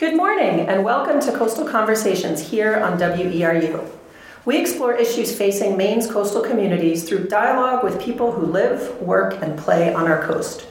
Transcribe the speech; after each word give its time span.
Good 0.00 0.16
morning 0.16 0.60
and 0.60 0.82
welcome 0.82 1.20
to 1.20 1.30
Coastal 1.30 1.68
Conversations 1.68 2.40
here 2.40 2.78
on 2.78 2.98
WERU. 2.98 3.86
We 4.46 4.58
explore 4.58 4.94
issues 4.94 5.36
facing 5.36 5.76
Maine's 5.76 6.10
coastal 6.10 6.40
communities 6.40 7.06
through 7.06 7.28
dialogue 7.28 7.84
with 7.84 8.00
people 8.00 8.32
who 8.32 8.46
live, 8.46 8.96
work, 9.02 9.42
and 9.42 9.58
play 9.58 9.92
on 9.92 10.06
our 10.06 10.26
coast. 10.26 10.66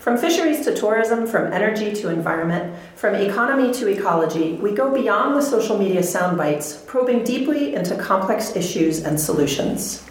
From 0.00 0.18
fisheries 0.18 0.64
to 0.64 0.74
tourism, 0.74 1.24
from 1.24 1.52
energy 1.52 1.92
to 1.92 2.08
environment, 2.08 2.74
from 2.96 3.14
economy 3.14 3.72
to 3.74 3.86
ecology, 3.86 4.54
we 4.54 4.74
go 4.74 4.92
beyond 4.92 5.36
the 5.36 5.42
social 5.42 5.78
media 5.78 6.00
soundbites, 6.00 6.84
probing 6.84 7.22
deeply 7.22 7.76
into 7.76 7.96
complex 7.96 8.56
issues 8.56 9.04
and 9.04 9.20
solutions. 9.20 10.04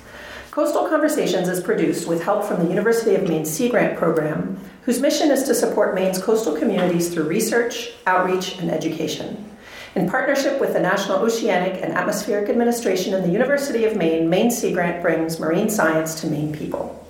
Coastal 0.53 0.87
Conversations 0.87 1.49
is 1.49 1.59
produced 1.59 2.07
with 2.07 2.21
help 2.21 2.45
from 2.45 2.63
the 2.63 2.69
University 2.69 3.15
of 3.15 3.27
Maine 3.27 3.43
Sea 3.43 3.69
Grant 3.69 3.97
Program, 3.97 4.55
whose 4.83 4.99
mission 4.99 5.31
is 5.31 5.41
to 5.45 5.55
support 5.55 5.95
Maine's 5.95 6.21
coastal 6.21 6.55
communities 6.55 7.11
through 7.11 7.23
research, 7.23 7.93
outreach, 8.05 8.59
and 8.59 8.69
education. 8.69 9.49
In 9.95 10.07
partnership 10.07 10.61
with 10.61 10.73
the 10.73 10.79
National 10.79 11.17
Oceanic 11.17 11.81
and 11.81 11.93
Atmospheric 11.93 12.51
Administration 12.51 13.15
and 13.15 13.25
the 13.25 13.31
University 13.31 13.85
of 13.85 13.97
Maine, 13.97 14.29
Maine 14.29 14.51
Sea 14.51 14.71
Grant 14.71 15.01
brings 15.01 15.39
marine 15.39 15.71
science 15.71 16.21
to 16.21 16.27
Maine 16.27 16.53
people. 16.53 17.03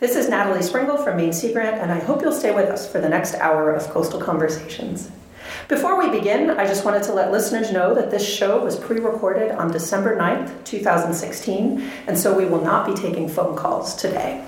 This 0.00 0.16
is 0.16 0.28
Natalie 0.28 0.58
Springuel 0.58 1.04
from 1.04 1.18
Maine 1.18 1.32
Sea 1.32 1.52
Grant, 1.52 1.80
and 1.80 1.92
I 1.92 2.00
hope 2.00 2.20
you'll 2.20 2.32
stay 2.32 2.52
with 2.52 2.68
us 2.68 2.90
for 2.90 3.00
the 3.00 3.08
next 3.08 3.36
hour 3.36 3.72
of 3.72 3.88
Coastal 3.90 4.20
Conversations. 4.20 5.08
Before 5.68 5.98
we 5.98 6.10
begin, 6.10 6.50
I 6.50 6.66
just 6.66 6.84
wanted 6.84 7.02
to 7.04 7.12
let 7.12 7.30
listeners 7.30 7.72
know 7.72 7.94
that 7.94 8.10
this 8.10 8.26
show 8.26 8.64
was 8.64 8.78
pre 8.78 8.98
recorded 9.00 9.50
on 9.52 9.70
December 9.70 10.16
9th, 10.16 10.64
2016, 10.64 11.90
and 12.06 12.18
so 12.18 12.36
we 12.36 12.44
will 12.44 12.62
not 12.62 12.86
be 12.86 12.94
taking 12.94 13.28
phone 13.28 13.56
calls 13.56 13.94
today. 13.94 14.44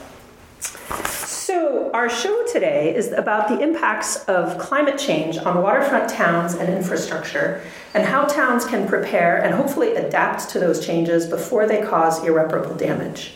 So, 1.40 1.90
our 1.92 2.08
show 2.08 2.46
today 2.52 2.94
is 2.94 3.12
about 3.12 3.48
the 3.48 3.58
impacts 3.58 4.24
of 4.24 4.56
climate 4.58 4.98
change 4.98 5.36
on 5.36 5.62
waterfront 5.62 6.08
towns 6.08 6.54
and 6.54 6.72
infrastructure, 6.72 7.60
and 7.92 8.04
how 8.04 8.24
towns 8.24 8.64
can 8.64 8.86
prepare 8.86 9.42
and 9.42 9.54
hopefully 9.54 9.96
adapt 9.96 10.48
to 10.50 10.60
those 10.60 10.84
changes 10.84 11.26
before 11.26 11.66
they 11.66 11.82
cause 11.82 12.24
irreparable 12.24 12.76
damage. 12.76 13.32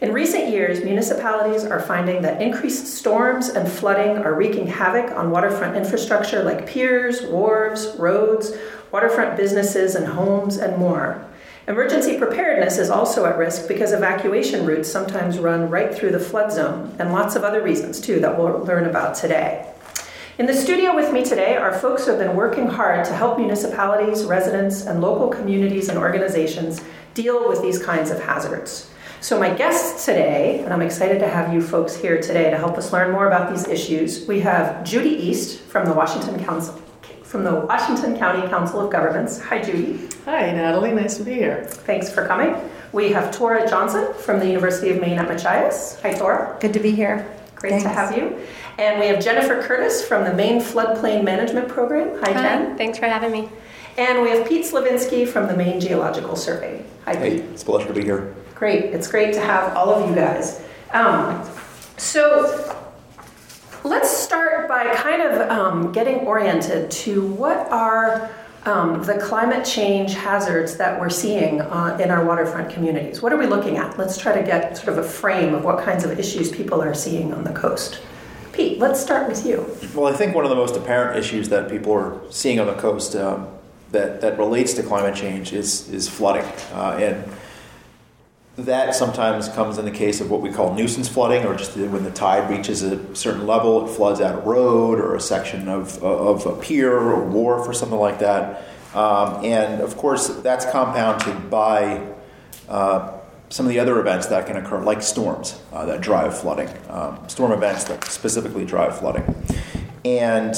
In 0.00 0.12
recent 0.12 0.50
years, 0.50 0.84
municipalities 0.84 1.64
are 1.64 1.80
finding 1.80 2.22
that 2.22 2.40
increased 2.40 2.86
storms 2.86 3.48
and 3.48 3.68
flooding 3.68 4.18
are 4.18 4.32
wreaking 4.32 4.68
havoc 4.68 5.10
on 5.10 5.32
waterfront 5.32 5.76
infrastructure 5.76 6.44
like 6.44 6.68
piers, 6.68 7.22
wharves, 7.22 7.98
roads, 7.98 8.52
waterfront 8.92 9.36
businesses 9.36 9.96
and 9.96 10.06
homes, 10.06 10.56
and 10.56 10.78
more. 10.78 11.26
Emergency 11.66 12.16
preparedness 12.16 12.78
is 12.78 12.90
also 12.90 13.26
at 13.26 13.36
risk 13.36 13.66
because 13.66 13.90
evacuation 13.90 14.64
routes 14.64 14.88
sometimes 14.88 15.40
run 15.40 15.68
right 15.68 15.92
through 15.92 16.12
the 16.12 16.20
flood 16.20 16.52
zone, 16.52 16.94
and 17.00 17.12
lots 17.12 17.34
of 17.34 17.42
other 17.42 17.60
reasons 17.60 18.00
too 18.00 18.20
that 18.20 18.38
we'll 18.38 18.60
learn 18.60 18.84
about 18.84 19.16
today. 19.16 19.68
In 20.38 20.46
the 20.46 20.54
studio 20.54 20.94
with 20.94 21.12
me 21.12 21.24
today 21.24 21.56
are 21.56 21.76
folks 21.76 22.04
who 22.04 22.12
have 22.12 22.20
been 22.20 22.36
working 22.36 22.68
hard 22.68 23.04
to 23.06 23.14
help 23.14 23.36
municipalities, 23.36 24.24
residents, 24.24 24.86
and 24.86 25.00
local 25.00 25.26
communities 25.28 25.88
and 25.88 25.98
organizations 25.98 26.80
deal 27.14 27.48
with 27.48 27.62
these 27.62 27.82
kinds 27.82 28.12
of 28.12 28.22
hazards. 28.22 28.90
So, 29.20 29.38
my 29.38 29.52
guests 29.52 30.04
today, 30.04 30.60
and 30.62 30.72
I'm 30.72 30.80
excited 30.80 31.18
to 31.18 31.28
have 31.28 31.52
you 31.52 31.60
folks 31.60 31.96
here 31.96 32.20
today 32.22 32.50
to 32.50 32.56
help 32.56 32.78
us 32.78 32.92
learn 32.92 33.10
more 33.10 33.26
about 33.26 33.50
these 33.50 33.66
issues, 33.66 34.26
we 34.28 34.38
have 34.40 34.84
Judy 34.84 35.10
East 35.10 35.58
from 35.62 35.86
the 35.86 35.92
Washington 35.92 36.42
Council 36.44 36.80
from 37.24 37.44
the 37.44 37.52
Washington 37.54 38.16
County 38.16 38.48
Council 38.48 38.80
of 38.80 38.90
Governments. 38.90 39.38
Hi, 39.42 39.60
Judy. 39.60 40.08
Hi, 40.24 40.50
Natalie. 40.52 40.92
Nice 40.92 41.18
to 41.18 41.24
be 41.24 41.34
here. 41.34 41.62
Thanks 41.64 42.10
for 42.10 42.26
coming. 42.26 42.56
We 42.92 43.12
have 43.12 43.30
Tora 43.36 43.68
Johnson 43.68 44.14
from 44.14 44.38
the 44.38 44.46
University 44.46 44.90
of 44.90 45.00
Maine 45.00 45.18
at 45.18 45.28
Machias. 45.28 46.00
Hi, 46.00 46.14
Tora. 46.14 46.56
Good 46.58 46.72
to 46.72 46.78
be 46.80 46.90
here. 46.92 47.28
Great 47.56 47.70
Thanks. 47.70 47.82
to 47.84 47.90
have 47.90 48.16
you. 48.16 48.38
And 48.78 48.98
we 48.98 49.08
have 49.08 49.22
Jennifer 49.22 49.60
Curtis 49.62 50.02
from 50.06 50.24
the 50.24 50.32
Maine 50.32 50.58
Floodplain 50.58 51.22
Management 51.22 51.68
Program. 51.68 52.18
Hi, 52.22 52.32
Hi, 52.32 52.42
Jen. 52.42 52.78
thanks 52.78 52.96
for 52.98 53.06
having 53.06 53.30
me. 53.32 53.50
And 53.98 54.22
we 54.22 54.30
have 54.30 54.48
Pete 54.48 54.64
Slovinsky 54.64 55.28
from 55.28 55.48
the 55.48 55.56
Maine 55.56 55.80
Geological 55.80 56.34
Survey. 56.34 56.82
Hi, 57.04 57.12
Pete. 57.12 57.20
Hey, 57.22 57.30
Pete. 57.40 57.44
it's 57.50 57.62
a 57.62 57.66
pleasure 57.66 57.88
to 57.88 57.92
be 57.92 58.04
here. 58.04 58.34
Great. 58.58 58.86
It's 58.86 59.06
great 59.06 59.32
to 59.34 59.40
have 59.40 59.76
all 59.76 59.90
of 59.90 60.08
you 60.08 60.16
guys. 60.16 60.60
Um, 60.92 61.48
so 61.96 62.76
let's 63.84 64.10
start 64.10 64.68
by 64.68 64.92
kind 64.96 65.22
of 65.22 65.48
um, 65.48 65.92
getting 65.92 66.16
oriented 66.26 66.90
to 66.90 67.24
what 67.24 67.70
are 67.70 68.30
um, 68.64 69.04
the 69.04 69.14
climate 69.18 69.64
change 69.64 70.14
hazards 70.14 70.76
that 70.76 70.98
we're 70.98 71.08
seeing 71.08 71.60
uh, 71.60 71.96
in 72.02 72.10
our 72.10 72.24
waterfront 72.24 72.68
communities. 72.70 73.22
What 73.22 73.32
are 73.32 73.36
we 73.36 73.46
looking 73.46 73.76
at? 73.76 73.96
Let's 73.96 74.18
try 74.18 74.36
to 74.36 74.44
get 74.44 74.76
sort 74.76 74.88
of 74.88 74.98
a 74.98 75.08
frame 75.08 75.54
of 75.54 75.64
what 75.64 75.84
kinds 75.84 76.02
of 76.02 76.18
issues 76.18 76.50
people 76.50 76.82
are 76.82 76.94
seeing 76.94 77.32
on 77.32 77.44
the 77.44 77.52
coast. 77.52 78.00
Pete, 78.52 78.80
let's 78.80 79.00
start 79.00 79.28
with 79.28 79.46
you. 79.46 79.64
Well, 79.94 80.12
I 80.12 80.16
think 80.16 80.34
one 80.34 80.44
of 80.44 80.50
the 80.50 80.56
most 80.56 80.74
apparent 80.74 81.16
issues 81.16 81.48
that 81.50 81.70
people 81.70 81.92
are 81.92 82.20
seeing 82.30 82.58
on 82.58 82.66
the 82.66 82.74
coast 82.74 83.14
um, 83.14 83.46
that, 83.92 84.20
that 84.20 84.36
relates 84.36 84.74
to 84.74 84.82
climate 84.82 85.14
change 85.14 85.52
is, 85.52 85.88
is 85.90 86.08
flooding. 86.08 86.44
Uh, 86.72 86.98
and 87.00 87.24
that 88.58 88.94
sometimes 88.94 89.48
comes 89.48 89.78
in 89.78 89.84
the 89.84 89.90
case 89.90 90.20
of 90.20 90.30
what 90.30 90.40
we 90.40 90.50
call 90.50 90.74
nuisance 90.74 91.08
flooding, 91.08 91.46
or 91.46 91.54
just 91.54 91.76
when 91.76 92.02
the 92.02 92.10
tide 92.10 92.50
reaches 92.50 92.82
a 92.82 93.14
certain 93.14 93.46
level, 93.46 93.86
it 93.86 93.94
floods 93.94 94.20
out 94.20 94.34
a 94.34 94.40
road 94.40 94.98
or 94.98 95.14
a 95.14 95.20
section 95.20 95.68
of, 95.68 96.02
of 96.02 96.44
a 96.44 96.56
pier 96.56 96.92
or 96.92 97.24
wharf 97.24 97.68
or 97.68 97.72
something 97.72 97.98
like 97.98 98.18
that. 98.18 98.64
Um, 98.94 99.44
and 99.44 99.80
of 99.80 99.96
course, 99.96 100.28
that's 100.28 100.64
compounded 100.64 101.48
by 101.48 102.04
uh, 102.68 103.12
some 103.48 103.64
of 103.64 103.70
the 103.70 103.78
other 103.78 104.00
events 104.00 104.26
that 104.26 104.46
can 104.46 104.56
occur, 104.56 104.80
like 104.80 105.02
storms 105.02 105.60
uh, 105.72 105.86
that 105.86 106.00
drive 106.00 106.36
flooding, 106.36 106.68
um, 106.88 107.28
storm 107.28 107.52
events 107.52 107.84
that 107.84 108.04
specifically 108.04 108.64
drive 108.64 108.98
flooding. 108.98 109.22
And 110.04 110.54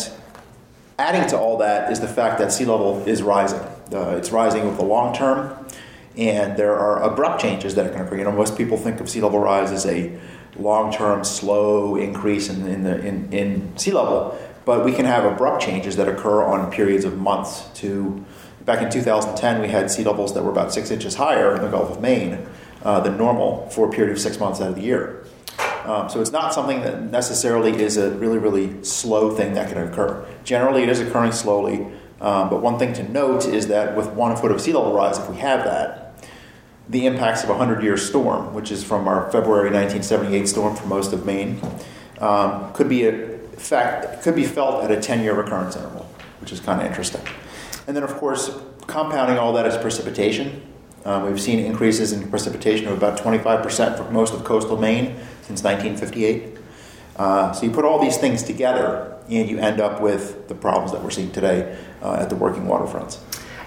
adding 0.99 1.29
to 1.31 1.39
all 1.39 1.59
that 1.59 1.93
is 1.93 2.01
the 2.01 2.09
fact 2.09 2.39
that 2.39 2.51
sea 2.51 2.65
level 2.65 3.07
is 3.07 3.23
rising. 3.23 3.61
Uh, 3.93 4.17
it's 4.17 4.31
rising 4.31 4.63
over 4.63 4.77
the 4.77 4.85
long 4.85 5.15
term, 5.15 5.60
and 6.17 6.57
there 6.57 6.77
are 6.77 7.03
abrupt 7.03 7.41
changes 7.41 7.75
that 7.77 7.93
can 7.93 8.07
occur. 8.07 8.17
You 8.17 8.25
know, 8.25 8.33
most 8.33 8.57
people 8.57 8.77
think 8.77 9.01
of 9.01 9.09
sea 9.09 9.21
level 9.21 9.39
rise 9.39 9.71
as 9.71 9.87
a 9.87 10.19
long-term, 10.57 11.25
slow 11.25 11.97
increase 11.97 12.49
in, 12.49 12.67
in, 12.67 12.83
the, 12.83 13.05
in, 13.05 13.33
in 13.33 13.79
sea 13.79 13.93
level, 13.93 14.39
but 14.65 14.85
we 14.85 14.93
can 14.93 15.05
have 15.05 15.25
abrupt 15.25 15.63
changes 15.63 15.97
that 15.97 16.09
occur 16.09 16.43
on 16.45 16.71
periods 16.71 17.05
of 17.05 17.19
months. 17.19 17.69
To 17.81 18.25
back 18.65 18.83
in 18.83 18.91
2010, 18.91 19.61
we 19.61 19.69
had 19.69 19.91
sea 19.91 20.05
levels 20.05 20.35
that 20.35 20.43
were 20.43 20.51
about 20.51 20.73
six 20.73 20.91
inches 20.91 21.15
higher 21.15 21.55
in 21.55 21.63
the 21.63 21.69
Gulf 21.69 21.91
of 21.91 22.01
Maine 22.01 22.47
uh, 22.83 23.01
than 23.01 23.17
normal 23.17 23.69
for 23.71 23.89
a 23.89 23.91
period 23.91 24.13
of 24.13 24.21
six 24.21 24.39
months 24.39 24.61
out 24.61 24.69
of 24.69 24.75
the 24.75 24.83
year. 24.83 25.25
Um, 25.85 26.09
so 26.11 26.21
it's 26.21 26.31
not 26.31 26.53
something 26.53 26.83
that 26.83 27.03
necessarily 27.03 27.83
is 27.83 27.97
a 27.97 28.11
really, 28.13 28.39
really 28.39 28.85
slow 28.85 29.35
thing 29.35 29.55
that 29.55 29.73
can 29.73 29.79
occur. 29.89 30.27
Generally, 30.45 30.83
it 30.85 30.89
is 30.89 31.01
occurring 31.01 31.33
slowly. 31.33 31.87
Um, 32.21 32.51
but 32.51 32.61
one 32.61 32.79
thing 32.79 32.93
to 32.95 33.03
note 33.11 33.47
is 33.47 33.69
that 33.69 33.97
with 33.97 34.09
one 34.11 34.37
foot 34.37 34.51
of 34.51 34.61
sea 34.61 34.73
level 34.73 34.93
rise, 34.93 35.19
if 35.19 35.29
we 35.29 35.37
have 35.39 35.65
that, 35.65 36.15
the 36.89 37.07
impacts 37.07 37.43
of 37.43 37.51
a 37.51 37.55
100 37.55 37.83
year 37.83 37.97
storm, 37.97 38.53
which 38.53 38.71
is 38.71 38.85
from 38.85 39.09
our 39.09 39.31
February 39.31 39.71
1978 39.71 40.47
storm 40.49 40.77
for 40.77 40.87
most 40.87 41.13
of 41.13 41.25
Maine, 41.25 41.61
um, 42.19 42.73
could 42.73 42.89
be 42.89 43.07
a 43.07 43.39
fact 43.57 44.23
could 44.23 44.35
be 44.35 44.45
felt 44.45 44.83
at 44.85 44.91
a 44.91 45.01
10 45.01 45.23
year 45.23 45.35
recurrence 45.35 45.77
interval, 45.77 46.07
which 46.41 46.53
is 46.53 46.61
kind 46.61 46.81
of 46.81 46.87
interesting. 46.87 47.23
And 47.87 47.97
then, 47.97 48.03
of 48.03 48.15
course, 48.15 48.51
compounding 48.87 49.39
all 49.39 49.53
that 49.55 49.67
is 49.67 49.77
precipitation. 49.77 50.63
Um, 51.05 51.25
we've 51.25 51.41
seen 51.41 51.59
increases 51.59 52.13
in 52.13 52.29
precipitation 52.29 52.87
of 52.89 52.97
about 52.97 53.19
25% 53.19 53.97
for 53.97 54.11
most 54.11 54.35
of 54.35 54.45
coastal 54.45 54.77
Maine 54.77 55.17
since 55.43 55.63
1958. 55.63 56.59
Uh, 57.17 57.53
so 57.53 57.67
you 57.67 57.73
put 57.73 57.85
all 57.85 58.01
these 58.01 58.17
things 58.17 58.43
together, 58.43 59.17
and 59.31 59.49
you 59.49 59.59
end 59.59 59.81
up 59.81 60.01
with 60.01 60.49
the 60.49 60.55
problems 60.55 60.93
that 60.93 61.03
we're 61.03 61.11
seeing 61.11 61.31
today 61.33 61.79
uh, 62.03 62.15
at 62.15 62.29
the 62.31 62.37
working 62.37 62.65
waterfronts. 62.65 63.19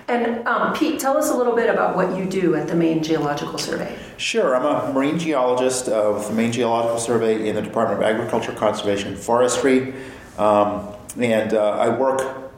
And 0.07 0.45
um, 0.45 0.73
Pete, 0.73 0.99
tell 0.99 1.17
us 1.17 1.29
a 1.29 1.35
little 1.35 1.55
bit 1.55 1.69
about 1.69 1.95
what 1.95 2.17
you 2.17 2.25
do 2.25 2.55
at 2.55 2.67
the 2.67 2.75
Maine 2.75 3.01
Geological 3.01 3.57
Survey. 3.57 3.97
Sure, 4.17 4.55
I'm 4.55 4.65
a 4.65 4.93
marine 4.93 5.17
geologist 5.17 5.87
uh, 5.87 6.11
with 6.13 6.27
the 6.27 6.33
Maine 6.33 6.51
Geological 6.51 6.99
Survey 6.99 7.47
in 7.47 7.55
the 7.55 7.61
Department 7.61 8.01
of 8.01 8.05
Agriculture, 8.05 8.51
Conservation, 8.51 9.09
and 9.09 9.17
Forestry. 9.17 9.93
Um, 10.37 10.89
and 11.17 11.53
uh, 11.53 11.77
I 11.77 11.89
work 11.89 12.51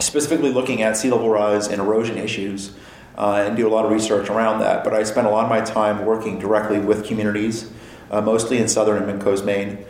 specifically 0.00 0.52
looking 0.52 0.82
at 0.82 0.96
sea 0.96 1.10
level 1.10 1.28
rise 1.30 1.68
and 1.68 1.80
erosion 1.80 2.18
issues 2.18 2.74
uh, 3.16 3.44
and 3.46 3.56
do 3.56 3.68
a 3.68 3.70
lot 3.70 3.84
of 3.84 3.92
research 3.92 4.28
around 4.28 4.60
that. 4.60 4.82
But 4.82 4.92
I 4.92 5.04
spend 5.04 5.26
a 5.26 5.30
lot 5.30 5.44
of 5.44 5.50
my 5.50 5.60
time 5.60 6.04
working 6.04 6.38
directly 6.38 6.78
with 6.78 7.06
communities, 7.06 7.70
uh, 8.10 8.20
mostly 8.20 8.58
in 8.58 8.68
southern 8.68 8.96
and 8.96 9.06
mid 9.06 9.20
coast 9.20 9.44
Maine, 9.44 9.84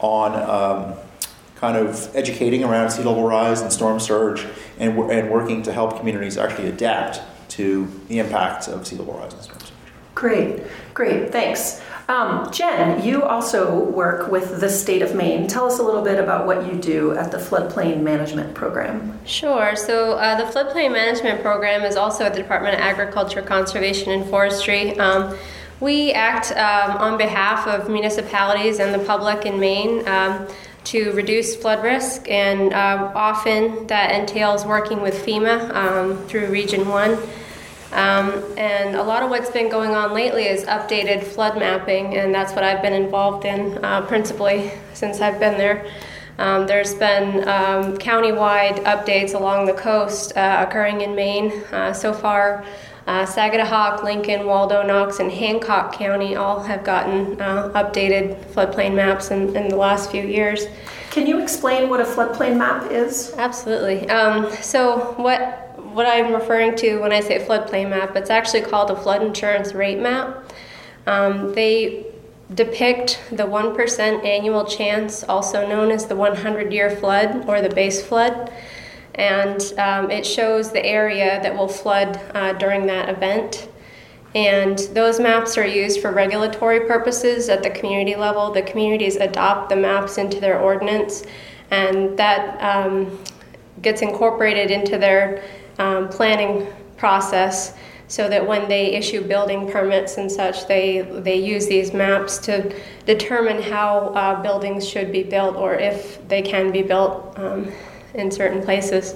on 0.00 0.34
um, 0.34 0.94
kind 1.64 1.78
of 1.78 2.14
educating 2.14 2.62
around 2.62 2.90
sea 2.90 3.02
level 3.02 3.24
rise 3.26 3.62
and 3.62 3.72
storm 3.72 3.98
surge 3.98 4.46
and, 4.78 4.98
and 5.10 5.30
working 5.30 5.62
to 5.62 5.72
help 5.72 5.98
communities 5.98 6.36
actually 6.36 6.68
adapt 6.68 7.22
to 7.48 7.86
the 8.08 8.18
impacts 8.18 8.68
of 8.68 8.86
sea 8.86 8.96
level 8.96 9.14
rise 9.14 9.32
and 9.32 9.42
storm 9.42 9.60
surge. 9.60 9.72
Great, 10.14 10.62
great, 10.92 11.32
thanks. 11.32 11.80
Um, 12.06 12.52
Jen, 12.52 13.02
you 13.02 13.22
also 13.22 13.82
work 13.82 14.30
with 14.30 14.60
the 14.60 14.68
state 14.68 15.00
of 15.00 15.14
Maine. 15.14 15.46
Tell 15.46 15.64
us 15.64 15.78
a 15.78 15.82
little 15.82 16.02
bit 16.02 16.22
about 16.22 16.46
what 16.46 16.66
you 16.66 16.78
do 16.78 17.12
at 17.12 17.30
the 17.30 17.38
Floodplain 17.38 18.02
Management 18.02 18.52
Program. 18.54 19.18
Sure. 19.24 19.74
So, 19.74 20.12
uh, 20.12 20.36
the 20.36 20.44
floodplain 20.52 20.92
management 20.92 21.40
program 21.40 21.82
is 21.82 21.96
also 21.96 22.24
at 22.24 22.34
the 22.34 22.42
Department 22.42 22.74
of 22.74 22.80
Agriculture, 22.80 23.40
Conservation, 23.40 24.12
and 24.12 24.26
Forestry. 24.28 24.98
Um, 24.98 25.34
we 25.80 26.12
act 26.12 26.52
um, 26.52 26.98
on 26.98 27.16
behalf 27.16 27.66
of 27.66 27.88
municipalities 27.88 28.80
and 28.80 28.94
the 28.94 29.04
public 29.06 29.46
in 29.46 29.58
Maine. 29.58 30.06
To 30.84 31.12
reduce 31.12 31.56
flood 31.56 31.82
risk, 31.82 32.28
and 32.28 32.72
uh, 32.74 33.10
often 33.14 33.86
that 33.86 34.12
entails 34.12 34.66
working 34.66 35.00
with 35.00 35.14
FEMA 35.24 35.74
um, 35.74 36.18
through 36.26 36.48
Region 36.48 36.86
1. 36.86 37.12
Um, 37.92 38.44
and 38.58 38.96
a 38.96 39.02
lot 39.02 39.22
of 39.22 39.30
what's 39.30 39.50
been 39.50 39.70
going 39.70 39.92
on 39.92 40.12
lately 40.12 40.44
is 40.44 40.64
updated 40.64 41.22
flood 41.24 41.56
mapping, 41.58 42.16
and 42.16 42.34
that's 42.34 42.52
what 42.52 42.64
I've 42.64 42.82
been 42.82 42.92
involved 42.92 43.44
in 43.46 43.82
uh, 43.84 44.02
principally 44.02 44.72
since 44.92 45.20
I've 45.20 45.40
been 45.40 45.56
there. 45.56 45.90
Um, 46.38 46.66
there's 46.66 46.94
been 46.94 47.48
um, 47.48 47.96
countywide 47.96 48.82
updates 48.84 49.34
along 49.34 49.66
the 49.66 49.74
coast 49.74 50.36
uh, 50.36 50.66
occurring 50.68 51.02
in 51.02 51.14
Maine. 51.14 51.52
Uh, 51.70 51.92
so 51.92 52.12
far, 52.12 52.64
uh, 53.06 53.26
Sagadahoc, 53.26 54.02
Lincoln, 54.02 54.46
Waldo, 54.46 54.82
Knox, 54.82 55.20
and 55.20 55.30
Hancock 55.30 55.92
County 55.92 56.36
all 56.36 56.62
have 56.62 56.84
gotten 56.84 57.40
uh, 57.40 57.70
updated 57.74 58.42
floodplain 58.46 58.94
maps 58.94 59.30
in, 59.30 59.54
in, 59.54 59.68
the 59.68 59.76
last 59.76 60.10
few 60.10 60.22
years. 60.22 60.66
Can 61.10 61.26
you 61.26 61.42
explain 61.42 61.90
what 61.90 62.00
a 62.00 62.04
floodplain 62.04 62.56
map 62.56 62.90
is? 62.90 63.34
Absolutely. 63.36 64.08
Um, 64.08 64.50
so, 64.52 65.12
what 65.16 65.60
what 65.92 66.06
I'm 66.06 66.32
referring 66.32 66.74
to 66.76 66.98
when 66.98 67.12
I 67.12 67.20
say 67.20 67.44
floodplain 67.44 67.90
map, 67.90 68.16
it's 68.16 68.30
actually 68.30 68.62
called 68.62 68.90
a 68.90 68.96
flood 68.96 69.22
insurance 69.22 69.74
rate 69.74 70.00
map. 70.00 70.50
Um, 71.06 71.54
they 71.54 72.06
depict 72.52 73.20
the 73.30 73.44
1% 73.44 74.24
annual 74.24 74.64
chance, 74.64 75.22
also 75.24 75.66
known 75.66 75.90
as 75.90 76.06
the 76.06 76.16
100 76.16 76.72
year 76.72 76.90
flood 76.90 77.48
or 77.48 77.60
the 77.60 77.68
base 77.68 78.04
flood. 78.04 78.52
And 79.14 79.60
um, 79.78 80.10
it 80.10 80.26
shows 80.26 80.72
the 80.72 80.84
area 80.84 81.40
that 81.42 81.54
will 81.54 81.68
flood 81.68 82.20
uh, 82.34 82.52
during 82.54 82.86
that 82.86 83.08
event. 83.08 83.68
And 84.34 84.78
those 84.92 85.20
maps 85.20 85.56
are 85.56 85.66
used 85.66 86.00
for 86.00 86.10
regulatory 86.10 86.80
purposes 86.80 87.48
at 87.48 87.62
the 87.62 87.70
community 87.70 88.16
level. 88.16 88.52
The 88.52 88.62
communities 88.62 89.16
adopt 89.16 89.68
the 89.68 89.76
maps 89.76 90.18
into 90.18 90.40
their 90.40 90.58
ordinance, 90.58 91.24
and 91.70 92.18
that 92.18 92.60
um, 92.60 93.20
gets 93.80 94.02
incorporated 94.02 94.72
into 94.72 94.98
their 94.98 95.44
um, 95.78 96.08
planning 96.08 96.66
process 96.96 97.74
so 98.08 98.28
that 98.28 98.46
when 98.46 98.68
they 98.68 98.92
issue 98.92 99.22
building 99.22 99.70
permits 99.70 100.18
and 100.18 100.30
such, 100.30 100.66
they, 100.66 101.00
they 101.00 101.36
use 101.36 101.66
these 101.66 101.92
maps 101.94 102.38
to 102.38 102.74
determine 103.06 103.62
how 103.62 104.08
uh, 104.14 104.42
buildings 104.42 104.86
should 104.86 105.10
be 105.10 105.22
built 105.22 105.56
or 105.56 105.74
if 105.74 106.26
they 106.28 106.42
can 106.42 106.70
be 106.70 106.82
built 106.82 107.38
um, 107.38 107.72
in 108.14 108.30
certain 108.30 108.62
places. 108.62 109.14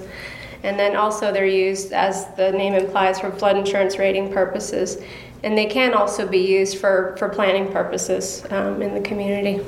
And 0.63 0.77
then 0.77 0.95
also 0.95 1.31
they're 1.31 1.45
used, 1.45 1.93
as 1.93 2.27
the 2.35 2.51
name 2.51 2.73
implies, 2.73 3.19
for 3.19 3.31
flood 3.31 3.57
insurance 3.57 3.97
rating 3.97 4.31
purposes. 4.31 4.97
And 5.43 5.57
they 5.57 5.67
can 5.67 5.93
also 5.93 6.27
be 6.27 6.39
used 6.39 6.77
for, 6.77 7.15
for 7.17 7.29
planning 7.29 7.71
purposes 7.71 8.45
um, 8.49 8.81
in 8.81 8.93
the 8.93 9.01
community. 9.01 9.65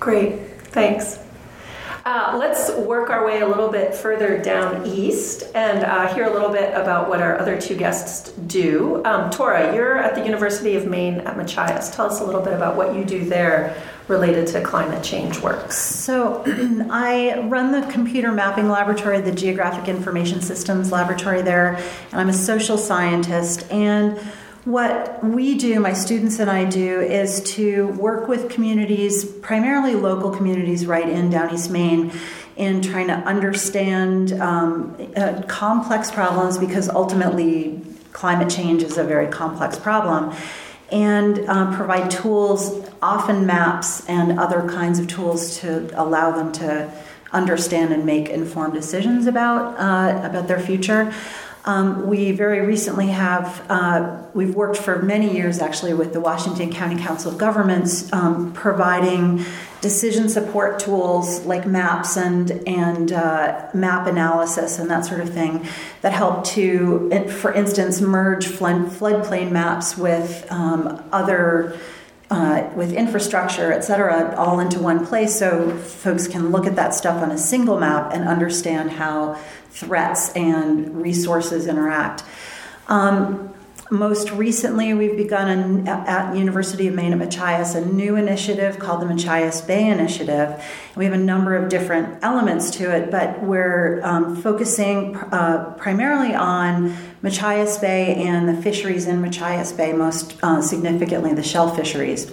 Great, 0.00 0.40
thanks. 0.68 1.18
Uh, 2.06 2.34
let's 2.38 2.70
work 2.70 3.10
our 3.10 3.26
way 3.26 3.40
a 3.40 3.46
little 3.46 3.68
bit 3.68 3.94
further 3.94 4.42
down 4.42 4.86
east 4.86 5.44
and 5.54 5.84
uh, 5.84 6.12
hear 6.14 6.24
a 6.24 6.32
little 6.32 6.48
bit 6.48 6.72
about 6.72 7.06
what 7.06 7.20
our 7.20 7.38
other 7.38 7.60
two 7.60 7.76
guests 7.76 8.30
do. 8.46 9.04
Um, 9.04 9.28
Tora, 9.28 9.74
you're 9.74 9.98
at 9.98 10.14
the 10.14 10.24
University 10.24 10.74
of 10.74 10.86
Maine 10.86 11.20
at 11.20 11.36
Machias. 11.36 11.94
Tell 11.94 12.06
us 12.06 12.20
a 12.20 12.24
little 12.24 12.40
bit 12.40 12.54
about 12.54 12.76
what 12.76 12.94
you 12.94 13.04
do 13.04 13.28
there 13.28 13.76
related 14.08 14.46
to 14.48 14.60
climate 14.62 15.04
change 15.04 15.38
works. 15.40 15.78
So, 15.78 16.42
I 16.90 17.38
run 17.48 17.72
the 17.72 17.86
computer 17.92 18.32
mapping 18.32 18.68
laboratory, 18.68 19.20
the 19.20 19.32
Geographic 19.32 19.88
Information 19.88 20.40
Systems 20.40 20.90
laboratory 20.90 21.42
there, 21.42 21.74
and 22.10 22.20
I'm 22.20 22.28
a 22.28 22.34
social 22.34 22.78
scientist. 22.78 23.70
And 23.70 24.18
what 24.64 25.22
we 25.22 25.56
do, 25.56 25.80
my 25.80 25.92
students 25.92 26.38
and 26.38 26.50
I 26.50 26.64
do, 26.64 27.00
is 27.00 27.40
to 27.54 27.88
work 27.88 28.28
with 28.28 28.50
communities, 28.50 29.24
primarily 29.24 29.94
local 29.94 30.30
communities 30.30 30.86
right 30.86 31.08
in 31.08 31.30
Down 31.30 31.54
East 31.54 31.70
Maine, 31.70 32.12
in 32.56 32.82
trying 32.82 33.06
to 33.06 33.14
understand 33.14 34.32
um, 34.32 34.96
uh, 35.16 35.42
complex 35.46 36.10
problems 36.10 36.58
because 36.58 36.88
ultimately 36.88 37.80
climate 38.12 38.50
change 38.50 38.82
is 38.82 38.98
a 38.98 39.04
very 39.04 39.28
complex 39.28 39.78
problem. 39.78 40.34
And 40.90 41.40
uh, 41.40 41.76
provide 41.76 42.10
tools, 42.10 42.88
often 43.02 43.44
maps 43.44 44.08
and 44.08 44.38
other 44.38 44.66
kinds 44.68 44.98
of 44.98 45.06
tools 45.06 45.58
to 45.58 45.90
allow 46.00 46.30
them 46.30 46.52
to 46.52 46.90
understand 47.30 47.92
and 47.92 48.06
make 48.06 48.30
informed 48.30 48.72
decisions 48.72 49.26
about 49.26 49.78
uh, 49.78 50.26
about 50.26 50.48
their 50.48 50.58
future. 50.58 51.12
Um, 51.68 52.06
we 52.06 52.32
very 52.32 52.64
recently 52.64 53.08
have, 53.08 53.62
uh, 53.68 54.22
we've 54.32 54.54
worked 54.54 54.78
for 54.78 55.02
many 55.02 55.34
years 55.34 55.58
actually 55.58 55.92
with 55.92 56.14
the 56.14 56.20
Washington 56.20 56.72
County 56.72 56.96
Council 56.96 57.30
of 57.30 57.36
Governments, 57.36 58.10
um, 58.10 58.54
providing 58.54 59.44
decision 59.80 60.28
support 60.28 60.78
tools 60.78 61.44
like 61.46 61.66
maps 61.66 62.16
and, 62.16 62.50
and 62.66 63.12
uh, 63.12 63.68
map 63.74 64.06
analysis 64.06 64.78
and 64.78 64.90
that 64.90 65.04
sort 65.04 65.20
of 65.20 65.32
thing 65.32 65.66
that 66.02 66.12
help 66.12 66.44
to, 66.44 67.08
for 67.28 67.52
instance, 67.52 68.00
merge 68.00 68.46
flood, 68.46 68.86
floodplain 68.86 69.50
maps 69.50 69.96
with 69.96 70.46
um, 70.50 71.02
other. 71.12 71.78
Uh, 72.30 72.70
with 72.76 72.92
infrastructure, 72.92 73.72
et 73.72 73.80
cetera, 73.80 74.36
all 74.36 74.60
into 74.60 74.78
one 74.78 75.06
place 75.06 75.38
so 75.38 75.74
folks 75.78 76.28
can 76.28 76.50
look 76.50 76.66
at 76.66 76.76
that 76.76 76.92
stuff 76.92 77.22
on 77.22 77.30
a 77.30 77.38
single 77.38 77.80
map 77.80 78.12
and 78.12 78.28
understand 78.28 78.90
how 78.90 79.32
threats 79.70 80.30
and 80.36 81.00
resources 81.00 81.66
interact. 81.66 82.22
Um, 82.86 83.54
most 83.90 84.30
recently, 84.32 84.92
we've 84.92 85.16
begun 85.16 85.88
at 85.88 86.36
University 86.36 86.88
of 86.88 86.94
Maine 86.94 87.12
at 87.12 87.18
Machias 87.18 87.74
a 87.74 87.84
new 87.84 88.16
initiative 88.16 88.78
called 88.78 89.00
the 89.00 89.06
Machias 89.06 89.62
Bay 89.62 89.88
Initiative. 89.88 90.62
We 90.94 91.04
have 91.04 91.14
a 91.14 91.18
number 91.18 91.56
of 91.56 91.68
different 91.68 92.22
elements 92.22 92.70
to 92.72 92.94
it, 92.94 93.10
but 93.10 93.42
we're 93.42 94.02
um, 94.04 94.36
focusing 94.36 95.16
uh, 95.16 95.74
primarily 95.78 96.34
on 96.34 96.94
Machias 97.22 97.78
Bay 97.78 98.14
and 98.14 98.48
the 98.48 98.60
fisheries 98.60 99.06
in 99.06 99.22
Machias 99.22 99.72
Bay, 99.72 99.92
most 99.92 100.36
uh, 100.42 100.60
significantly 100.60 101.32
the 101.32 101.42
shell 101.42 101.74
fisheries 101.74 102.30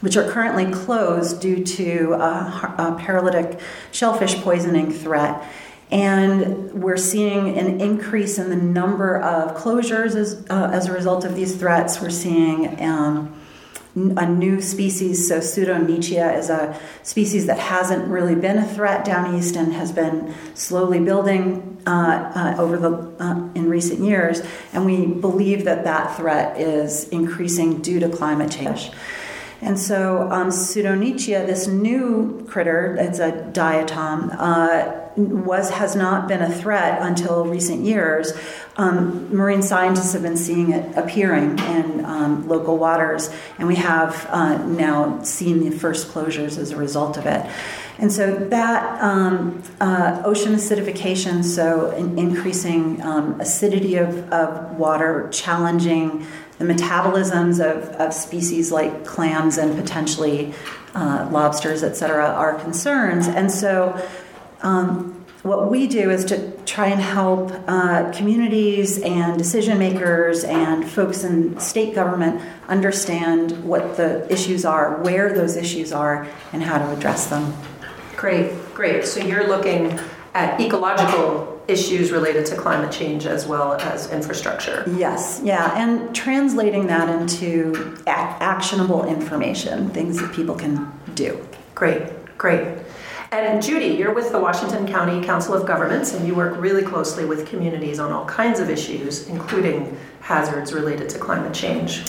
which 0.00 0.18
are 0.18 0.30
currently 0.30 0.70
closed 0.70 1.40
due 1.40 1.64
to 1.64 2.12
a, 2.12 2.74
a 2.76 2.96
paralytic 3.00 3.58
shellfish 3.90 4.34
poisoning 4.42 4.92
threat. 4.92 5.42
And 5.90 6.72
we're 6.72 6.96
seeing 6.96 7.58
an 7.58 7.80
increase 7.80 8.38
in 8.38 8.50
the 8.50 8.56
number 8.56 9.20
of 9.20 9.56
closures 9.56 10.16
as, 10.16 10.44
uh, 10.50 10.70
as 10.72 10.86
a 10.86 10.92
result 10.92 11.24
of 11.24 11.34
these 11.34 11.56
threats. 11.56 12.00
We're 12.00 12.10
seeing 12.10 12.82
um, 12.82 13.40
a 13.94 14.26
new 14.26 14.60
species, 14.60 15.28
so 15.28 15.38
Pseudo-nitzschia 15.38 16.36
is 16.36 16.50
a 16.50 16.78
species 17.04 17.46
that 17.46 17.58
hasn't 17.58 18.08
really 18.08 18.34
been 18.34 18.58
a 18.58 18.66
threat 18.66 19.04
down 19.04 19.36
east 19.36 19.54
and 19.54 19.72
has 19.72 19.92
been 19.92 20.34
slowly 20.54 20.98
building 20.98 21.80
uh, 21.86 22.32
uh, 22.34 22.60
over 22.60 22.76
the 22.76 22.90
uh, 23.22 23.52
in 23.54 23.68
recent 23.68 24.00
years, 24.00 24.42
and 24.72 24.84
we 24.84 25.06
believe 25.06 25.64
that 25.66 25.84
that 25.84 26.16
threat 26.16 26.58
is 26.60 27.08
increasing 27.10 27.82
due 27.82 28.00
to 28.00 28.08
climate 28.08 28.50
change. 28.50 28.90
And 29.64 29.78
so, 29.78 30.30
um, 30.30 30.50
Pseudo-nitzschia, 30.50 31.46
this 31.46 31.66
new 31.66 32.44
critter, 32.46 32.96
it's 33.00 33.18
a 33.18 33.32
diatom, 33.32 34.36
uh, 34.38 35.00
was 35.16 35.70
has 35.70 35.94
not 35.96 36.28
been 36.28 36.42
a 36.42 36.52
threat 36.52 37.00
until 37.00 37.46
recent 37.46 37.82
years. 37.84 38.32
Um, 38.76 39.34
marine 39.34 39.62
scientists 39.62 40.12
have 40.12 40.22
been 40.22 40.36
seeing 40.36 40.72
it 40.72 40.96
appearing 40.96 41.58
in 41.58 42.04
um, 42.04 42.46
local 42.48 42.76
waters, 42.76 43.30
and 43.58 43.66
we 43.68 43.76
have 43.76 44.26
uh, 44.28 44.58
now 44.66 45.22
seen 45.22 45.64
the 45.64 45.70
first 45.70 46.08
closures 46.08 46.58
as 46.58 46.72
a 46.72 46.76
result 46.76 47.16
of 47.16 47.26
it. 47.26 47.46
And 47.96 48.12
so 48.12 48.34
that 48.34 49.00
um, 49.00 49.62
uh, 49.80 50.20
ocean 50.24 50.54
acidification, 50.54 51.44
so 51.44 51.92
in 51.92 52.18
increasing 52.18 53.00
um, 53.00 53.40
acidity 53.40 53.96
of, 53.96 54.28
of 54.32 54.76
water, 54.76 55.28
challenging 55.30 56.26
the 56.58 56.64
metabolisms 56.64 57.58
of, 57.58 57.88
of 58.00 58.14
species 58.14 58.70
like 58.70 59.04
clams 59.04 59.58
and 59.58 59.76
potentially 59.76 60.54
uh, 60.94 61.28
lobsters, 61.30 61.82
et 61.82 61.94
cetera, 61.94 62.26
are 62.26 62.54
concerns. 62.60 63.26
And 63.26 63.50
so, 63.50 64.00
um, 64.62 65.10
what 65.42 65.70
we 65.70 65.86
do 65.86 66.10
is 66.10 66.24
to 66.24 66.50
try 66.64 66.86
and 66.86 67.00
help 67.00 67.52
uh, 67.68 68.10
communities 68.12 68.98
and 69.02 69.36
decision 69.36 69.78
makers 69.78 70.42
and 70.42 70.88
folks 70.88 71.22
in 71.22 71.60
state 71.60 71.94
government 71.94 72.40
understand 72.66 73.62
what 73.62 73.98
the 73.98 74.26
issues 74.32 74.64
are, 74.64 75.02
where 75.02 75.34
those 75.34 75.56
issues 75.56 75.92
are, 75.92 76.26
and 76.54 76.62
how 76.62 76.78
to 76.78 76.90
address 76.96 77.26
them. 77.26 77.52
Great, 78.16 78.54
great. 78.72 79.04
So 79.04 79.20
you're 79.20 79.46
looking 79.46 80.00
at 80.32 80.58
ecological 80.58 81.53
issues 81.68 82.12
related 82.12 82.46
to 82.46 82.56
climate 82.56 82.92
change 82.92 83.26
as 83.26 83.46
well 83.46 83.74
as 83.74 84.10
infrastructure. 84.12 84.84
Yes, 84.96 85.40
yeah, 85.42 85.72
and 85.76 86.14
translating 86.14 86.86
that 86.88 87.08
into 87.08 87.96
actionable 88.06 89.06
information, 89.06 89.90
things 89.90 90.20
that 90.20 90.32
people 90.32 90.54
can 90.54 90.92
do. 91.14 91.46
Great, 91.74 92.02
great. 92.36 92.78
And 93.32 93.60
Judy, 93.60 93.96
you're 93.96 94.14
with 94.14 94.30
the 94.30 94.38
Washington 94.38 94.86
County 94.86 95.24
Council 95.24 95.54
of 95.54 95.66
Governments, 95.66 96.14
and 96.14 96.24
you 96.24 96.36
work 96.36 96.56
really 96.56 96.82
closely 96.82 97.24
with 97.24 97.48
communities 97.48 97.98
on 97.98 98.12
all 98.12 98.24
kinds 98.26 98.60
of 98.60 98.70
issues, 98.70 99.26
including 99.26 99.96
hazards 100.20 100.72
related 100.72 101.08
to 101.08 101.18
climate 101.18 101.52
change. 101.52 102.04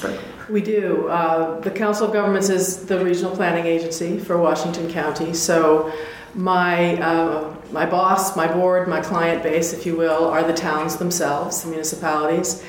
We 0.49 0.61
do. 0.61 1.07
Uh, 1.07 1.59
the 1.61 1.71
Council 1.71 2.05
of 2.05 2.13
Governments 2.13 2.49
is 2.49 2.85
the 2.85 3.03
regional 3.03 3.35
planning 3.35 3.65
agency 3.65 4.19
for 4.19 4.37
Washington 4.37 4.91
County. 4.91 5.33
So, 5.33 5.91
my 6.35 7.01
uh, 7.01 7.55
my 7.75 7.85
boss, 7.85 8.35
my 8.35 8.51
board, 8.51 8.87
my 8.87 9.01
client 9.01 9.43
base, 9.43 9.71
if 9.73 9.85
you 9.85 9.95
will, 9.95 10.25
are 10.25 10.43
the 10.43 10.53
towns 10.53 10.95
themselves, 10.95 11.61
the 11.61 11.69
municipalities, 11.69 12.63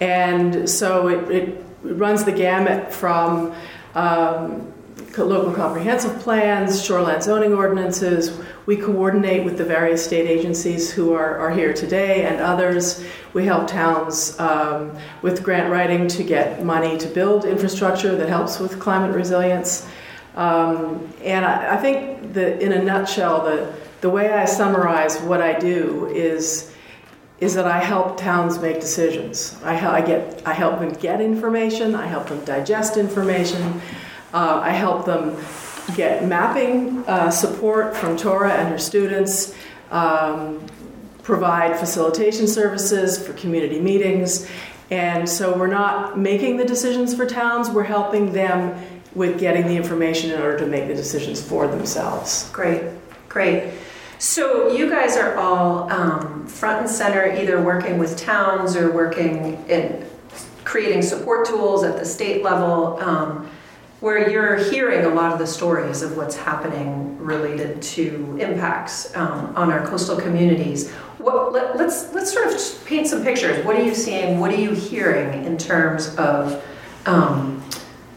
and 0.00 0.68
so 0.68 1.08
it, 1.08 1.30
it 1.30 1.64
runs 1.82 2.24
the 2.24 2.32
gamut 2.32 2.92
from. 2.92 3.54
Um, 3.94 4.72
local 5.24 5.52
comprehensive 5.52 6.18
plans, 6.20 6.84
shoreline 6.84 7.22
zoning 7.22 7.54
ordinances. 7.54 8.38
We 8.66 8.76
coordinate 8.76 9.44
with 9.44 9.56
the 9.56 9.64
various 9.64 10.04
state 10.04 10.28
agencies 10.28 10.92
who 10.92 11.14
are, 11.14 11.38
are 11.38 11.50
here 11.50 11.72
today 11.72 12.24
and 12.24 12.40
others. 12.40 13.04
We 13.32 13.46
help 13.46 13.68
towns 13.68 14.38
um, 14.38 14.96
with 15.22 15.42
grant 15.42 15.72
writing 15.72 16.08
to 16.08 16.22
get 16.22 16.64
money 16.64 16.98
to 16.98 17.08
build 17.08 17.44
infrastructure 17.44 18.16
that 18.16 18.28
helps 18.28 18.58
with 18.58 18.78
climate 18.78 19.14
resilience. 19.14 19.86
Um, 20.34 21.08
and 21.22 21.44
I, 21.46 21.74
I 21.74 21.76
think 21.78 22.34
that 22.34 22.60
in 22.60 22.72
a 22.72 22.82
nutshell, 22.82 23.44
the, 23.44 23.72
the 24.06 24.10
way 24.10 24.32
I 24.32 24.44
summarize 24.44 25.18
what 25.18 25.42
I 25.42 25.58
do 25.58 26.06
is 26.06 26.72
is 27.40 27.54
that 27.54 27.66
I 27.66 27.80
help 27.80 28.16
towns 28.16 28.56
make 28.60 28.80
decisions. 28.80 29.60
I, 29.64 29.98
I, 29.98 30.00
get, 30.00 30.46
I 30.46 30.54
help 30.54 30.78
them 30.78 30.92
get 30.92 31.20
information, 31.20 31.96
I 31.96 32.06
help 32.06 32.28
them 32.28 32.42
digest 32.44 32.96
information, 32.96 33.82
uh, 34.32 34.60
I 34.62 34.70
help 34.70 35.04
them 35.06 35.36
get 35.96 36.24
mapping 36.24 37.04
uh, 37.08 37.32
support 37.32 37.96
from 37.96 38.16
Tora 38.16 38.52
and 38.52 38.68
her 38.68 38.78
students, 38.78 39.54
um, 39.90 40.64
provide 41.24 41.76
facilitation 41.76 42.46
services 42.46 43.18
for 43.18 43.32
community 43.32 43.80
meetings. 43.80 44.48
And 44.90 45.28
so 45.28 45.58
we're 45.58 45.66
not 45.66 46.16
making 46.16 46.58
the 46.58 46.64
decisions 46.64 47.12
for 47.12 47.26
towns, 47.26 47.68
we're 47.68 47.82
helping 47.82 48.32
them 48.32 48.80
with 49.16 49.40
getting 49.40 49.66
the 49.66 49.76
information 49.76 50.30
in 50.30 50.40
order 50.40 50.58
to 50.60 50.66
make 50.66 50.86
the 50.86 50.94
decisions 50.94 51.42
for 51.42 51.66
themselves. 51.66 52.48
Great, 52.52 52.82
great. 53.28 53.74
So 54.18 54.68
you 54.68 54.88
guys 54.88 55.16
are 55.16 55.36
all 55.36 55.90
um, 55.92 56.46
front 56.46 56.80
and 56.80 56.90
center, 56.90 57.32
either 57.34 57.60
working 57.60 57.98
with 57.98 58.16
towns 58.16 58.74
or 58.76 58.90
working 58.90 59.62
in 59.68 60.06
creating 60.64 61.02
support 61.02 61.46
tools 61.46 61.84
at 61.84 61.98
the 61.98 62.04
state 62.04 62.42
level. 62.42 62.98
Um, 63.00 63.48
where 64.00 64.30
you're 64.30 64.56
hearing 64.56 65.06
a 65.06 65.08
lot 65.08 65.32
of 65.32 65.38
the 65.38 65.46
stories 65.46 66.02
of 66.02 66.16
what's 66.18 66.36
happening 66.36 67.18
related 67.18 67.80
to 67.80 68.36
impacts 68.38 69.16
um, 69.16 69.56
on 69.56 69.72
our 69.72 69.86
coastal 69.86 70.16
communities. 70.16 70.90
What, 71.16 71.52
let, 71.52 71.76
let's 71.76 72.12
let's 72.12 72.32
sort 72.32 72.46
of 72.46 72.86
paint 72.86 73.06
some 73.06 73.24
pictures. 73.24 73.64
What 73.64 73.74
are 73.76 73.82
you 73.82 73.94
seeing? 73.94 74.38
What 74.38 74.52
are 74.52 74.60
you 74.60 74.72
hearing 74.72 75.44
in 75.46 75.56
terms 75.56 76.14
of 76.16 76.62
um, 77.06 77.55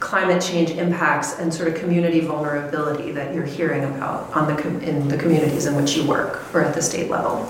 climate 0.09 0.41
change 0.41 0.71
impacts 0.71 1.37
and 1.37 1.53
sort 1.53 1.67
of 1.67 1.75
community 1.75 2.19
vulnerability 2.19 3.11
that 3.11 3.31
you're 3.31 3.45
hearing 3.45 3.83
about 3.83 4.35
on 4.35 4.47
the 4.47 4.89
in 4.89 5.07
the 5.07 5.15
communities 5.15 5.67
in 5.67 5.75
which 5.75 5.95
you 5.95 6.03
work 6.03 6.43
or 6.51 6.63
at 6.63 6.73
the 6.73 6.81
state 6.81 7.11
level? 7.11 7.47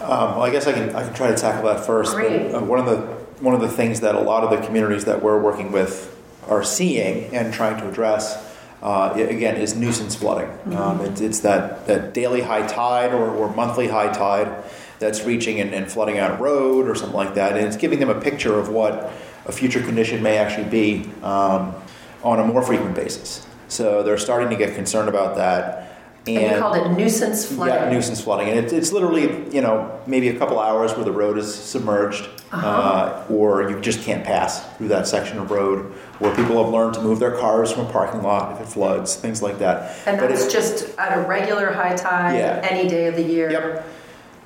Um, 0.00 0.34
well, 0.34 0.42
I 0.42 0.50
guess 0.50 0.66
I 0.66 0.72
can 0.72 0.96
I 0.96 1.04
can 1.04 1.14
try 1.14 1.28
to 1.28 1.36
tackle 1.36 1.62
that 1.68 1.86
first. 1.86 2.14
Great. 2.14 2.50
But, 2.50 2.60
uh, 2.60 2.64
one 2.64 2.80
of 2.80 2.86
the 2.86 2.98
one 3.40 3.54
of 3.54 3.60
the 3.60 3.68
things 3.68 4.00
that 4.00 4.16
a 4.16 4.20
lot 4.20 4.42
of 4.42 4.50
the 4.50 4.66
communities 4.66 5.04
that 5.04 5.22
we're 5.22 5.40
working 5.40 5.70
with 5.70 6.12
are 6.48 6.64
seeing 6.64 7.32
and 7.32 7.54
trying 7.54 7.80
to 7.80 7.88
address, 7.88 8.36
uh, 8.82 9.12
again, 9.14 9.56
is 9.56 9.76
nuisance 9.76 10.16
flooding. 10.16 10.48
Mm-hmm. 10.48 10.76
Um, 10.76 11.00
it, 11.02 11.20
it's 11.20 11.40
that, 11.40 11.86
that 11.86 12.14
daily 12.14 12.40
high 12.40 12.66
tide 12.66 13.12
or, 13.12 13.30
or 13.30 13.54
monthly 13.54 13.88
high 13.88 14.12
tide 14.12 14.64
that's 14.98 15.24
reaching 15.24 15.60
and, 15.60 15.74
and, 15.74 15.90
flooding 15.90 16.18
out 16.18 16.38
a 16.38 16.42
road 16.42 16.88
or 16.88 16.94
something 16.94 17.16
like 17.16 17.34
that. 17.34 17.56
And 17.56 17.66
it's 17.66 17.76
giving 17.76 17.98
them 17.98 18.10
a 18.10 18.20
picture 18.20 18.56
of 18.58 18.68
what 18.68 19.12
a 19.46 19.52
future 19.52 19.82
condition 19.82 20.22
may 20.22 20.38
actually 20.38 20.68
be 20.68 21.10
um, 21.22 21.74
on 22.22 22.40
a 22.40 22.44
more 22.44 22.62
frequent 22.62 22.94
basis. 22.94 23.46
So 23.68 24.02
they're 24.02 24.18
starting 24.18 24.50
to 24.50 24.56
get 24.56 24.74
concerned 24.74 25.08
about 25.08 25.36
that. 25.36 25.88
And, 26.26 26.38
and 26.38 26.52
you 26.52 26.58
called 26.60 26.76
it 26.76 26.88
nuisance 26.90 27.46
flooding. 27.46 27.74
Yeah, 27.74 27.90
nuisance 27.90 28.20
flooding, 28.20 28.48
and 28.48 28.58
it, 28.60 28.72
it's 28.72 28.92
literally 28.92 29.52
you 29.52 29.60
know 29.60 30.00
maybe 30.06 30.28
a 30.28 30.38
couple 30.38 30.60
hours 30.60 30.94
where 30.94 31.04
the 31.04 31.10
road 31.10 31.36
is 31.36 31.52
submerged, 31.52 32.28
uh-huh. 32.52 32.64
uh, 32.64 33.26
or 33.28 33.68
you 33.68 33.80
just 33.80 34.02
can't 34.02 34.22
pass 34.22 34.64
through 34.76 34.86
that 34.88 35.08
section 35.08 35.38
of 35.38 35.50
road, 35.50 35.92
where 36.20 36.32
people 36.36 36.62
have 36.62 36.72
learned 36.72 36.94
to 36.94 37.02
move 37.02 37.18
their 37.18 37.36
cars 37.36 37.72
from 37.72 37.86
a 37.86 37.90
parking 37.90 38.22
lot 38.22 38.52
if 38.52 38.60
it 38.60 38.70
floods, 38.70 39.16
things 39.16 39.42
like 39.42 39.58
that. 39.58 39.96
And 40.06 40.20
but 40.20 40.28
that's 40.28 40.52
just 40.52 40.96
at 40.96 41.18
a 41.18 41.22
regular 41.22 41.72
high 41.72 41.96
tide, 41.96 42.36
yeah. 42.36 42.64
any 42.70 42.88
day 42.88 43.08
of 43.08 43.16
the 43.16 43.24
year. 43.24 43.50
Yep. 43.50 43.84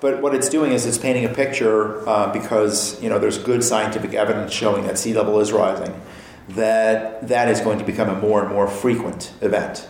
But 0.00 0.20
what 0.20 0.34
it's 0.34 0.48
doing 0.48 0.72
is 0.72 0.84
it's 0.84 0.98
painting 0.98 1.24
a 1.24 1.30
picture 1.30 2.06
uh, 2.08 2.32
because 2.32 3.02
you 3.02 3.08
know 3.08 3.18
there's 3.18 3.38
good 3.38 3.64
scientific 3.64 4.14
evidence 4.14 4.52
showing 4.52 4.86
that 4.86 4.98
sea 4.98 5.14
level 5.14 5.40
is 5.40 5.52
rising, 5.52 5.98
that 6.50 7.26
that 7.28 7.48
is 7.48 7.60
going 7.60 7.78
to 7.78 7.84
become 7.84 8.08
a 8.08 8.14
more 8.14 8.42
and 8.42 8.52
more 8.52 8.68
frequent 8.68 9.32
event. 9.40 9.88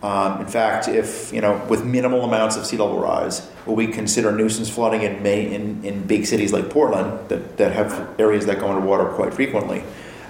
Um, 0.00 0.40
in 0.40 0.46
fact, 0.46 0.86
if 0.86 1.32
you 1.32 1.40
know, 1.40 1.64
with 1.68 1.84
minimal 1.84 2.22
amounts 2.22 2.56
of 2.56 2.64
sea 2.64 2.76
level 2.76 3.00
rise, 3.00 3.40
what 3.64 3.76
we 3.76 3.88
consider 3.88 4.30
nuisance 4.30 4.68
flooding 4.68 5.02
in, 5.02 5.22
May, 5.24 5.52
in, 5.52 5.84
in 5.84 6.06
big 6.06 6.24
cities 6.26 6.52
like 6.52 6.70
Portland 6.70 7.28
that, 7.28 7.56
that 7.56 7.72
have 7.72 8.14
areas 8.20 8.46
that 8.46 8.60
go 8.60 8.68
underwater 8.68 9.06
quite 9.06 9.34
frequently, 9.34 9.82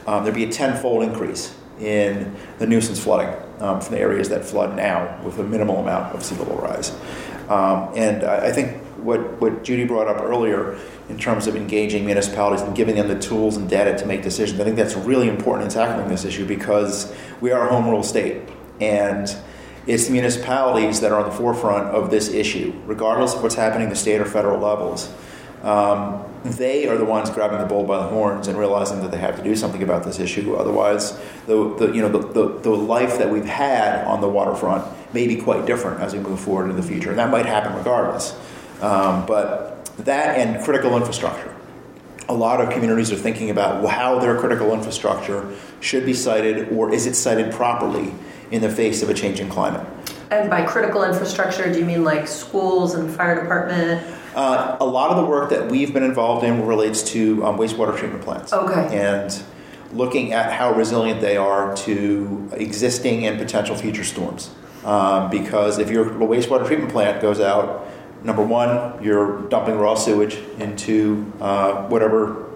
um, 0.06 0.24
there'd 0.24 0.34
be 0.34 0.44
a 0.44 0.50
tenfold 0.50 1.02
increase 1.02 1.54
in 1.80 2.34
the 2.58 2.66
nuisance 2.66 2.98
flooding 2.98 3.28
um, 3.60 3.80
from 3.80 3.94
the 3.94 4.00
areas 4.00 4.30
that 4.30 4.42
flood 4.42 4.74
now 4.74 5.20
with 5.22 5.38
a 5.38 5.44
minimal 5.44 5.76
amount 5.76 6.14
of 6.14 6.24
sea 6.24 6.34
level 6.36 6.56
rise. 6.56 6.90
Um, 7.50 7.90
and 7.94 8.24
I, 8.24 8.46
I 8.46 8.52
think 8.52 8.82
what, 8.98 9.40
what 9.40 9.64
Judy 9.64 9.84
brought 9.84 10.08
up 10.08 10.22
earlier 10.22 10.78
in 11.08 11.18
terms 11.18 11.46
of 11.46 11.56
engaging 11.56 12.04
municipalities 12.04 12.62
and 12.62 12.76
giving 12.76 12.96
them 12.96 13.08
the 13.08 13.18
tools 13.18 13.56
and 13.56 13.68
data 13.68 13.96
to 13.98 14.06
make 14.06 14.22
decisions, 14.22 14.60
I 14.60 14.64
think 14.64 14.76
that's 14.76 14.94
really 14.94 15.28
important 15.28 15.66
in 15.66 15.74
tackling 15.74 16.08
this 16.08 16.24
issue 16.24 16.46
because 16.46 17.14
we 17.40 17.50
are 17.52 17.66
a 17.66 17.70
home 17.70 17.88
rule 17.88 18.02
state. 18.02 18.42
And 18.80 19.34
it's 19.86 20.06
the 20.06 20.12
municipalities 20.12 21.00
that 21.00 21.12
are 21.12 21.20
on 21.20 21.30
the 21.30 21.34
forefront 21.34 21.88
of 21.94 22.10
this 22.10 22.28
issue, 22.28 22.74
regardless 22.86 23.34
of 23.34 23.42
what's 23.42 23.54
happening 23.54 23.86
at 23.86 23.90
the 23.90 23.96
state 23.96 24.20
or 24.20 24.26
federal 24.26 24.60
levels. 24.60 25.12
Um, 25.62 26.24
they 26.44 26.86
are 26.86 26.96
the 26.96 27.04
ones 27.04 27.30
grabbing 27.30 27.58
the 27.58 27.66
bull 27.66 27.84
by 27.84 27.98
the 27.98 28.08
horns 28.08 28.46
and 28.46 28.58
realizing 28.58 29.00
that 29.00 29.10
they 29.10 29.16
have 29.16 29.36
to 29.36 29.42
do 29.42 29.56
something 29.56 29.82
about 29.82 30.04
this 30.04 30.20
issue. 30.20 30.54
Otherwise, 30.54 31.18
the, 31.46 31.74
the 31.76 31.92
you 31.92 32.00
know 32.00 32.08
the, 32.08 32.18
the, 32.18 32.58
the, 32.60 32.70
life 32.70 33.18
that 33.18 33.28
we've 33.30 33.44
had 33.44 34.04
on 34.06 34.20
the 34.20 34.28
waterfront 34.28 34.86
may 35.12 35.26
be 35.26 35.36
quite 35.36 35.66
different 35.66 36.00
as 36.00 36.12
we 36.12 36.20
move 36.20 36.38
forward 36.38 36.70
in 36.70 36.76
the 36.76 36.82
future, 36.82 37.10
and 37.10 37.18
that 37.18 37.30
might 37.30 37.46
happen 37.46 37.74
regardless. 37.74 38.38
Um, 38.80 39.26
but 39.26 39.84
that 39.98 40.38
and 40.38 40.62
critical 40.64 40.96
infrastructure. 40.96 41.54
A 42.28 42.34
lot 42.34 42.60
of 42.60 42.70
communities 42.70 43.10
are 43.10 43.16
thinking 43.16 43.50
about 43.50 43.88
how 43.88 44.18
their 44.18 44.38
critical 44.38 44.72
infrastructure 44.74 45.56
should 45.80 46.04
be 46.04 46.12
sited 46.12 46.70
or 46.70 46.92
is 46.92 47.06
it 47.06 47.14
sited 47.14 47.52
properly 47.52 48.12
in 48.50 48.62
the 48.62 48.70
face 48.70 49.02
of 49.02 49.08
a 49.08 49.14
changing 49.14 49.48
climate. 49.48 49.86
And 50.30 50.50
by 50.50 50.64
critical 50.64 51.04
infrastructure, 51.04 51.72
do 51.72 51.78
you 51.78 51.86
mean 51.86 52.04
like 52.04 52.28
schools 52.28 52.94
and 52.94 53.10
fire 53.10 53.40
department? 53.40 54.06
Uh, 54.34 54.76
a 54.78 54.84
lot 54.84 55.10
of 55.10 55.16
the 55.16 55.24
work 55.24 55.50
that 55.50 55.70
we've 55.70 55.92
been 55.92 56.02
involved 56.02 56.44
in 56.44 56.66
relates 56.66 57.02
to 57.12 57.44
um, 57.46 57.58
wastewater 57.58 57.96
treatment 57.96 58.22
plants. 58.22 58.52
Okay. 58.52 58.98
And 58.98 59.42
looking 59.92 60.34
at 60.34 60.52
how 60.52 60.74
resilient 60.74 61.22
they 61.22 61.38
are 61.38 61.74
to 61.76 62.50
existing 62.52 63.26
and 63.26 63.38
potential 63.38 63.74
future 63.74 64.04
storms. 64.04 64.50
Um, 64.84 65.30
because 65.30 65.78
if 65.78 65.90
your 65.90 66.04
wastewater 66.04 66.66
treatment 66.66 66.92
plant 66.92 67.22
goes 67.22 67.40
out, 67.40 67.88
number 68.22 68.42
one, 68.42 69.02
you're 69.02 69.48
dumping 69.48 69.78
raw 69.78 69.94
sewage 69.94 70.36
into 70.58 71.32
uh, 71.40 71.86
whatever 71.88 72.46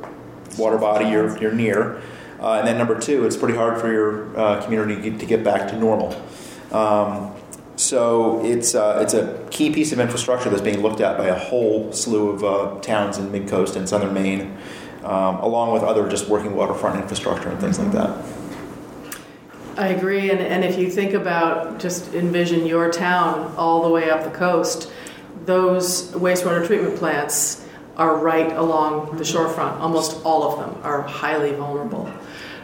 water 0.58 0.78
body 0.78 1.08
you're, 1.08 1.36
you're 1.38 1.52
near. 1.52 2.00
Uh, 2.40 2.54
and 2.54 2.66
then 2.66 2.76
number 2.76 2.98
two, 2.98 3.24
it's 3.24 3.36
pretty 3.36 3.56
hard 3.56 3.80
for 3.80 3.92
your 3.92 4.36
uh, 4.38 4.62
community 4.62 5.16
to 5.16 5.26
get 5.26 5.44
back 5.44 5.68
to 5.68 5.78
normal. 5.78 6.20
Um, 6.72 7.34
so 7.76 8.44
it's 8.44 8.74
uh, 8.74 9.00
it's 9.02 9.14
a 9.14 9.46
key 9.50 9.72
piece 9.72 9.92
of 9.92 9.98
infrastructure 9.98 10.50
that's 10.50 10.62
being 10.62 10.82
looked 10.82 11.00
at 11.00 11.16
by 11.16 11.26
a 11.28 11.38
whole 11.38 11.92
slew 11.92 12.30
of 12.30 12.44
uh, 12.44 12.80
towns 12.80 13.18
in 13.18 13.32
mid 13.32 13.48
coast 13.48 13.76
and 13.76 13.88
southern 13.88 14.12
Maine, 14.12 14.56
um, 15.04 15.36
along 15.36 15.72
with 15.72 15.82
other 15.82 16.08
just 16.08 16.28
working 16.28 16.54
waterfront 16.54 17.00
infrastructure 17.00 17.48
and 17.48 17.60
things 17.60 17.78
like 17.78 17.92
that. 17.92 18.24
I 19.76 19.88
agree, 19.88 20.30
and, 20.30 20.40
and 20.40 20.64
if 20.64 20.78
you 20.78 20.90
think 20.90 21.14
about 21.14 21.80
just 21.80 22.12
envision 22.12 22.66
your 22.66 22.90
town 22.90 23.54
all 23.56 23.82
the 23.82 23.88
way 23.88 24.10
up 24.10 24.22
the 24.22 24.30
coast, 24.30 24.91
those 25.44 26.10
wastewater 26.12 26.66
treatment 26.66 26.96
plants 26.96 27.66
are 27.96 28.16
right 28.16 28.52
along 28.52 29.16
the 29.16 29.24
shorefront. 29.24 29.78
Almost 29.80 30.24
all 30.24 30.50
of 30.50 30.58
them 30.58 30.82
are 30.82 31.02
highly 31.02 31.52
vulnerable. 31.52 32.10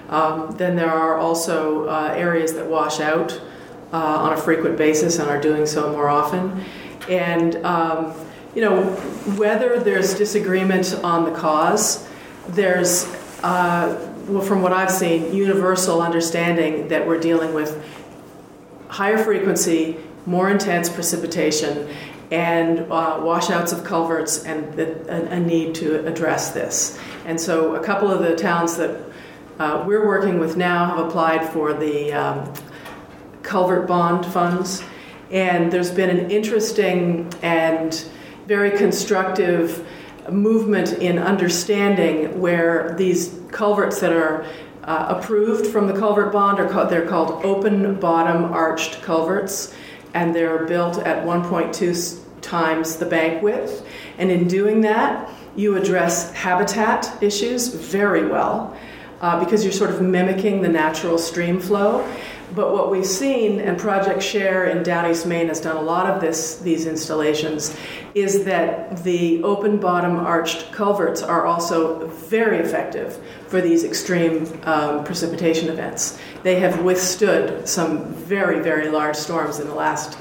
Um, 0.09 0.57
then 0.57 0.75
there 0.77 0.91
are 0.91 1.19
also 1.19 1.87
uh, 1.87 2.15
areas 2.17 2.55
that 2.55 2.67
wash 2.67 3.01
out 3.01 3.39
uh, 3.93 3.97
on 3.97 4.33
a 4.33 4.37
frequent 4.37 4.79
basis 4.79 5.19
and 5.19 5.29
are 5.29 5.41
doing 5.41 5.67
so 5.67 5.93
more 5.93 6.09
often. 6.09 6.65
And, 7.09 7.57
um, 7.65 8.15
you 8.55 8.63
know, 8.63 8.85
whether 9.37 9.81
there's 9.81 10.15
disagreement 10.15 10.95
on 11.03 11.25
the 11.25 11.31
cause, 11.31 12.09
there's, 12.49 13.05
uh, 13.43 14.15
well, 14.27 14.43
from 14.43 14.63
what 14.63 14.73
I've 14.73 14.91
seen, 14.91 15.35
universal 15.35 16.01
understanding 16.01 16.89
that 16.89 17.07
we're 17.07 17.21
dealing 17.21 17.53
with 17.53 17.85
higher 18.89 19.19
frequency, 19.19 19.99
more 20.25 20.51
intense 20.51 20.89
precipitation, 20.89 21.89
and 22.31 22.81
uh, 22.81 23.21
washouts 23.23 23.73
of 23.73 23.85
culverts 23.85 24.45
and 24.45 24.73
the, 24.75 25.01
a, 25.11 25.37
a, 25.37 25.41
need 25.41 25.75
to 25.77 26.07
address 26.07 26.51
this. 26.51 26.99
And 27.25 27.41
so 27.41 27.75
a 27.75 27.83
couple 27.83 28.11
of 28.11 28.21
the 28.21 28.37
towns 28.37 28.77
that 28.77 29.01
uh, 29.59 29.83
we're 29.87 30.07
working 30.07 30.39
with 30.39 30.57
now 30.57 30.87
have 30.87 31.07
applied 31.07 31.49
for 31.49 31.73
the 31.73 32.13
um, 32.13 32.53
culvert 33.43 33.87
bond 33.87 34.27
funds. 34.27 34.83
And 35.31 35.73
there's 35.73 35.91
been 35.91 36.11
an 36.11 36.31
interesting 36.31 37.33
and 37.43 37.95
very 38.47 38.77
constructive 38.77 39.87
movement 40.31 40.93
in 40.95 41.19
understanding 41.19 42.41
where 42.41 42.95
these 42.97 43.39
culverts 43.51 44.01
that 44.01 44.13
are 44.13 44.47
uh, 44.85 45.15
approved 45.19 45.67
from 45.67 45.87
the 45.87 45.99
culvert 45.99 46.33
bond 46.33 46.59
are 46.59 46.69
called, 46.69 46.89
they're 46.89 47.07
called 47.07 47.45
open 47.45 47.99
bottom 48.01 48.45
arched 48.45 49.03
culverts 49.03 49.75
and 50.15 50.35
they're 50.35 50.65
built 50.67 50.99
at 50.99 51.25
1.2 51.25 52.21
times 52.41 52.97
the 52.97 53.07
bank 53.07 53.43
width. 53.43 53.87
And 54.19 54.31
in 54.31 54.49
doing 54.49 54.81
that 54.83 55.31
you 55.59 55.77
address 55.77 56.33
habitat 56.35 57.21
issues 57.21 57.69
very 57.69 58.27
well 58.27 58.77
uh, 59.21 59.43
because 59.45 59.65
you're 59.65 59.73
sort 59.73 59.91
of 59.91 60.01
mimicking 60.01 60.63
the 60.63 60.69
natural 60.69 61.19
stream 61.19 61.59
flow 61.59 62.07
but 62.55 62.73
what 62.73 62.91
we've 62.91 63.07
seen, 63.07 63.61
and 63.61 63.79
Project 63.79 64.23
Share 64.23 64.67
in 64.67 64.83
Down 64.83 65.11
East 65.11 65.27
Maine 65.27 65.49
has 65.49 65.61
done 65.61 65.77
a 65.77 65.83
lot 65.83 66.07
of 66.07 66.21
this, 66.21 66.57
these 66.57 66.87
installations, 66.87 67.77
is 68.15 68.45
that 68.45 69.05
the 69.05 69.43
open 69.43 69.79
bottom 69.79 70.17
arched 70.17 70.73
culverts 70.73 71.23
are 71.23 71.47
also 71.47 72.07
very 72.07 72.59
effective 72.59 73.21
for 73.49 73.61
these 73.61 73.85
extreme 73.85 74.47
um, 74.65 75.05
precipitation 75.05 75.69
events. 75.69 76.19
They 76.43 76.59
have 76.61 76.83
withstood 76.83 77.69
some 77.69 78.15
very, 78.15 78.61
very 78.61 78.89
large 78.89 79.17
storms 79.17 79.59
in 79.59 79.69
the 79.69 79.75
last 79.75 80.19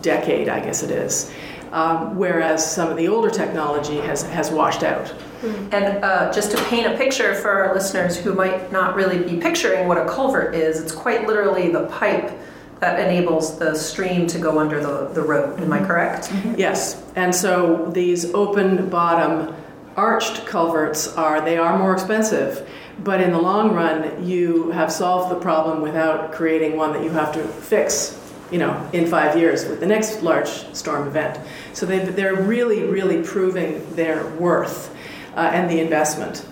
decade, 0.00 0.48
I 0.48 0.60
guess 0.60 0.82
it 0.82 0.90
is, 0.90 1.32
um, 1.72 2.16
whereas 2.16 2.70
some 2.70 2.88
of 2.88 2.96
the 2.96 3.08
older 3.08 3.30
technology 3.30 3.98
has, 3.98 4.22
has 4.22 4.50
washed 4.50 4.82
out. 4.82 5.12
And 5.42 6.04
uh, 6.04 6.32
just 6.32 6.50
to 6.52 6.62
paint 6.64 6.86
a 6.86 6.96
picture 6.96 7.34
for 7.34 7.50
our 7.50 7.74
listeners 7.74 8.16
who 8.16 8.34
might 8.34 8.72
not 8.72 8.94
really 8.94 9.18
be 9.18 9.40
picturing 9.40 9.88
what 9.88 9.98
a 9.98 10.06
culvert 10.06 10.54
is, 10.54 10.80
it's 10.80 10.92
quite 10.92 11.26
literally 11.26 11.70
the 11.70 11.86
pipe 11.86 12.32
that 12.80 13.00
enables 13.00 13.58
the 13.58 13.74
stream 13.74 14.26
to 14.26 14.38
go 14.38 14.58
under 14.58 14.80
the, 14.80 15.08
the 15.14 15.22
road. 15.22 15.60
Am 15.60 15.72
I 15.72 15.78
mm-hmm. 15.78 15.86
correct? 15.86 16.28
Mm-hmm. 16.28 16.54
Yes. 16.58 17.02
And 17.16 17.34
so 17.34 17.90
these 17.92 18.32
open 18.34 18.88
bottom 18.90 19.54
arched 19.96 20.44
culverts 20.46 21.14
are 21.16 21.40
they 21.40 21.56
are 21.56 21.78
more 21.78 21.92
expensive 21.92 22.68
but 23.02 23.20
in 23.20 23.32
the 23.32 23.38
long 23.38 23.72
run 23.72 24.24
you 24.26 24.70
have 24.70 24.90
solved 24.90 25.30
the 25.30 25.40
problem 25.40 25.80
without 25.80 26.32
creating 26.32 26.76
one 26.76 26.92
that 26.92 27.02
you 27.02 27.10
have 27.10 27.32
to 27.32 27.42
fix 27.44 28.20
you 28.50 28.58
know 28.58 28.90
in 28.92 29.06
five 29.06 29.36
years 29.36 29.66
with 29.66 29.80
the 29.80 29.86
next 29.86 30.22
large 30.22 30.48
storm 30.74 31.06
event 31.06 31.38
so 31.72 31.86
they, 31.86 32.00
they're 32.00 32.42
really 32.42 32.84
really 32.84 33.22
proving 33.22 33.84
their 33.94 34.26
worth 34.30 34.93
uh, 35.36 35.50
and 35.52 35.70
the 35.70 35.80
investment. 35.80 36.44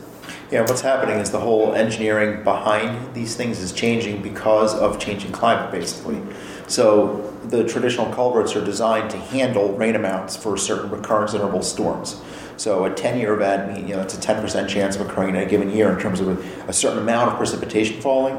Yeah, 0.50 0.60
what's 0.62 0.82
happening 0.82 1.18
is 1.18 1.30
the 1.30 1.40
whole 1.40 1.74
engineering 1.74 2.44
behind 2.44 3.14
these 3.14 3.36
things 3.36 3.58
is 3.58 3.72
changing 3.72 4.22
because 4.22 4.74
of 4.74 4.98
changing 4.98 5.32
climate, 5.32 5.72
basically. 5.72 6.20
So 6.66 7.34
the 7.44 7.64
traditional 7.64 8.12
culverts 8.12 8.54
are 8.54 8.64
designed 8.64 9.10
to 9.10 9.16
handle 9.16 9.72
rain 9.72 9.96
amounts 9.96 10.36
for 10.36 10.56
certain 10.56 10.90
recurrence 10.90 11.34
interval 11.34 11.62
storms. 11.62 12.20
So 12.58 12.84
a 12.84 12.90
10-year 12.90 13.34
event, 13.34 13.88
you 13.88 13.96
know, 13.96 14.02
it's 14.02 14.14
a 14.14 14.20
10% 14.20 14.68
chance 14.68 14.94
of 14.96 15.08
occurring 15.08 15.30
in 15.30 15.36
a 15.36 15.46
given 15.46 15.70
year 15.70 15.90
in 15.90 15.98
terms 15.98 16.20
of 16.20 16.28
a, 16.28 16.68
a 16.68 16.72
certain 16.72 16.98
amount 16.98 17.30
of 17.30 17.38
precipitation 17.38 18.00
falling. 18.00 18.36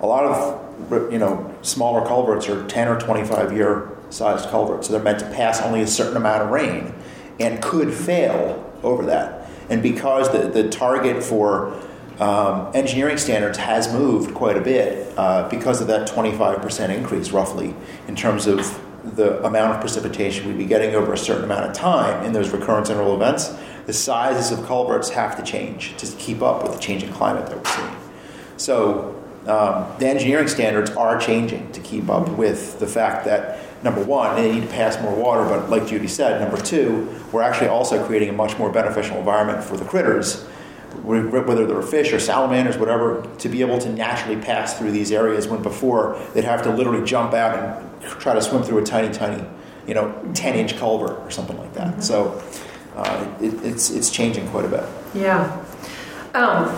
A 0.00 0.06
lot 0.06 0.24
of, 0.24 1.12
you 1.12 1.18
know, 1.18 1.54
smaller 1.62 2.04
culverts 2.06 2.48
are 2.48 2.66
10 2.66 2.88
or 2.88 3.00
25 3.00 3.52
year 3.52 3.88
sized 4.10 4.48
culverts, 4.50 4.88
so 4.88 4.92
they're 4.92 5.02
meant 5.02 5.20
to 5.20 5.30
pass 5.30 5.62
only 5.62 5.80
a 5.80 5.86
certain 5.86 6.16
amount 6.16 6.42
of 6.42 6.50
rain 6.50 6.92
and 7.38 7.62
could 7.62 7.94
fail 7.94 8.71
over 8.82 9.06
that. 9.06 9.48
And 9.68 9.82
because 9.82 10.30
the, 10.32 10.48
the 10.48 10.68
target 10.68 11.22
for 11.22 11.74
um, 12.18 12.70
engineering 12.74 13.16
standards 13.16 13.58
has 13.58 13.92
moved 13.92 14.34
quite 14.34 14.56
a 14.56 14.60
bit 14.60 15.12
uh, 15.16 15.48
because 15.48 15.80
of 15.80 15.86
that 15.88 16.08
25% 16.08 16.88
increase, 16.90 17.30
roughly, 17.30 17.74
in 18.06 18.14
terms 18.14 18.46
of 18.46 18.80
the 19.16 19.44
amount 19.44 19.74
of 19.74 19.80
precipitation 19.80 20.46
we'd 20.46 20.58
be 20.58 20.64
getting 20.64 20.94
over 20.94 21.12
a 21.12 21.18
certain 21.18 21.44
amount 21.44 21.64
of 21.64 21.72
time 21.72 22.24
in 22.24 22.32
those 22.32 22.50
recurrence 22.50 22.88
interval 22.88 23.14
events, 23.14 23.54
the 23.86 23.92
sizes 23.92 24.56
of 24.56 24.64
culverts 24.66 25.10
have 25.10 25.36
to 25.36 25.42
change 25.42 25.96
to 25.96 26.06
keep 26.16 26.40
up 26.40 26.62
with 26.62 26.72
the 26.72 26.78
changing 26.78 27.12
climate 27.12 27.46
that 27.46 27.56
we're 27.56 27.70
seeing. 27.70 27.96
So 28.56 29.22
um, 29.46 29.92
the 29.98 30.06
engineering 30.06 30.46
standards 30.46 30.90
are 30.90 31.18
changing 31.18 31.72
to 31.72 31.80
keep 31.80 32.08
up 32.08 32.28
with 32.28 32.78
the 32.78 32.86
fact 32.86 33.24
that 33.24 33.58
number 33.82 34.02
one, 34.02 34.36
they 34.36 34.52
need 34.52 34.62
to 34.62 34.68
pass 34.68 35.00
more 35.00 35.14
water, 35.14 35.44
but 35.44 35.70
like 35.70 35.86
Judy 35.86 36.08
said, 36.08 36.40
number 36.40 36.60
two, 36.62 37.08
we're 37.32 37.42
actually 37.42 37.68
also 37.68 38.04
creating 38.06 38.28
a 38.28 38.32
much 38.32 38.58
more 38.58 38.70
beneficial 38.70 39.16
environment 39.16 39.64
for 39.64 39.76
the 39.76 39.84
critters, 39.84 40.44
whether 41.02 41.66
they're 41.66 41.82
fish 41.82 42.12
or 42.12 42.20
salamanders, 42.20 42.76
whatever, 42.76 43.26
to 43.38 43.48
be 43.48 43.60
able 43.60 43.78
to 43.78 43.90
naturally 43.90 44.40
pass 44.40 44.78
through 44.78 44.92
these 44.92 45.10
areas 45.10 45.48
when 45.48 45.62
before 45.62 46.20
they'd 46.34 46.44
have 46.44 46.62
to 46.62 46.70
literally 46.70 47.04
jump 47.04 47.34
out 47.34 47.58
and 47.58 48.10
try 48.20 48.34
to 48.34 48.42
swim 48.42 48.62
through 48.62 48.78
a 48.78 48.84
tiny, 48.84 49.12
tiny, 49.12 49.44
you 49.86 49.94
know, 49.94 50.12
10 50.34 50.54
inch 50.54 50.76
culvert 50.76 51.18
or 51.20 51.30
something 51.30 51.58
like 51.58 51.72
that. 51.74 51.88
Mm-hmm. 51.88 52.00
So 52.00 52.42
uh, 52.94 53.36
it, 53.40 53.54
it's, 53.64 53.90
it's 53.90 54.10
changing 54.10 54.46
quite 54.48 54.64
a 54.64 54.68
bit. 54.68 54.84
Yeah. 55.14 55.64
Um, 56.34 56.76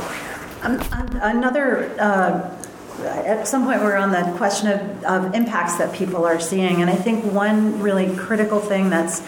another 1.20 1.94
uh, 2.00 2.53
at 3.00 3.46
some 3.46 3.64
point 3.64 3.80
we 3.80 3.86
are 3.86 3.96
on 3.96 4.10
the 4.10 4.22
question 4.36 4.68
of, 4.68 5.04
of, 5.04 5.34
impacts 5.34 5.76
that 5.76 5.92
people 5.94 6.24
are 6.24 6.40
seeing. 6.40 6.80
And 6.80 6.90
i 6.90 6.94
think 6.94 7.24
one 7.24 7.80
really 7.80 8.14
critical 8.16 8.60
thing 8.60 8.90
that's 8.90 9.20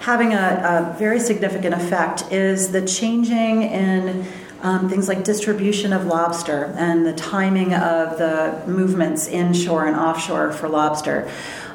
having 0.00 0.32
a, 0.32 0.94
a 0.94 0.98
very 0.98 1.20
significant 1.20 1.74
effect 1.74 2.24
is 2.32 2.72
the 2.72 2.86
changing 2.86 3.62
in 3.62 4.26
um, 4.62 4.88
things 4.88 5.08
like 5.08 5.24
distribution 5.24 5.92
of 5.92 6.06
lobster 6.06 6.74
and 6.76 7.06
the 7.06 7.14
timing 7.14 7.74
of 7.74 8.18
the 8.18 8.62
movements 8.66 9.26
inshore 9.26 9.86
and 9.86 9.96
offshore 9.96 10.52
for 10.52 10.68
lobster. 10.68 11.30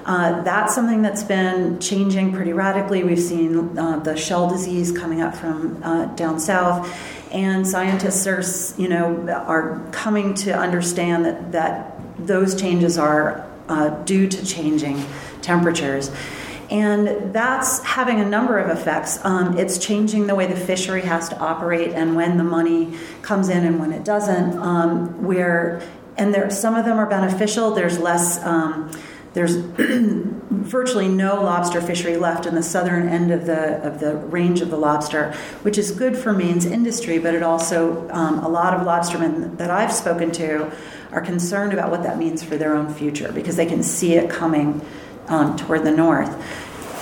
Uh, 0.05 0.43
that's 0.43 0.75
something 0.75 1.01
that's 1.01 1.23
been 1.23 1.79
changing 1.79 2.31
pretty 2.31 2.53
radically. 2.53 3.03
We've 3.03 3.19
seen 3.19 3.77
uh, 3.77 3.97
the 3.99 4.15
shell 4.15 4.47
disease 4.47 4.91
coming 4.91 5.21
up 5.21 5.35
from 5.35 5.81
uh, 5.83 6.05
down 6.15 6.39
south 6.39 6.87
and 7.35 7.67
scientists 7.67 8.25
are, 8.27 8.81
you 8.81 8.87
know, 8.87 9.29
are 9.29 9.85
coming 9.91 10.33
to 10.35 10.57
understand 10.57 11.25
that, 11.25 11.51
that 11.51 11.99
those 12.17 12.59
changes 12.59 12.97
are 12.97 13.45
uh, 13.67 13.89
due 14.05 14.27
to 14.27 14.45
changing 14.45 15.03
temperatures. 15.41 16.09
And 16.71 17.33
that's 17.33 17.83
having 17.83 18.21
a 18.21 18.25
number 18.25 18.57
of 18.57 18.75
effects. 18.75 19.23
Um, 19.23 19.57
it's 19.57 19.77
changing 19.77 20.27
the 20.27 20.33
way 20.33 20.47
the 20.47 20.55
fishery 20.55 21.01
has 21.01 21.27
to 21.29 21.37
operate 21.37 21.89
and 21.89 22.15
when 22.15 22.37
the 22.37 22.43
money 22.43 22.97
comes 23.21 23.49
in 23.49 23.65
and 23.65 23.79
when 23.79 23.91
it 23.91 24.05
doesn't. 24.05 24.57
Um, 24.57 25.23
where 25.23 25.83
and 26.17 26.33
there, 26.33 26.49
some 26.49 26.75
of 26.75 26.85
them 26.85 26.97
are 26.97 27.05
beneficial. 27.05 27.71
There's 27.71 27.99
less. 27.99 28.41
Um, 28.43 28.89
there's 29.33 29.57
virtually 30.63 31.07
no 31.07 31.41
lobster 31.41 31.81
fishery 31.81 32.17
left 32.17 32.45
in 32.45 32.55
the 32.55 32.63
southern 32.63 33.07
end 33.07 33.31
of 33.31 33.45
the 33.45 33.81
of 33.85 33.99
the 33.99 34.15
range 34.15 34.61
of 34.61 34.69
the 34.69 34.77
lobster, 34.77 35.33
which 35.61 35.77
is 35.77 35.91
good 35.91 36.17
for 36.17 36.33
Maine's 36.33 36.65
industry. 36.65 37.19
But 37.19 37.35
it 37.35 37.43
also 37.43 38.09
um, 38.11 38.39
a 38.39 38.49
lot 38.49 38.73
of 38.73 38.85
lobstermen 38.85 39.57
that 39.57 39.69
I've 39.69 39.93
spoken 39.93 40.31
to 40.33 40.71
are 41.11 41.21
concerned 41.21 41.73
about 41.73 41.91
what 41.91 42.03
that 42.03 42.17
means 42.17 42.43
for 42.43 42.57
their 42.57 42.75
own 42.75 42.93
future 42.93 43.31
because 43.31 43.55
they 43.55 43.65
can 43.65 43.83
see 43.83 44.13
it 44.13 44.29
coming 44.29 44.81
um, 45.27 45.55
toward 45.57 45.83
the 45.83 45.91
north. 45.91 46.29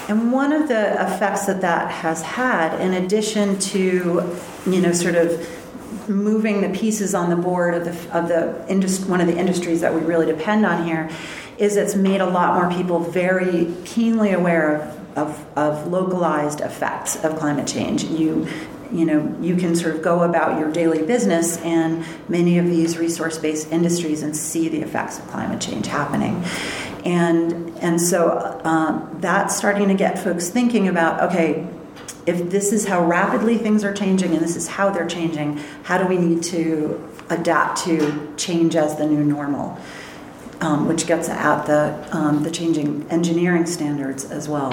And 0.09 0.31
one 0.33 0.51
of 0.51 0.67
the 0.67 0.93
effects 1.01 1.45
that 1.45 1.61
that 1.61 1.89
has 1.89 2.21
had, 2.21 2.79
in 2.81 2.93
addition 2.93 3.57
to 3.59 4.37
you 4.65 4.81
know 4.81 4.91
sort 4.91 5.15
of 5.15 5.49
moving 6.09 6.61
the 6.61 6.69
pieces 6.69 7.15
on 7.15 7.29
the 7.29 7.35
board 7.35 7.73
of 7.73 7.85
the 7.85 8.17
of 8.17 8.27
the 8.27 8.65
industry, 8.67 9.09
one 9.09 9.21
of 9.21 9.27
the 9.27 9.37
industries 9.37 9.81
that 9.81 9.93
we 9.93 10.01
really 10.01 10.25
depend 10.25 10.65
on 10.65 10.85
here 10.85 11.09
is 11.63 11.77
it's 11.77 11.95
made 11.95 12.21
a 12.21 12.25
lot 12.25 12.55
more 12.55 12.71
people 12.77 12.99
very 12.99 13.73
keenly 13.85 14.31
aware 14.31 14.75
of, 14.75 15.17
of, 15.17 15.57
of 15.57 15.87
localized 15.87 16.61
effects 16.61 17.15
of 17.23 17.37
climate 17.37 17.67
change. 17.67 18.03
You 18.03 18.47
you 18.91 19.05
know 19.05 19.35
you 19.41 19.55
can 19.55 19.75
sort 19.75 19.95
of 19.95 20.01
go 20.01 20.21
about 20.21 20.59
your 20.59 20.71
daily 20.71 21.03
business 21.03 21.57
and 21.57 22.05
many 22.29 22.59
of 22.59 22.65
these 22.65 22.97
resource-based 22.97 23.71
industries 23.71 24.21
and 24.21 24.37
see 24.37 24.69
the 24.69 24.81
effects 24.81 25.17
of 25.17 25.27
climate 25.27 25.59
change 25.59 25.87
happening 25.87 26.43
and 27.03 27.75
and 27.79 27.99
so 27.99 28.61
um, 28.63 29.17
that's 29.19 29.57
starting 29.57 29.87
to 29.87 29.95
get 29.95 30.19
folks 30.19 30.49
thinking 30.49 30.87
about 30.87 31.31
okay 31.31 31.67
if 32.27 32.51
this 32.51 32.71
is 32.71 32.85
how 32.85 33.03
rapidly 33.03 33.57
things 33.57 33.83
are 33.83 33.93
changing 33.93 34.33
and 34.33 34.41
this 34.41 34.55
is 34.55 34.67
how 34.67 34.91
they're 34.91 35.07
changing 35.07 35.57
how 35.81 35.97
do 35.97 36.05
we 36.05 36.17
need 36.17 36.43
to 36.43 37.03
adapt 37.31 37.83
to 37.83 38.31
change 38.37 38.75
as 38.75 38.95
the 38.97 39.05
new 39.05 39.23
normal 39.23 39.75
um, 40.61 40.87
which 40.87 41.07
gets 41.07 41.29
at 41.29 41.65
the, 41.65 42.07
um, 42.15 42.43
the 42.43 42.51
changing 42.51 43.09
engineering 43.09 43.65
standards 43.65 44.25
as 44.25 44.47
well. 44.47 44.71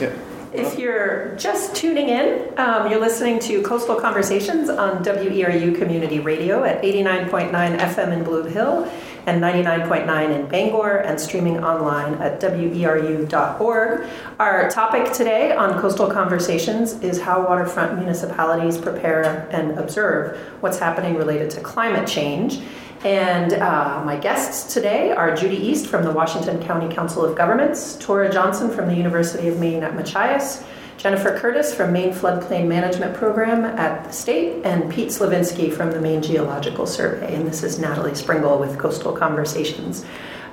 Yeah. 0.00 0.12
If 0.52 0.78
you're 0.78 1.34
just 1.36 1.74
tuning 1.76 2.08
in, 2.08 2.58
um, 2.58 2.90
you're 2.90 3.00
listening 3.00 3.38
to 3.40 3.62
Coastal 3.62 3.96
Conversations 3.96 4.70
on 4.70 5.04
WERU 5.04 5.76
Community 5.76 6.18
Radio 6.20 6.64
at 6.64 6.82
89.9 6.82 7.50
FM 7.50 8.12
in 8.12 8.24
Blue 8.24 8.44
Hill 8.44 8.90
and 9.26 9.42
99.9 9.42 10.34
in 10.34 10.46
Bangor 10.46 10.98
and 10.98 11.20
streaming 11.20 11.62
online 11.62 12.14
at 12.22 12.40
weru.org. 12.40 14.06
Our 14.38 14.70
topic 14.70 15.12
today 15.12 15.52
on 15.52 15.80
Coastal 15.80 16.08
Conversations 16.08 16.92
is 17.02 17.20
how 17.20 17.46
waterfront 17.46 17.98
municipalities 17.98 18.78
prepare 18.78 19.48
and 19.50 19.78
observe 19.78 20.38
what's 20.60 20.78
happening 20.78 21.16
related 21.16 21.50
to 21.50 21.60
climate 21.60 22.08
change. 22.08 22.60
And 23.04 23.52
uh, 23.52 24.02
my 24.04 24.16
guests 24.16 24.72
today 24.72 25.12
are 25.12 25.34
Judy 25.34 25.56
East 25.56 25.86
from 25.86 26.04
the 26.04 26.10
Washington 26.10 26.62
County 26.62 26.92
Council 26.92 27.24
of 27.24 27.36
Governments, 27.36 27.96
Tora 28.00 28.32
Johnson 28.32 28.70
from 28.70 28.88
the 28.88 28.94
University 28.94 29.48
of 29.48 29.58
Maine 29.58 29.82
at 29.82 29.94
Machias, 29.94 30.64
Jennifer 30.96 31.38
Curtis 31.38 31.74
from 31.74 31.92
Maine 31.92 32.12
Floodplain 32.12 32.66
Management 32.66 33.14
Program 33.14 33.64
at 33.64 34.04
the 34.04 34.12
state, 34.12 34.64
and 34.64 34.90
Pete 34.90 35.08
Slovinsky 35.08 35.72
from 35.72 35.90
the 35.90 36.00
Maine 36.00 36.22
Geological 36.22 36.86
Survey. 36.86 37.34
And 37.34 37.46
this 37.46 37.62
is 37.62 37.78
Natalie 37.78 38.12
Springuel 38.12 38.58
with 38.58 38.78
Coastal 38.78 39.12
Conversations. 39.12 40.04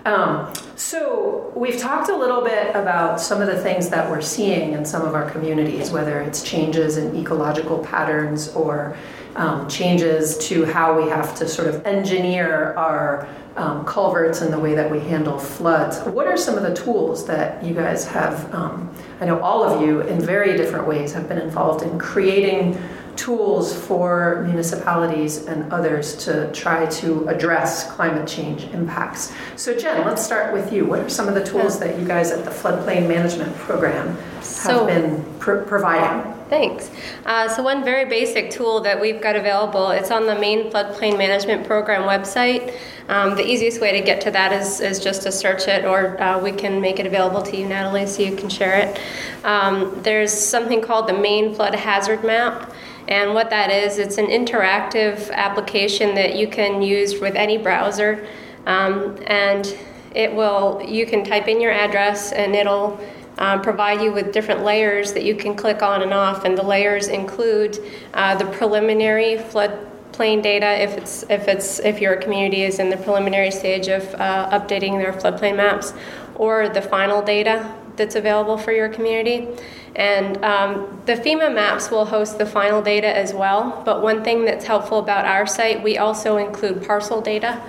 Um, 0.05 0.53
so, 0.75 1.53
we've 1.55 1.79
talked 1.79 2.09
a 2.09 2.15
little 2.15 2.41
bit 2.41 2.75
about 2.75 3.21
some 3.21 3.41
of 3.41 3.47
the 3.47 3.57
things 3.61 3.87
that 3.87 4.11
we're 4.11 4.19
seeing 4.19 4.73
in 4.73 4.83
some 4.83 5.03
of 5.03 5.15
our 5.15 5.29
communities, 5.31 5.91
whether 5.91 6.19
it's 6.19 6.43
changes 6.43 6.97
in 6.97 7.15
ecological 7.15 7.79
patterns 7.79 8.49
or 8.49 8.97
um, 9.35 9.67
changes 9.67 10.37
to 10.49 10.65
how 10.65 10.99
we 10.99 11.09
have 11.09 11.35
to 11.35 11.47
sort 11.47 11.67
of 11.67 11.85
engineer 11.85 12.73
our 12.73 13.27
um, 13.55 13.85
culverts 13.85 14.41
and 14.41 14.51
the 14.51 14.59
way 14.59 14.73
that 14.73 14.89
we 14.89 14.99
handle 14.99 15.37
floods. 15.37 15.99
What 16.01 16.27
are 16.27 16.37
some 16.37 16.57
of 16.57 16.63
the 16.63 16.73
tools 16.73 17.25
that 17.27 17.63
you 17.63 17.73
guys 17.73 18.05
have? 18.05 18.53
Um, 18.53 18.93
I 19.19 19.25
know 19.25 19.39
all 19.39 19.63
of 19.63 19.81
you, 19.81 20.01
in 20.01 20.19
very 20.19 20.57
different 20.57 20.87
ways, 20.87 21.13
have 21.13 21.27
been 21.27 21.39
involved 21.39 21.83
in 21.83 21.99
creating 21.99 22.77
tools 23.15 23.73
for 23.75 24.43
municipalities 24.47 25.45
and 25.45 25.71
others 25.71 26.15
to 26.25 26.51
try 26.51 26.85
to 26.87 27.27
address 27.27 27.91
climate 27.91 28.27
change 28.27 28.63
impacts. 28.73 29.31
So, 29.55 29.77
Jen, 29.77 30.05
let's 30.05 30.25
start 30.25 30.51
with 30.51 30.73
you. 30.73 30.85
What 30.85 30.99
are 30.99 31.09
some 31.09 31.27
of 31.27 31.35
the 31.35 31.43
tools 31.43 31.79
that 31.79 31.99
you 31.99 32.07
guys 32.07 32.31
at 32.31 32.43
the 32.43 32.51
Floodplain 32.51 33.07
Management 33.07 33.55
Program 33.57 34.15
have 34.35 34.43
so, 34.43 34.85
been 34.87 35.23
pr- 35.39 35.57
providing? 35.57 36.32
Thanks. 36.53 36.91
Uh, 37.25 37.49
so 37.49 37.63
one 37.63 37.83
very 37.83 38.05
basic 38.05 38.51
tool 38.51 38.79
that 38.81 39.01
we've 39.01 39.19
got 39.19 39.35
available, 39.35 39.89
it's 39.89 40.11
on 40.11 40.27
the 40.27 40.35
Maine 40.35 40.69
Floodplain 40.69 41.17
Management 41.17 41.65
Program 41.65 42.03
website. 42.03 42.77
Um, 43.09 43.35
the 43.35 43.43
easiest 43.43 43.81
way 43.81 43.91
to 43.99 44.05
get 44.05 44.21
to 44.21 44.29
that 44.29 44.53
is, 44.53 44.79
is 44.79 44.99
just 44.99 45.23
to 45.23 45.31
search 45.31 45.67
it, 45.67 45.83
or 45.83 46.21
uh, 46.21 46.39
we 46.39 46.51
can 46.51 46.79
make 46.79 46.99
it 46.99 47.07
available 47.07 47.41
to 47.41 47.57
you, 47.57 47.67
Natalie, 47.67 48.05
so 48.05 48.21
you 48.21 48.35
can 48.35 48.49
share 48.49 48.77
it. 48.77 49.01
Um, 49.43 49.99
there's 50.03 50.31
something 50.31 50.79
called 50.79 51.07
the 51.07 51.13
Maine 51.13 51.55
Flood 51.55 51.73
Hazard 51.73 52.23
Map. 52.23 52.71
And 53.07 53.33
what 53.33 53.49
that 53.49 53.71
is, 53.71 53.97
it's 53.97 54.19
an 54.19 54.27
interactive 54.27 55.31
application 55.31 56.13
that 56.13 56.35
you 56.35 56.47
can 56.47 56.83
use 56.83 57.19
with 57.19 57.33
any 57.33 57.57
browser. 57.57 58.27
Um, 58.67 59.17
and 59.25 59.75
it 60.13 60.31
will, 60.31 60.83
you 60.87 61.07
can 61.07 61.25
type 61.25 61.47
in 61.47 61.59
your 61.59 61.71
address 61.71 62.31
and 62.31 62.55
it'll 62.55 62.99
um, 63.37 63.61
provide 63.61 64.01
you 64.01 64.11
with 64.11 64.31
different 64.31 64.63
layers 64.63 65.13
that 65.13 65.23
you 65.23 65.35
can 65.35 65.55
click 65.55 65.81
on 65.81 66.01
and 66.01 66.13
off, 66.13 66.45
and 66.45 66.57
the 66.57 66.63
layers 66.63 67.07
include 67.07 67.79
uh, 68.13 68.35
the 68.35 68.45
preliminary 68.45 69.35
floodplain 69.37 70.43
data 70.43 70.81
if 70.81 70.97
it's 70.97 71.23
if 71.29 71.47
it's 71.47 71.79
if 71.79 71.99
your 71.99 72.15
community 72.15 72.63
is 72.63 72.79
in 72.79 72.89
the 72.89 72.97
preliminary 72.97 73.51
stage 73.51 73.87
of 73.87 74.03
uh, 74.15 74.49
updating 74.57 75.01
their 75.01 75.13
floodplain 75.13 75.55
maps, 75.55 75.93
or 76.35 76.69
the 76.69 76.81
final 76.81 77.21
data 77.21 77.73
that's 77.95 78.15
available 78.15 78.57
for 78.57 78.71
your 78.71 78.89
community. 78.89 79.47
And 79.95 80.43
um, 80.43 81.01
the 81.05 81.13
FEMA 81.13 81.53
maps 81.53 81.91
will 81.91 82.05
host 82.05 82.39
the 82.39 82.45
final 82.45 82.81
data 82.81 83.15
as 83.15 83.33
well. 83.33 83.83
But 83.85 84.01
one 84.01 84.23
thing 84.23 84.45
that's 84.45 84.65
helpful 84.65 84.97
about 84.97 85.25
our 85.25 85.45
site, 85.45 85.83
we 85.83 85.99
also 85.99 86.37
include 86.37 86.83
parcel 86.85 87.21
data. 87.21 87.61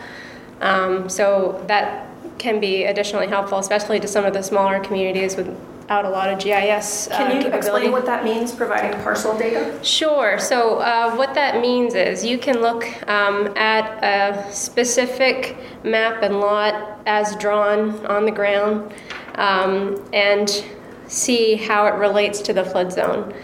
Um, 0.60 1.10
so 1.10 1.62
that 1.66 2.08
can 2.38 2.60
be 2.60 2.84
additionally 2.84 3.26
helpful, 3.26 3.58
especially 3.58 4.00
to 4.00 4.08
some 4.08 4.24
of 4.24 4.32
the 4.32 4.42
smaller 4.42 4.80
communities 4.80 5.36
without 5.36 6.04
a 6.04 6.10
lot 6.10 6.28
of 6.30 6.38
GIS. 6.38 7.08
Uh, 7.08 7.16
can 7.16 7.42
you 7.42 7.48
explain 7.48 7.92
what 7.92 8.06
that 8.06 8.24
means, 8.24 8.52
providing 8.52 8.92
parcel 9.02 9.36
data? 9.36 9.78
Sure. 9.82 10.38
So, 10.38 10.78
uh, 10.78 11.14
what 11.14 11.34
that 11.34 11.60
means 11.60 11.94
is 11.94 12.24
you 12.24 12.38
can 12.38 12.60
look 12.60 12.84
um, 13.08 13.56
at 13.56 14.02
a 14.02 14.52
specific 14.52 15.56
map 15.84 16.22
and 16.22 16.40
lot 16.40 17.00
as 17.06 17.36
drawn 17.36 18.04
on 18.06 18.24
the 18.24 18.32
ground 18.32 18.92
um, 19.36 20.02
and 20.12 20.64
see 21.06 21.56
how 21.56 21.86
it 21.86 21.94
relates 21.94 22.40
to 22.40 22.52
the 22.52 22.64
flood 22.64 22.92
zone. 22.92 23.34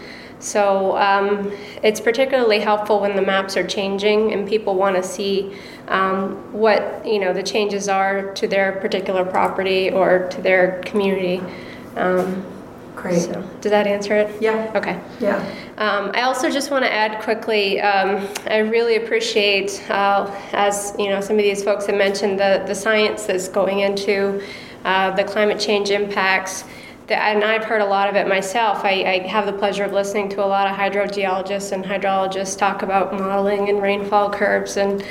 So 0.41 0.97
um, 0.97 1.51
it's 1.83 2.01
particularly 2.01 2.59
helpful 2.59 2.99
when 2.99 3.15
the 3.15 3.21
maps 3.21 3.55
are 3.55 3.65
changing 3.65 4.33
and 4.33 4.47
people 4.47 4.75
want 4.75 4.95
to 4.95 5.03
see 5.03 5.55
um, 5.87 6.35
what 6.51 7.05
you 7.05 7.19
know 7.19 7.33
the 7.33 7.43
changes 7.43 7.87
are 7.87 8.33
to 8.33 8.47
their 8.47 8.73
particular 8.73 9.23
property 9.23 9.91
or 9.91 10.27
to 10.29 10.41
their 10.41 10.81
community. 10.81 11.41
Um, 11.95 12.45
Great. 12.95 13.21
So, 13.21 13.41
does 13.61 13.71
that 13.71 13.87
answer 13.87 14.15
it? 14.15 14.41
Yeah. 14.41 14.71
Okay. 14.75 14.99
Yeah. 15.19 15.37
Um, 15.77 16.11
I 16.13 16.21
also 16.23 16.49
just 16.51 16.69
want 16.69 16.83
to 16.85 16.91
add 16.91 17.21
quickly. 17.21 17.81
Um, 17.81 18.27
I 18.47 18.57
really 18.57 18.97
appreciate, 18.97 19.83
uh, 19.89 20.29
as 20.51 20.93
you 20.99 21.09
know, 21.09 21.21
some 21.21 21.37
of 21.37 21.43
these 21.43 21.63
folks 21.63 21.85
have 21.87 21.95
mentioned 21.95 22.39
the 22.39 22.63
the 22.67 22.75
science 22.75 23.25
that's 23.25 23.47
going 23.47 23.79
into 23.79 24.43
uh, 24.85 25.11
the 25.11 25.23
climate 25.23 25.59
change 25.59 25.89
impacts 25.89 26.65
and 27.09 27.43
I've 27.43 27.63
heard 27.63 27.81
a 27.81 27.85
lot 27.85 28.09
of 28.09 28.15
it 28.15 28.27
myself. 28.27 28.83
I, 28.83 29.03
I, 29.03 29.27
have 29.27 29.45
the 29.45 29.53
pleasure 29.53 29.83
of 29.83 29.91
listening 29.91 30.29
to 30.29 30.43
a 30.43 30.47
lot 30.47 30.67
of 30.67 30.75
hydrogeologists 30.75 31.71
and 31.71 31.83
hydrologists 31.83 32.57
talk 32.57 32.83
about 32.83 33.13
modeling 33.13 33.69
and 33.69 33.81
rainfall 33.81 34.29
curves 34.29 34.77
and 34.77 35.03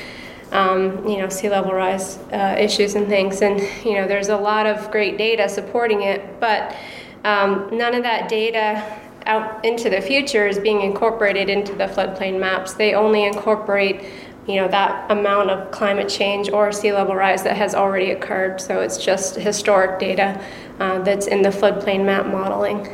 um, 0.52 1.06
you 1.06 1.18
know 1.18 1.28
sea 1.28 1.48
level 1.48 1.72
rise 1.72 2.18
uh, 2.32 2.56
issues 2.58 2.94
and 2.94 3.06
things. 3.08 3.42
And 3.42 3.60
you 3.84 3.94
know 3.94 4.06
there's 4.06 4.28
a 4.28 4.36
lot 4.36 4.66
of 4.66 4.90
great 4.90 5.18
data 5.18 5.48
supporting 5.48 6.02
it, 6.02 6.40
but 6.40 6.76
um, 7.24 7.68
none 7.72 7.94
of 7.94 8.02
that 8.02 8.28
data 8.28 8.98
out 9.26 9.64
into 9.64 9.90
the 9.90 10.00
future 10.00 10.46
is 10.46 10.58
being 10.58 10.80
incorporated 10.80 11.50
into 11.50 11.74
the 11.74 11.86
floodplain 11.86 12.40
maps. 12.40 12.72
They 12.74 12.94
only 12.94 13.24
incorporate 13.24 14.04
you 14.46 14.56
know 14.56 14.68
that 14.68 15.10
amount 15.10 15.50
of 15.50 15.70
climate 15.70 16.08
change 16.08 16.50
or 16.50 16.72
sea 16.72 16.92
level 16.92 17.14
rise 17.14 17.42
that 17.42 17.56
has 17.56 17.74
already 17.74 18.10
occurred. 18.10 18.60
So 18.60 18.80
it's 18.80 18.98
just 18.98 19.36
historic 19.36 19.98
data 19.98 20.42
uh, 20.80 20.98
that's 21.02 21.26
in 21.26 21.42
the 21.42 21.50
floodplain 21.50 22.04
map 22.04 22.26
modeling. 22.26 22.88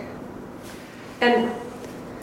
And 1.20 1.50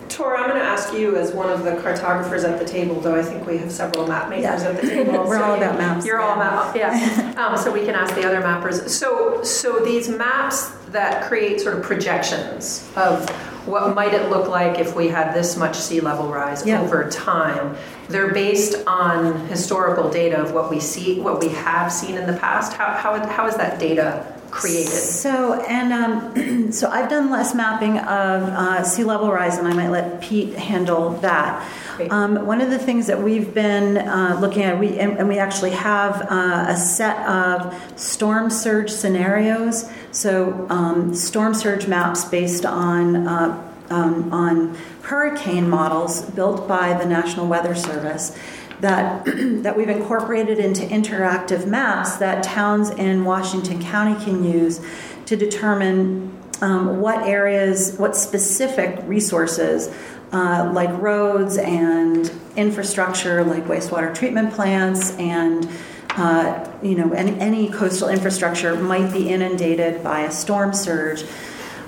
Tora, 0.09 0.41
I'm 0.41 0.49
going 0.49 0.61
to 0.61 0.65
ask 0.65 0.93
you 0.93 1.15
as 1.15 1.31
one 1.31 1.49
of 1.49 1.63
the 1.63 1.75
cartographers 1.77 2.43
at 2.43 2.59
the 2.59 2.65
table, 2.65 2.99
though 3.01 3.15
I 3.15 3.23
think 3.23 3.47
we 3.47 3.57
have 3.57 3.71
several 3.71 4.05
map 4.05 4.29
makers 4.29 4.61
yeah. 4.61 4.69
at 4.69 4.81
the 4.81 4.87
table. 4.87 5.13
We're 5.27 5.39
so 5.39 5.43
all 5.43 5.55
about 5.55 5.77
maps. 5.79 6.05
You're 6.05 6.19
yeah. 6.19 6.27
all 6.27 6.33
about 6.33 6.75
yeah. 6.75 7.33
um, 7.37 7.57
so 7.57 7.71
we 7.71 7.83
can 7.83 7.95
ask 7.95 8.13
the 8.13 8.23
other 8.23 8.41
mappers. 8.41 8.87
So 8.89 9.41
so 9.43 9.79
these 9.83 10.09
maps 10.09 10.69
that 10.89 11.23
create 11.23 11.61
sort 11.61 11.75
of 11.75 11.81
projections 11.81 12.87
of 12.95 13.27
what 13.65 13.95
might 13.95 14.13
it 14.13 14.29
look 14.29 14.47
like 14.47 14.77
if 14.77 14.95
we 14.95 15.07
had 15.07 15.33
this 15.33 15.57
much 15.57 15.75
sea 15.75 16.01
level 16.01 16.27
rise 16.27 16.65
yeah. 16.65 16.81
over 16.81 17.09
time. 17.09 17.75
They're 18.09 18.33
based 18.33 18.85
on 18.85 19.47
historical 19.47 20.11
data 20.11 20.39
of 20.39 20.51
what 20.51 20.69
we 20.69 20.79
see, 20.79 21.21
what 21.21 21.39
we 21.39 21.47
have 21.49 21.91
seen 21.91 22.15
in 22.15 22.27
the 22.27 22.37
past. 22.37 22.73
How, 22.73 22.93
how, 22.93 23.25
how 23.25 23.47
is 23.47 23.55
that 23.55 23.79
data 23.79 24.32
created? 24.53 24.91
So, 24.91 25.53
and 25.61 25.93
um, 25.93 26.71
so 26.71 26.89
I've 26.89 27.09
done 27.09 27.29
less 27.29 27.53
mapping 27.53 27.97
of 27.97 28.43
uh, 28.43 28.83
sea 28.83 29.03
level 29.03 29.31
rise, 29.31 29.57
and 29.57 29.67
I 29.67 29.73
might 29.73 29.89
let 29.89 30.21
Pete 30.21 30.53
handle 30.53 31.11
that. 31.19 31.67
Um, 32.09 32.45
one 32.45 32.59
of 32.61 32.69
the 32.69 32.79
things 32.79 33.07
that 33.07 33.21
we've 33.21 33.53
been 33.53 33.97
uh, 33.97 34.37
looking 34.41 34.63
at, 34.63 34.79
we 34.79 34.97
and, 34.99 35.17
and 35.19 35.27
we 35.27 35.37
actually 35.37 35.71
have 35.71 36.21
uh, 36.29 36.65
a 36.69 36.75
set 36.75 37.17
of 37.27 37.99
storm 37.99 38.49
surge 38.49 38.89
scenarios. 38.89 39.89
So, 40.11 40.67
um, 40.69 41.13
storm 41.13 41.53
surge 41.53 41.87
maps 41.87 42.25
based 42.25 42.65
on 42.65 43.27
uh, 43.27 43.71
um, 43.89 44.33
on 44.33 44.75
hurricane 45.03 45.69
models 45.69 46.21
built 46.21 46.67
by 46.67 46.93
the 46.93 47.05
National 47.05 47.47
Weather 47.47 47.75
Service 47.75 48.37
that 48.83 49.25
that 49.63 49.75
we've 49.75 49.89
incorporated 49.89 50.59
into 50.59 50.83
interactive 50.83 51.65
maps 51.65 52.17
that 52.17 52.43
towns 52.43 52.89
in 52.91 53.25
Washington 53.25 53.81
County 53.81 54.23
can 54.23 54.43
use 54.43 54.85
to 55.25 55.35
determine 55.35 56.37
um, 56.61 56.99
what 56.99 57.25
areas, 57.25 57.95
what 57.97 58.15
specific 58.15 58.99
resources, 59.05 59.89
uh, 60.33 60.69
like 60.73 60.89
roads 61.01 61.57
and 61.57 62.31
infrastructure, 62.55 63.43
like 63.43 63.63
wastewater 63.65 64.13
treatment 64.13 64.53
plants 64.53 65.11
and 65.17 65.67
uh, 66.15 66.71
you 66.83 66.93
know, 66.93 67.11
any, 67.13 67.39
any, 67.39 67.69
coastal 67.69 68.07
infrastructure 68.07 68.75
might 68.75 69.11
be 69.11 69.29
inundated 69.29 70.03
by 70.03 70.21
a 70.21 70.31
storm 70.31 70.71
surge. 70.71 71.23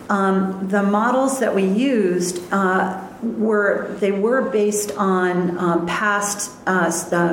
Um, 0.10 0.68
the 0.68 0.82
models 0.82 1.40
that 1.42 1.54
we 1.54 1.64
used 1.64 2.42
uh, 2.52 3.05
were 3.22 3.96
they 4.00 4.12
were 4.12 4.42
based 4.50 4.92
on 4.98 5.58
um, 5.58 5.86
past 5.86 6.52
uh, 6.68 6.90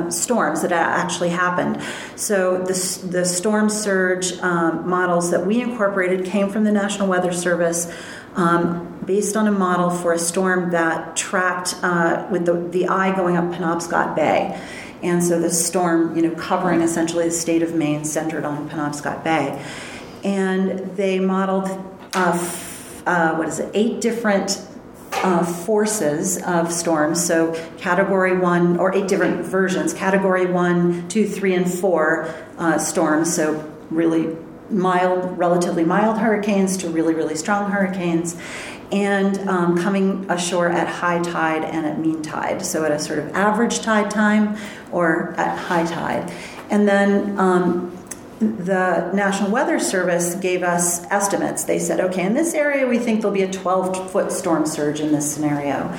storms 0.09 0.61
that 0.61 0.71
actually 0.71 1.29
happened. 1.29 1.81
So 2.15 2.59
the, 2.59 3.07
the 3.09 3.25
storm 3.25 3.69
surge 3.69 4.33
um, 4.39 4.87
models 4.87 5.31
that 5.31 5.45
we 5.45 5.61
incorporated 5.61 6.25
came 6.25 6.49
from 6.49 6.63
the 6.63 6.71
National 6.71 7.07
Weather 7.07 7.31
Service. 7.33 7.91
Um, 8.35 8.89
based 9.05 9.35
on 9.35 9.47
a 9.47 9.51
model 9.51 9.91
for 9.91 10.13
a 10.13 10.17
storm 10.17 10.71
that 10.71 11.15
tracked 11.15 11.75
uh, 11.83 12.25
with 12.31 12.45
the, 12.45 12.53
the 12.53 12.87
eye 12.87 13.15
going 13.15 13.37
up 13.37 13.43
Penobscot 13.53 14.15
Bay. 14.15 14.59
and 15.03 15.21
so 15.23 15.39
the 15.39 15.51
storm, 15.51 16.15
you 16.15 16.21
know, 16.23 16.33
covering 16.35 16.81
essentially 16.81 17.25
the 17.25 17.31
state 17.31 17.61
of 17.61 17.75
Maine, 17.75 18.05
centered 18.05 18.45
on 18.45 18.69
Penobscot 18.69 19.23
Bay, 19.23 19.63
and 20.23 20.79
they 20.95 21.19
modeled 21.19 21.69
uh, 22.13 22.55
uh, 23.05 23.35
what 23.35 23.47
is 23.47 23.59
it, 23.59 23.69
eight 23.73 24.01
different 24.01 24.65
uh, 25.23 25.43
forces 25.43 26.41
of 26.43 26.71
storms. 26.71 27.25
So, 27.25 27.53
category 27.77 28.37
one, 28.37 28.77
or 28.79 28.93
eight 28.93 29.07
different 29.07 29.45
versions 29.45 29.93
category 29.93 30.45
one, 30.45 31.07
two, 31.07 31.27
three, 31.27 31.55
and 31.55 31.71
four 31.71 32.33
uh, 32.57 32.77
storms. 32.77 33.33
So, 33.33 33.73
really 33.89 34.35
mild, 34.69 35.37
relatively 35.37 35.83
mild 35.83 36.17
hurricanes 36.17 36.77
to 36.77 36.89
really, 36.89 37.13
really 37.13 37.35
strong 37.35 37.71
hurricanes. 37.71 38.35
And 38.91 39.37
um, 39.49 39.77
coming 39.77 40.29
ashore 40.29 40.69
at 40.69 40.87
high 40.87 41.19
tide 41.23 41.63
and 41.63 41.85
at 41.85 41.99
mean 41.99 42.21
tide, 42.21 42.63
so 42.63 42.85
at 42.85 42.91
a 42.91 42.99
sort 42.99 43.17
of 43.17 43.33
average 43.33 43.79
tide 43.79 44.11
time 44.11 44.55
or 44.91 45.33
at 45.39 45.57
high 45.57 45.85
tide. 45.85 46.31
And 46.69 46.87
then 46.87 47.39
um, 47.39 47.97
the 48.43 49.11
National 49.13 49.51
Weather 49.51 49.79
Service 49.79 50.35
gave 50.35 50.63
us 50.63 51.03
estimates. 51.05 51.63
They 51.63 51.79
said, 51.79 51.99
okay, 51.99 52.25
in 52.25 52.33
this 52.33 52.53
area, 52.53 52.87
we 52.87 52.99
think 52.99 53.21
there'll 53.21 53.33
be 53.33 53.43
a 53.43 53.51
12 53.51 54.11
foot 54.11 54.31
storm 54.31 54.65
surge 54.65 54.99
in 54.99 55.11
this 55.11 55.33
scenario. 55.33 55.93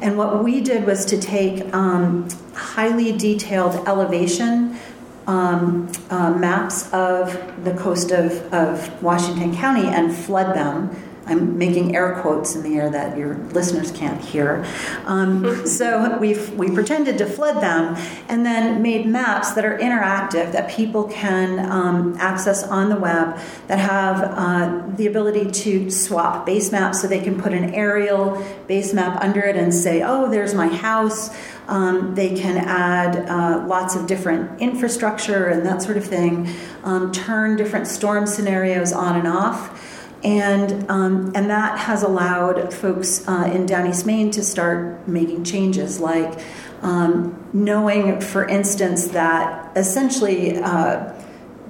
And 0.00 0.16
what 0.16 0.44
we 0.44 0.60
did 0.60 0.86
was 0.86 1.04
to 1.06 1.20
take 1.20 1.72
um, 1.74 2.28
highly 2.54 3.16
detailed 3.16 3.74
elevation 3.88 4.78
um, 5.26 5.92
uh, 6.08 6.30
maps 6.30 6.92
of 6.92 7.64
the 7.64 7.74
coast 7.74 8.10
of, 8.12 8.32
of 8.52 9.02
Washington 9.02 9.54
County 9.54 9.86
and 9.86 10.14
flood 10.14 10.56
them 10.56 10.96
I'm 11.28 11.58
making 11.58 11.94
air 11.94 12.20
quotes 12.20 12.54
in 12.54 12.62
the 12.62 12.76
air 12.76 12.90
that 12.90 13.16
your 13.16 13.36
listeners 13.52 13.90
can't 13.92 14.20
hear. 14.20 14.64
Um, 15.04 15.66
so 15.78 16.18
we 16.18 16.34
we 16.50 16.70
pretended 16.70 17.18
to 17.18 17.26
flood 17.26 17.62
them 17.62 17.96
and 18.28 18.44
then 18.44 18.82
made 18.82 19.06
maps 19.06 19.52
that 19.52 19.64
are 19.64 19.78
interactive 19.78 20.52
that 20.52 20.70
people 20.70 21.04
can 21.04 21.70
um, 21.70 22.16
access 22.18 22.62
on 22.64 22.88
the 22.88 22.96
web 22.96 23.38
that 23.66 23.78
have 23.78 24.22
uh, 24.22 24.96
the 24.96 25.06
ability 25.06 25.50
to 25.50 25.90
swap 25.90 26.46
base 26.46 26.72
maps 26.72 27.02
so 27.02 27.08
they 27.08 27.20
can 27.20 27.40
put 27.40 27.52
an 27.52 27.74
aerial 27.74 28.44
base 28.66 28.92
map 28.92 29.22
under 29.22 29.40
it 29.40 29.56
and 29.56 29.74
say, 29.74 30.02
oh, 30.02 30.30
there's 30.30 30.54
my 30.54 30.68
house. 30.68 31.30
Um, 31.68 32.14
they 32.14 32.34
can 32.34 32.56
add 32.56 33.28
uh, 33.28 33.66
lots 33.66 33.94
of 33.94 34.06
different 34.06 34.58
infrastructure 34.60 35.48
and 35.48 35.66
that 35.66 35.82
sort 35.82 35.98
of 35.98 36.04
thing, 36.04 36.48
um, 36.82 37.12
turn 37.12 37.56
different 37.56 37.86
storm 37.86 38.26
scenarios 38.26 38.92
on 38.92 39.16
and 39.16 39.28
off 39.28 39.87
and 40.24 40.90
um, 40.90 41.32
and 41.34 41.50
that 41.50 41.78
has 41.78 42.02
allowed 42.02 42.72
folks 42.74 43.26
uh, 43.28 43.50
in 43.52 43.66
Down 43.66 43.88
East 43.88 44.06
Maine 44.06 44.30
to 44.32 44.42
start 44.42 45.06
making 45.06 45.44
changes, 45.44 46.00
like 46.00 46.40
um, 46.82 47.48
knowing, 47.52 48.20
for 48.20 48.46
instance, 48.46 49.08
that 49.08 49.76
essentially 49.76 50.56
uh, 50.58 51.12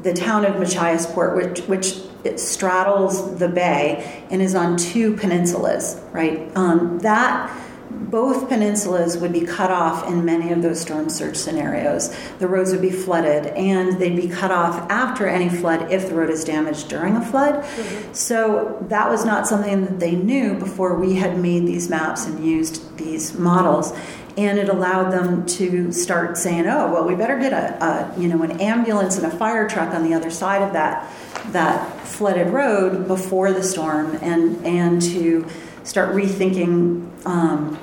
the 0.02 0.14
town 0.14 0.44
of 0.44 0.54
Machiasport, 0.54 1.36
which 1.36 1.60
which 1.66 2.38
straddles 2.38 3.38
the 3.38 3.48
bay 3.48 4.24
and 4.30 4.42
is 4.42 4.54
on 4.54 4.76
two 4.76 5.16
peninsulas, 5.16 6.00
right? 6.12 6.50
Um, 6.56 6.98
that 7.00 7.50
both 7.98 8.48
peninsulas 8.48 9.18
would 9.20 9.32
be 9.32 9.42
cut 9.42 9.70
off 9.70 10.06
in 10.08 10.24
many 10.24 10.52
of 10.52 10.62
those 10.62 10.80
storm 10.80 11.08
surge 11.08 11.36
scenarios. 11.36 12.14
The 12.38 12.48
roads 12.48 12.72
would 12.72 12.82
be 12.82 12.90
flooded, 12.90 13.46
and 13.46 13.98
they'd 13.98 14.16
be 14.16 14.28
cut 14.28 14.50
off 14.50 14.90
after 14.90 15.26
any 15.26 15.48
flood 15.48 15.90
if 15.90 16.08
the 16.08 16.14
road 16.14 16.30
is 16.30 16.44
damaged 16.44 16.88
during 16.88 17.16
a 17.16 17.24
flood. 17.24 17.62
Mm-hmm. 17.62 18.12
So 18.14 18.84
that 18.88 19.10
was 19.10 19.24
not 19.24 19.46
something 19.46 19.84
that 19.84 20.00
they 20.00 20.12
knew 20.12 20.54
before 20.54 20.98
we 20.98 21.16
had 21.16 21.38
made 21.38 21.66
these 21.66 21.88
maps 21.88 22.26
and 22.26 22.44
used 22.44 22.96
these 22.96 23.38
models. 23.38 23.92
And 24.36 24.58
it 24.58 24.68
allowed 24.68 25.10
them 25.10 25.46
to 25.46 25.90
start 25.90 26.38
saying, 26.38 26.68
"Oh, 26.68 26.92
well, 26.92 27.04
we 27.04 27.16
better 27.16 27.38
get 27.40 27.52
a, 27.52 27.84
a 27.84 28.20
you 28.20 28.28
know 28.28 28.40
an 28.44 28.60
ambulance 28.60 29.16
and 29.16 29.26
a 29.26 29.36
fire 29.36 29.68
truck 29.68 29.92
on 29.92 30.04
the 30.04 30.14
other 30.14 30.30
side 30.30 30.62
of 30.62 30.72
that 30.74 31.12
that 31.50 32.06
flooded 32.06 32.52
road 32.52 33.08
before 33.08 33.52
the 33.52 33.64
storm, 33.64 34.16
and 34.22 34.64
and 34.64 35.02
to 35.02 35.44
start 35.82 36.14
rethinking 36.14 37.08
um, 37.26 37.78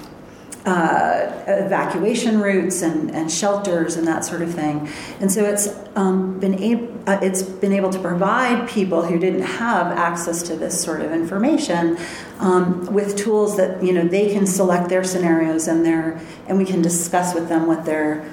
uh, 0.65 1.43
evacuation 1.47 2.39
routes 2.39 2.82
and, 2.82 3.12
and 3.12 3.32
shelters 3.32 3.95
and 3.95 4.08
that 4.08 4.25
sort 4.25 4.41
of 4.41 4.54
thing. 4.54 4.89
And 5.19 5.32
so 5.32 5.43
it's 5.45 5.69
um, 5.95 6.39
been 6.39 6.60
able 6.62 6.95
uh, 7.08 7.19
it's 7.21 7.43
been 7.43 7.71
able 7.71 7.91
to 7.91 7.99
provide 7.99 8.67
people 8.67 9.04
who 9.04 9.19
didn't 9.19 9.43
have 9.43 9.88
access 9.95 10.41
to 10.41 10.56
this 10.56 10.82
sort 10.82 11.01
of 11.01 11.12
information 11.12 11.97
um, 12.39 12.91
with 12.91 13.15
tools 13.15 13.58
that 13.58 13.84
you 13.84 13.93
know 13.93 14.08
they 14.08 14.34
can 14.34 14.47
select 14.47 14.89
their 14.89 15.04
scenarios 15.04 15.67
and 15.67 15.86
their 15.86 16.19
and 16.47 16.58
we 16.58 16.65
can 16.65 16.82
discuss 16.82 17.36
with 17.36 17.47
them 17.47 17.67
what 17.67 17.86
their 17.86 18.23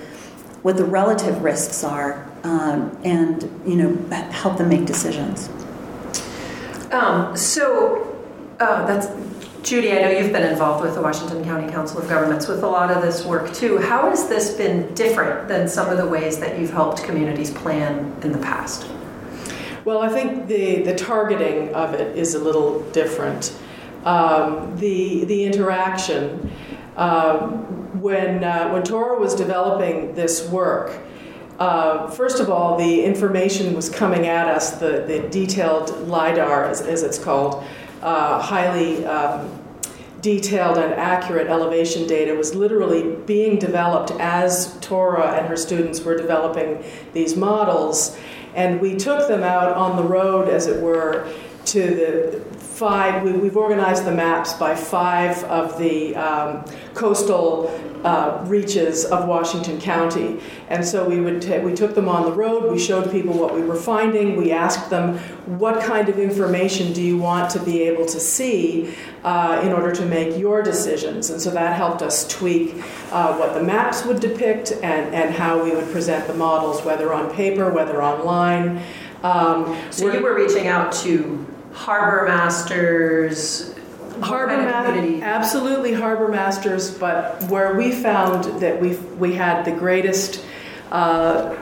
what 0.62 0.78
the 0.78 0.84
relative 0.84 1.42
risks 1.42 1.84
are 1.84 2.26
um, 2.44 2.96
and 3.04 3.42
you 3.66 3.76
know 3.76 3.94
help 4.30 4.56
them 4.56 4.70
make 4.70 4.86
decisions. 4.86 5.50
Um, 6.92 7.36
so 7.36 8.16
uh, 8.58 8.86
that's 8.86 9.06
Judy, 9.62 9.92
I 9.92 10.02
know 10.02 10.10
you've 10.10 10.32
been 10.32 10.50
involved 10.50 10.82
with 10.84 10.94
the 10.96 11.00
Washington 11.00 11.44
County 11.44 11.70
Council 11.70 12.00
of 12.00 12.08
Governments 12.08 12.48
with 12.48 12.64
a 12.64 12.66
lot 12.66 12.90
of 12.90 13.00
this 13.00 13.24
work 13.24 13.54
too. 13.54 13.78
How 13.78 14.10
has 14.10 14.28
this 14.28 14.50
been 14.54 14.92
different 14.94 15.46
than 15.46 15.68
some 15.68 15.88
of 15.88 15.98
the 15.98 16.06
ways 16.06 16.38
that 16.40 16.58
you've 16.58 16.72
helped 16.72 17.04
communities 17.04 17.52
plan 17.52 18.12
in 18.22 18.32
the 18.32 18.38
past? 18.38 18.90
Well, 19.84 20.02
I 20.02 20.08
think 20.08 20.48
the, 20.48 20.82
the 20.82 20.96
targeting 20.96 21.72
of 21.74 21.94
it 21.94 22.16
is 22.16 22.34
a 22.34 22.40
little 22.40 22.80
different. 22.90 23.56
Um, 24.04 24.76
the, 24.78 25.24
the 25.26 25.44
interaction, 25.44 26.50
um, 26.96 28.00
when, 28.00 28.42
uh, 28.42 28.70
when 28.70 28.82
Tora 28.82 29.20
was 29.20 29.32
developing 29.32 30.16
this 30.16 30.48
work, 30.48 30.98
uh, 31.60 32.10
first 32.10 32.40
of 32.40 32.50
all, 32.50 32.76
the 32.76 33.04
information 33.04 33.74
was 33.74 33.88
coming 33.88 34.26
at 34.26 34.48
us, 34.48 34.72
the, 34.72 35.04
the 35.06 35.28
detailed 35.28 36.08
LIDAR, 36.08 36.64
as, 36.64 36.80
as 36.80 37.04
it's 37.04 37.18
called, 37.18 37.64
uh, 38.02 38.40
highly 38.40 39.04
um, 39.06 39.62
detailed 40.20 40.78
and 40.78 40.94
accurate 40.94 41.48
elevation 41.48 42.06
data 42.06 42.34
was 42.34 42.54
literally 42.54 43.16
being 43.26 43.58
developed 43.58 44.12
as 44.12 44.78
Tora 44.80 45.32
and 45.36 45.46
her 45.46 45.56
students 45.56 46.00
were 46.00 46.16
developing 46.16 46.82
these 47.12 47.36
models. 47.36 48.16
And 48.54 48.80
we 48.80 48.96
took 48.96 49.28
them 49.28 49.42
out 49.42 49.72
on 49.72 49.96
the 49.96 50.02
road, 50.02 50.48
as 50.48 50.66
it 50.66 50.80
were, 50.80 51.28
to 51.66 51.80
the 51.80 52.51
five, 52.82 53.22
we, 53.22 53.30
have 53.30 53.56
organized 53.56 54.04
the 54.04 54.10
maps 54.10 54.54
by 54.54 54.74
five 54.74 55.44
of 55.44 55.78
the 55.78 56.16
um, 56.16 56.64
coastal 56.94 57.70
uh, 58.02 58.42
reaches 58.48 59.04
of 59.04 59.28
Washington 59.28 59.80
County. 59.80 60.40
And 60.68 60.84
so 60.84 61.08
we 61.08 61.20
would 61.20 61.40
t- 61.42 61.60
we 61.60 61.74
took 61.74 61.94
them 61.94 62.08
on 62.08 62.24
the 62.24 62.32
road. 62.32 62.72
We 62.72 62.80
showed 62.80 63.08
people 63.12 63.34
what 63.34 63.54
we 63.54 63.62
were 63.62 63.76
finding. 63.76 64.34
We 64.34 64.50
asked 64.50 64.90
them, 64.90 65.18
"What 65.46 65.80
kind 65.84 66.08
of 66.08 66.18
information 66.18 66.92
do 66.92 67.00
you 67.00 67.18
want 67.18 67.52
to 67.52 67.60
be 67.60 67.82
able 67.82 68.04
to 68.06 68.18
see 68.18 68.92
uh, 69.22 69.60
in 69.62 69.72
order 69.72 69.92
to 69.92 70.04
make 70.04 70.36
your 70.36 70.60
decisions?" 70.60 71.30
And 71.30 71.40
so 71.40 71.52
that 71.52 71.76
helped 71.76 72.02
us 72.02 72.26
tweak 72.26 72.82
uh, 73.12 73.36
what 73.36 73.54
the 73.54 73.62
maps 73.62 74.04
would 74.04 74.18
depict 74.18 74.72
and 74.82 75.14
and 75.14 75.32
how 75.32 75.62
we 75.62 75.70
would 75.70 75.88
present 75.92 76.26
the 76.26 76.34
models, 76.34 76.84
whether 76.84 77.14
on 77.14 77.32
paper, 77.32 77.70
whether 77.70 78.02
online. 78.02 78.82
Um, 79.22 79.78
so 79.92 80.12
you 80.12 80.20
were 80.20 80.34
reaching 80.34 80.66
out 80.66 80.90
to 81.04 81.46
harbor 81.72 82.26
masters, 82.26 83.74
harbor 84.20 84.56
masters, 84.56 85.22
absolutely 85.22 85.92
harbor 85.92 86.28
masters, 86.28 86.90
but 86.90 87.42
where 87.44 87.74
we 87.74 87.92
found 87.92 88.44
that 88.60 88.80
we 88.80 88.96
we 88.96 89.34
had 89.34 89.64
the 89.64 89.72
greatest. 89.72 90.44
Uh, 90.90 91.58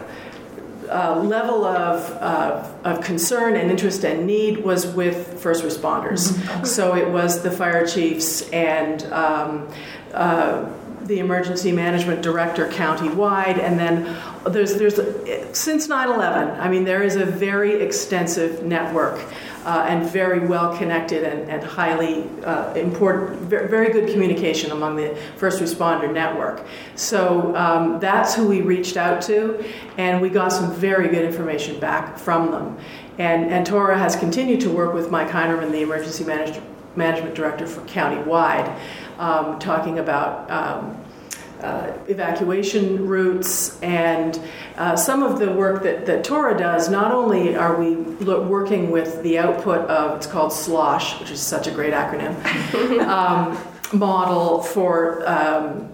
uh, 0.90 1.22
level 1.22 1.64
of, 1.64 2.10
uh, 2.20 2.68
of 2.82 3.00
concern 3.00 3.54
and 3.54 3.70
interest 3.70 4.04
and 4.04 4.26
need 4.26 4.58
was 4.64 4.88
with 4.88 5.40
first 5.40 5.62
responders. 5.62 6.32
Mm-hmm. 6.32 6.64
So 6.64 6.96
it 6.96 7.08
was 7.08 7.44
the 7.44 7.50
fire 7.52 7.86
chiefs 7.86 8.50
and 8.50 9.04
um, 9.12 9.68
uh, 10.12 10.68
the 11.02 11.20
emergency 11.20 11.72
management 11.72 12.22
director 12.22 12.68
county-wide, 12.68 13.58
and 13.58 13.78
then 13.78 14.16
there's 14.48 14.74
there's 14.74 14.96
since 15.56 15.86
9/11. 15.86 16.58
I 16.58 16.68
mean, 16.68 16.84
there 16.84 17.02
is 17.02 17.16
a 17.16 17.24
very 17.24 17.82
extensive 17.82 18.64
network 18.64 19.20
uh, 19.64 19.86
and 19.88 20.08
very 20.08 20.40
well 20.46 20.76
connected 20.76 21.24
and, 21.24 21.50
and 21.50 21.62
highly 21.62 22.28
uh, 22.44 22.72
important, 22.74 23.38
very, 23.40 23.92
good 23.92 24.08
communication 24.10 24.70
among 24.70 24.96
the 24.96 25.16
first 25.36 25.60
responder 25.60 26.12
network. 26.12 26.64
So 26.94 27.54
um, 27.56 27.98
that's 28.00 28.34
who 28.34 28.46
we 28.46 28.60
reached 28.62 28.96
out 28.96 29.20
to, 29.22 29.64
and 29.98 30.20
we 30.20 30.30
got 30.30 30.52
some 30.52 30.72
very 30.72 31.08
good 31.08 31.24
information 31.24 31.80
back 31.80 32.18
from 32.18 32.50
them. 32.50 32.78
And, 33.18 33.50
and 33.50 33.66
Tora 33.66 33.98
has 33.98 34.16
continued 34.16 34.60
to 34.62 34.70
work 34.70 34.94
with 34.94 35.10
Mike 35.10 35.28
Hinerman, 35.28 35.72
the 35.72 35.82
emergency 35.82 36.24
manage- 36.24 36.62
management 36.96 37.34
director 37.34 37.66
for 37.66 37.80
countywide, 37.82 38.78
um, 39.18 39.58
talking 39.58 39.98
about. 39.98 40.50
Um, 40.50 40.96
uh, 41.62 41.96
evacuation 42.08 43.06
routes 43.06 43.80
and 43.82 44.40
uh, 44.76 44.96
some 44.96 45.22
of 45.22 45.38
the 45.38 45.52
work 45.52 45.82
that, 45.82 46.06
that 46.06 46.24
Tora 46.24 46.56
does, 46.56 46.88
not 46.88 47.12
only 47.12 47.56
are 47.56 47.78
we 47.78 47.94
working 47.94 48.90
with 48.90 49.22
the 49.22 49.38
output 49.38 49.88
of, 49.88 50.16
it's 50.16 50.26
called 50.26 50.52
SLOSH, 50.52 51.20
which 51.20 51.30
is 51.30 51.40
such 51.40 51.66
a 51.66 51.70
great 51.70 51.92
acronym, 51.92 52.34
um, 53.06 53.58
model 53.92 54.62
for 54.62 55.28
um, 55.28 55.90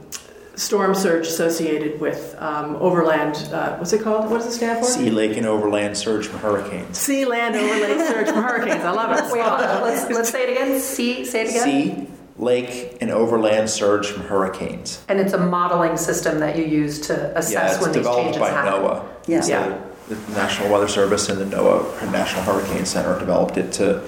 storm 0.56 0.94
surge 0.94 1.26
associated 1.26 2.00
with 2.00 2.34
um, 2.38 2.76
overland. 2.76 3.36
Uh, 3.52 3.76
what's 3.76 3.92
it 3.92 4.02
called? 4.02 4.30
What 4.30 4.38
does 4.38 4.46
it 4.46 4.52
stand 4.52 4.84
for? 4.84 4.90
Sea, 4.90 5.10
lake, 5.10 5.36
and 5.36 5.46
overland 5.46 5.96
surge 5.96 6.26
from 6.26 6.40
hurricanes. 6.40 6.98
Sea, 6.98 7.24
land, 7.24 7.54
overland 7.54 8.08
surge 8.08 8.28
from 8.28 8.42
hurricanes. 8.42 8.84
I 8.84 8.90
love 8.90 9.16
it. 9.16 9.32
Wait. 9.32 9.40
Let's, 9.40 10.10
let's 10.10 10.30
say 10.30 10.44
it 10.44 10.52
again. 10.52 10.80
Sea, 10.80 11.24
say 11.24 11.42
it 11.42 11.50
again. 11.50 11.64
Sea, 11.64 12.06
lake, 12.38 12.98
and 13.00 13.10
overland 13.10 13.70
surge 13.70 14.06
from 14.08 14.22
hurricanes. 14.24 15.02
And 15.08 15.18
it's 15.20 15.32
a 15.32 15.38
modeling 15.38 15.96
system 15.96 16.38
that 16.40 16.56
you 16.58 16.64
use 16.64 17.00
to 17.06 17.12
Yeah, 17.14 17.38
assess 17.38 17.74
it's 17.76 17.82
when 17.82 17.92
these 17.92 17.96
developed 18.02 18.22
changes 18.24 18.40
by 18.40 18.50
happen. 18.50 18.72
NOAA. 18.72 19.02
Yeah. 19.26 19.40
So 19.40 19.50
Yeah. 19.52 19.78
The 20.08 20.32
National 20.34 20.70
Weather 20.70 20.86
Service 20.86 21.28
and 21.28 21.38
the 21.40 21.56
NOAA 21.56 22.12
National 22.12 22.42
Hurricane 22.44 22.86
Center 22.86 23.18
developed 23.18 23.56
it 23.56 23.72
to 23.72 24.02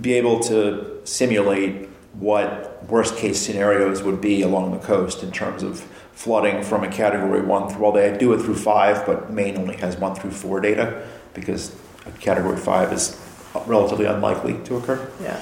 be 0.00 0.14
able 0.14 0.40
to 0.40 1.00
simulate 1.04 1.88
what 2.18 2.82
worst 2.88 3.16
case 3.16 3.40
scenarios 3.40 4.02
would 4.02 4.20
be 4.20 4.42
along 4.42 4.72
the 4.72 4.78
coast 4.78 5.22
in 5.22 5.30
terms 5.30 5.62
of 5.62 5.80
flooding 6.12 6.62
from 6.62 6.82
a 6.82 6.88
category 6.88 7.42
one 7.42 7.68
through, 7.68 7.82
well, 7.82 7.92
they 7.92 8.16
do 8.16 8.32
it 8.32 8.40
through 8.40 8.56
five, 8.56 9.04
but 9.06 9.30
Maine 9.30 9.56
only 9.58 9.76
has 9.76 9.96
one 9.98 10.14
through 10.14 10.30
four 10.30 10.60
data 10.60 11.06
because 11.34 11.76
a 12.06 12.10
category 12.18 12.56
five 12.56 12.92
is 12.92 13.20
relatively 13.66 14.06
unlikely 14.06 14.58
to 14.64 14.76
occur. 14.76 15.06
Yeah. 15.22 15.38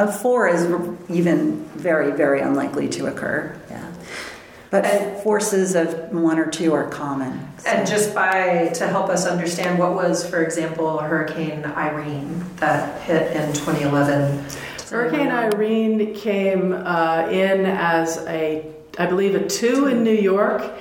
A 0.00 0.10
four 0.10 0.48
is 0.48 0.64
even 1.10 1.62
very, 1.76 2.12
very 2.12 2.40
unlikely 2.40 2.88
to 2.88 3.06
occur. 3.06 3.54
Yeah. 3.68 3.86
But 4.70 5.22
forces 5.22 5.74
of 5.74 5.92
one 6.10 6.38
or 6.38 6.46
two 6.46 6.72
are 6.72 6.88
common. 6.88 7.46
And 7.66 7.86
just 7.86 8.14
by 8.14 8.68
to 8.76 8.88
help 8.88 9.10
us 9.10 9.26
understand 9.26 9.78
what 9.78 9.94
was, 9.94 10.26
for 10.26 10.42
example, 10.42 10.98
Hurricane 10.98 11.66
Irene 11.66 12.42
that 12.56 13.02
hit 13.02 13.36
in 13.36 13.52
2011. 13.52 14.42
Hurricane 14.88 15.28
Irene 15.28 16.14
came 16.14 16.72
uh, 16.72 17.28
in 17.30 17.66
as 17.66 18.24
a, 18.26 18.64
I 18.98 19.06
believe, 19.06 19.34
a 19.34 19.46
two 19.46 19.86
in 19.86 20.02
New 20.02 20.14
York, 20.14 20.72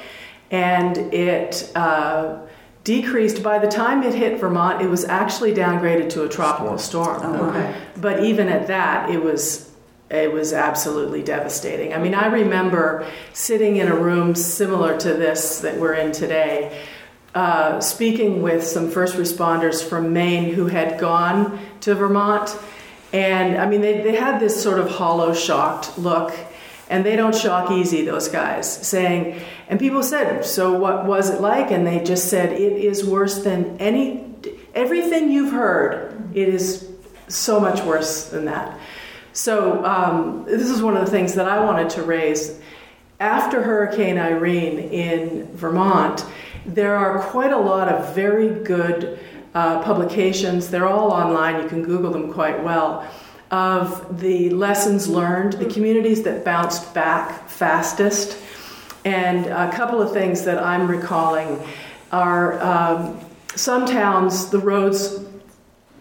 and 0.50 0.98
it 1.14 1.70
uh, 1.76 2.38
decreased. 2.84 3.44
By 3.44 3.60
the 3.60 3.68
time 3.68 4.04
it 4.04 4.14
hit 4.14 4.40
Vermont, 4.40 4.82
it 4.82 4.88
was 4.90 5.06
actually 5.06 5.54
downgraded 5.54 6.10
to 6.12 6.24
a 6.24 6.30
tropical 6.30 6.78
storm. 6.78 7.22
Oh, 7.24 7.50
Okay. 7.50 7.76
But 7.98 8.24
even 8.24 8.48
at 8.48 8.68
that, 8.68 9.10
it 9.10 9.24
was 9.24 9.70
it 10.10 10.34
was 10.34 10.54
absolutely 10.54 11.22
devastating. 11.22 11.94
I 11.94 12.00
mean, 12.00 12.16
I 12.16 12.28
remember 12.28 13.06
sitting 13.34 13.78
in 13.78 13.88
a 13.88 13.96
room 13.96 14.34
similar 14.34 14.98
to 14.98 15.14
this 15.14 15.60
that 15.60 15.78
we're 15.78 15.94
in 15.94 16.12
today, 16.12 16.84
uh, 17.36 17.80
speaking 17.80 18.42
with 18.42 18.64
some 18.66 18.90
first 18.90 19.16
responders 19.18 19.88
from 19.88 20.12
Maine 20.12 20.52
who 20.54 20.66
had 20.66 21.00
gone 21.00 21.60
to 21.82 21.94
Vermont. 21.94 22.58
And 23.14 23.58
I 23.58 23.68
mean, 23.70 23.82
they, 23.82 24.02
they 24.02 24.16
had 24.16 24.40
this 24.40 24.62
sort 24.62 24.80
of 24.80 24.90
hollow, 24.90 25.34
shocked 25.34 25.98
look. 25.98 26.34
And 26.90 27.06
they 27.06 27.16
don't 27.16 27.36
shock 27.36 27.72
easy, 27.72 28.04
those 28.04 28.28
guys, 28.30 28.88
saying, 28.88 29.40
and 29.68 29.80
people 29.80 30.02
said, 30.02 30.44
So 30.44 30.74
what 30.74 31.06
was 31.06 31.30
it 31.30 31.40
like? 31.40 31.70
And 31.72 31.86
they 31.86 32.04
just 32.04 32.30
said, 32.30 32.52
It 32.52 32.74
is 32.74 33.06
worse 33.06 33.44
than 33.44 33.78
any, 33.78 34.34
everything 34.74 35.32
you've 35.32 35.54
heard. 35.54 36.32
It 36.34 36.50
is 36.50 36.90
so 37.28 37.60
much 37.60 37.84
worse 37.84 38.30
than 38.30 38.46
that. 38.46 38.80
So, 39.34 39.86
um, 39.86 40.46
this 40.48 40.70
is 40.70 40.82
one 40.82 40.98
of 40.98 41.06
the 41.06 41.12
things 41.12 41.36
that 41.36 41.48
I 41.48 41.64
wanted 41.64 41.92
to 41.92 42.04
raise. 42.04 42.60
After 43.20 43.62
Hurricane 43.62 44.18
Irene 44.18 44.80
in 44.80 45.56
Vermont, 45.56 46.26
there 46.66 46.96
are 46.96 47.20
quite 47.20 47.52
a 47.52 47.58
lot 47.58 47.88
of 47.88 48.16
very 48.16 48.64
good 48.64 49.20
uh, 49.54 49.84
publications. 49.84 50.70
They're 50.70 50.88
all 50.88 51.12
online, 51.12 51.62
you 51.62 51.70
can 51.70 51.84
Google 51.84 52.12
them 52.12 52.34
quite 52.34 52.64
well. 52.64 53.08
Of 53.52 54.20
the 54.20 54.52
lessons 54.52 55.08
learned, 55.08 55.54
the 55.54 55.66
communities 55.66 56.24
that 56.24 56.46
bounced 56.46 56.94
back 56.94 57.50
fastest. 57.50 58.38
And 59.06 59.48
a 59.48 59.72
couple 59.72 60.02
of 60.02 60.12
things 60.12 60.44
that 60.44 60.62
I'm 60.62 60.88
recalling 60.88 61.60
are 62.12 62.62
um, 62.62 63.20
some 63.56 63.86
towns, 63.86 64.50
the 64.50 64.60
roads, 64.60 65.20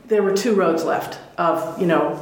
there 0.07 0.23
were 0.23 0.37
two 0.37 0.55
roads 0.55 0.85
left 0.85 1.19
of, 1.39 1.81
you 1.81 1.87
know, 1.87 2.21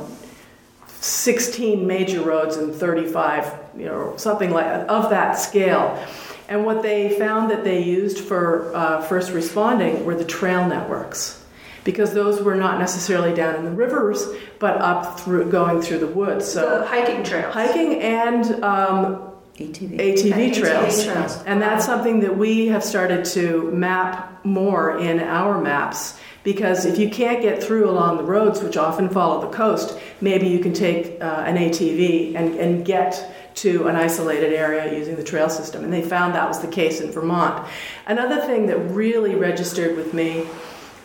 16 1.00 1.86
major 1.86 2.20
roads 2.20 2.56
and 2.56 2.74
35, 2.74 3.52
you 3.76 3.84
know, 3.84 4.14
something 4.16 4.50
like 4.50 4.66
of 4.88 5.10
that 5.10 5.32
scale. 5.32 6.04
And 6.48 6.64
what 6.64 6.82
they 6.82 7.18
found 7.18 7.50
that 7.50 7.64
they 7.64 7.82
used 7.82 8.18
for 8.18 8.74
uh, 8.74 9.02
first 9.02 9.32
responding 9.32 10.04
were 10.04 10.14
the 10.14 10.24
trail 10.24 10.66
networks, 10.66 11.44
because 11.86 12.12
those 12.12 12.42
were 12.42 12.56
not 12.56 12.80
necessarily 12.80 13.32
down 13.32 13.54
in 13.54 13.64
the 13.64 13.70
rivers, 13.70 14.26
but 14.58 14.76
up 14.82 15.20
through 15.20 15.48
going 15.50 15.80
through 15.80 16.00
the 16.00 16.06
woods. 16.08 16.44
So 16.44 16.80
the 16.80 16.86
hiking 16.86 17.22
trails. 17.22 17.54
hiking 17.54 18.00
and 18.02 18.44
um, 18.64 19.32
ATV. 19.56 19.96
ATV, 19.96 20.32
And 20.32 20.42
ATV 20.42 20.54
trails. 20.54 21.04
trails. 21.04 21.42
And 21.46 21.62
that's 21.62 21.86
something 21.86 22.20
that 22.20 22.36
we 22.36 22.66
have 22.66 22.82
started 22.82 23.24
to 23.26 23.70
map 23.70 24.44
more 24.44 24.98
in 24.98 25.20
our 25.20 25.60
maps 25.60 26.18
because 26.42 26.84
if 26.84 26.98
you 26.98 27.08
can't 27.08 27.40
get 27.40 27.62
through 27.62 27.88
along 27.88 28.18
the 28.18 28.24
roads, 28.24 28.62
which 28.62 28.76
often 28.76 29.08
follow 29.08 29.40
the 29.40 29.56
coast, 29.56 29.96
maybe 30.20 30.48
you 30.48 30.58
can 30.58 30.72
take 30.72 31.20
uh, 31.20 31.44
an 31.46 31.56
ATV 31.56 32.34
and, 32.34 32.54
and 32.56 32.84
get 32.84 33.32
to 33.56 33.86
an 33.86 33.96
isolated 33.96 34.52
area 34.52 34.96
using 34.96 35.16
the 35.16 35.24
trail 35.24 35.48
system. 35.48 35.82
And 35.84 35.92
they 35.92 36.02
found 36.02 36.34
that 36.34 36.48
was 36.48 36.60
the 36.60 36.68
case 36.68 37.00
in 37.00 37.10
Vermont. 37.10 37.66
Another 38.06 38.40
thing 38.44 38.66
that 38.66 38.78
really 38.90 39.34
registered 39.34 39.96
with 39.96 40.12
me 40.14 40.46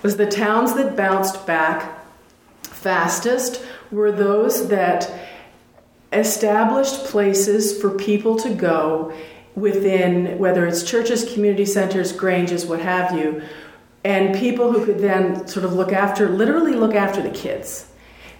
was 0.03 0.17
the 0.17 0.25
towns 0.25 0.73
that 0.75 0.95
bounced 0.95 1.45
back 1.45 1.99
fastest 2.63 3.63
were 3.91 4.11
those 4.11 4.67
that 4.69 5.11
established 6.11 7.05
places 7.05 7.79
for 7.79 7.89
people 7.91 8.35
to 8.37 8.53
go 8.53 9.13
within 9.55 10.37
whether 10.39 10.65
it's 10.65 10.83
churches, 10.83 11.31
community 11.33 11.65
centers, 11.65 12.11
granges, 12.11 12.65
what 12.65 12.79
have 12.79 13.17
you, 13.17 13.41
and 14.03 14.35
people 14.35 14.71
who 14.71 14.85
could 14.85 14.99
then 14.99 15.47
sort 15.47 15.65
of 15.65 15.73
look 15.73 15.93
after, 15.93 16.29
literally 16.29 16.73
look 16.73 16.95
after 16.95 17.21
the 17.21 17.29
kids. 17.29 17.87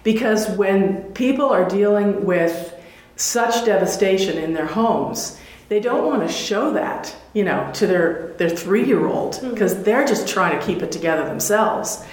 Because 0.02 0.48
when 0.56 1.04
people 1.12 1.48
are 1.48 1.68
dealing 1.68 2.24
with 2.24 2.74
such 3.16 3.64
devastation 3.64 4.36
in 4.38 4.54
their 4.54 4.66
homes, 4.66 5.38
they 5.72 5.80
don't 5.80 6.04
want 6.04 6.20
to 6.20 6.28
show 6.28 6.74
that, 6.74 7.16
you 7.32 7.42
know, 7.42 7.70
to 7.72 7.86
their, 7.86 8.34
their 8.36 8.50
three 8.50 8.84
year 8.84 9.06
old 9.06 9.40
because 9.40 9.82
they're 9.84 10.04
just 10.04 10.28
trying 10.28 10.58
to 10.58 10.66
keep 10.66 10.82
it 10.82 10.92
together 10.92 11.24
themselves. 11.24 12.04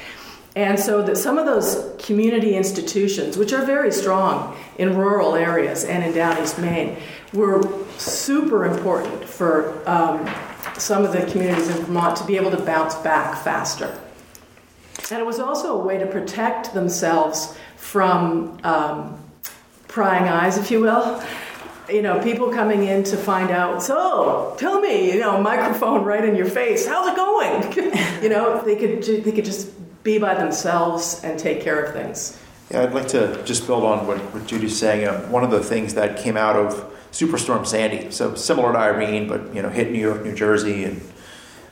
And 0.55 0.79
so 0.79 1.01
that 1.03 1.17
some 1.17 1.37
of 1.37 1.45
those 1.45 1.93
community 1.99 2.55
institutions, 2.55 3.37
which 3.37 3.51
are 3.51 3.65
very 3.65 3.91
strong 3.91 4.55
in 4.77 4.95
rural 4.95 5.35
areas 5.35 5.83
and 5.83 6.05
in 6.05 6.13
down 6.13 6.41
East 6.41 6.57
Maine, 6.57 6.95
were 7.33 7.61
super 7.97 8.63
important 8.63 9.25
for 9.25 9.77
um, 9.87 10.25
some 10.77 11.03
of 11.03 11.11
the 11.11 11.29
communities 11.29 11.67
in 11.67 11.83
Vermont 11.83 12.15
to 12.15 12.25
be 12.25 12.37
able 12.37 12.51
to 12.51 12.61
bounce 12.61 12.95
back 12.95 13.43
faster. 13.43 13.93
And 15.11 15.19
it 15.19 15.25
was 15.25 15.39
also 15.39 15.77
a 15.77 15.85
way 15.85 15.97
to 15.97 16.07
protect 16.07 16.73
themselves 16.73 17.57
from 17.75 18.57
um, 18.63 19.21
prying 19.89 20.29
eyes, 20.29 20.57
if 20.57 20.71
you 20.71 20.79
will. 20.79 21.21
You 21.91 22.01
know, 22.01 22.21
people 22.21 22.51
coming 22.51 22.83
in 22.83 23.03
to 23.05 23.17
find 23.17 23.49
out, 23.49 23.81
so 23.81 24.55
tell 24.59 24.79
me, 24.79 25.11
you 25.11 25.19
know, 25.19 25.41
microphone 25.41 26.03
right 26.03 26.23
in 26.23 26.35
your 26.35 26.45
face, 26.45 26.85
how's 26.85 27.07
it 27.07 27.15
going? 27.15 28.23
you 28.23 28.29
know, 28.29 28.61
they 28.63 28.75
could, 28.75 29.03
they 29.03 29.31
could 29.31 29.45
just 29.45 29.71
be 30.03 30.17
by 30.17 30.35
themselves 30.35 31.21
and 31.23 31.39
take 31.39 31.61
care 31.61 31.83
of 31.83 31.93
things. 31.93 32.39
Yeah, 32.71 32.83
I'd 32.83 32.93
like 32.93 33.07
to 33.09 33.43
just 33.45 33.65
build 33.65 33.83
on 33.83 34.05
what, 34.05 34.17
what 34.33 34.45
Judy's 34.45 34.77
saying. 34.77 35.07
Um, 35.07 35.31
one 35.31 35.43
of 35.43 35.49
the 35.49 35.63
things 35.63 35.95
that 35.95 36.19
came 36.19 36.37
out 36.37 36.55
of 36.55 36.95
Superstorm 37.11 37.65
Sandy, 37.65 38.11
so 38.11 38.35
similar 38.35 38.71
to 38.71 38.77
Irene, 38.77 39.27
but 39.27 39.53
you 39.55 39.61
know, 39.61 39.69
hit 39.69 39.91
New 39.91 39.99
York, 39.99 40.23
New 40.23 40.35
Jersey, 40.35 40.83
and 40.83 41.01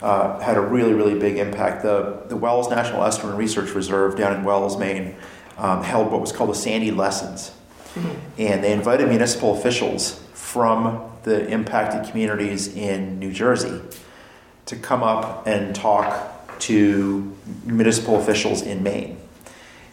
uh, 0.01 0.39
had 0.39 0.57
a 0.57 0.61
really, 0.61 0.93
really 0.93 1.17
big 1.17 1.37
impact. 1.37 1.83
The 1.83 2.23
the 2.27 2.35
Wells 2.35 2.69
National 2.69 3.01
Estuarine 3.01 3.37
Research 3.37 3.75
Reserve 3.75 4.17
down 4.17 4.35
in 4.35 4.43
Wells, 4.43 4.77
Maine, 4.77 5.15
um, 5.57 5.83
held 5.83 6.11
what 6.11 6.21
was 6.21 6.31
called 6.31 6.49
the 6.49 6.55
Sandy 6.55 6.89
Lessons, 6.89 7.51
and 8.37 8.63
they 8.63 8.71
invited 8.71 9.09
municipal 9.09 9.57
officials 9.57 10.21
from 10.33 11.11
the 11.23 11.47
impacted 11.49 12.09
communities 12.09 12.73
in 12.73 13.19
New 13.19 13.31
Jersey 13.31 13.81
to 14.65 14.75
come 14.75 15.03
up 15.03 15.47
and 15.47 15.75
talk 15.75 16.59
to 16.59 17.35
municipal 17.65 18.15
officials 18.15 18.61
in 18.61 18.83
Maine. 18.83 19.17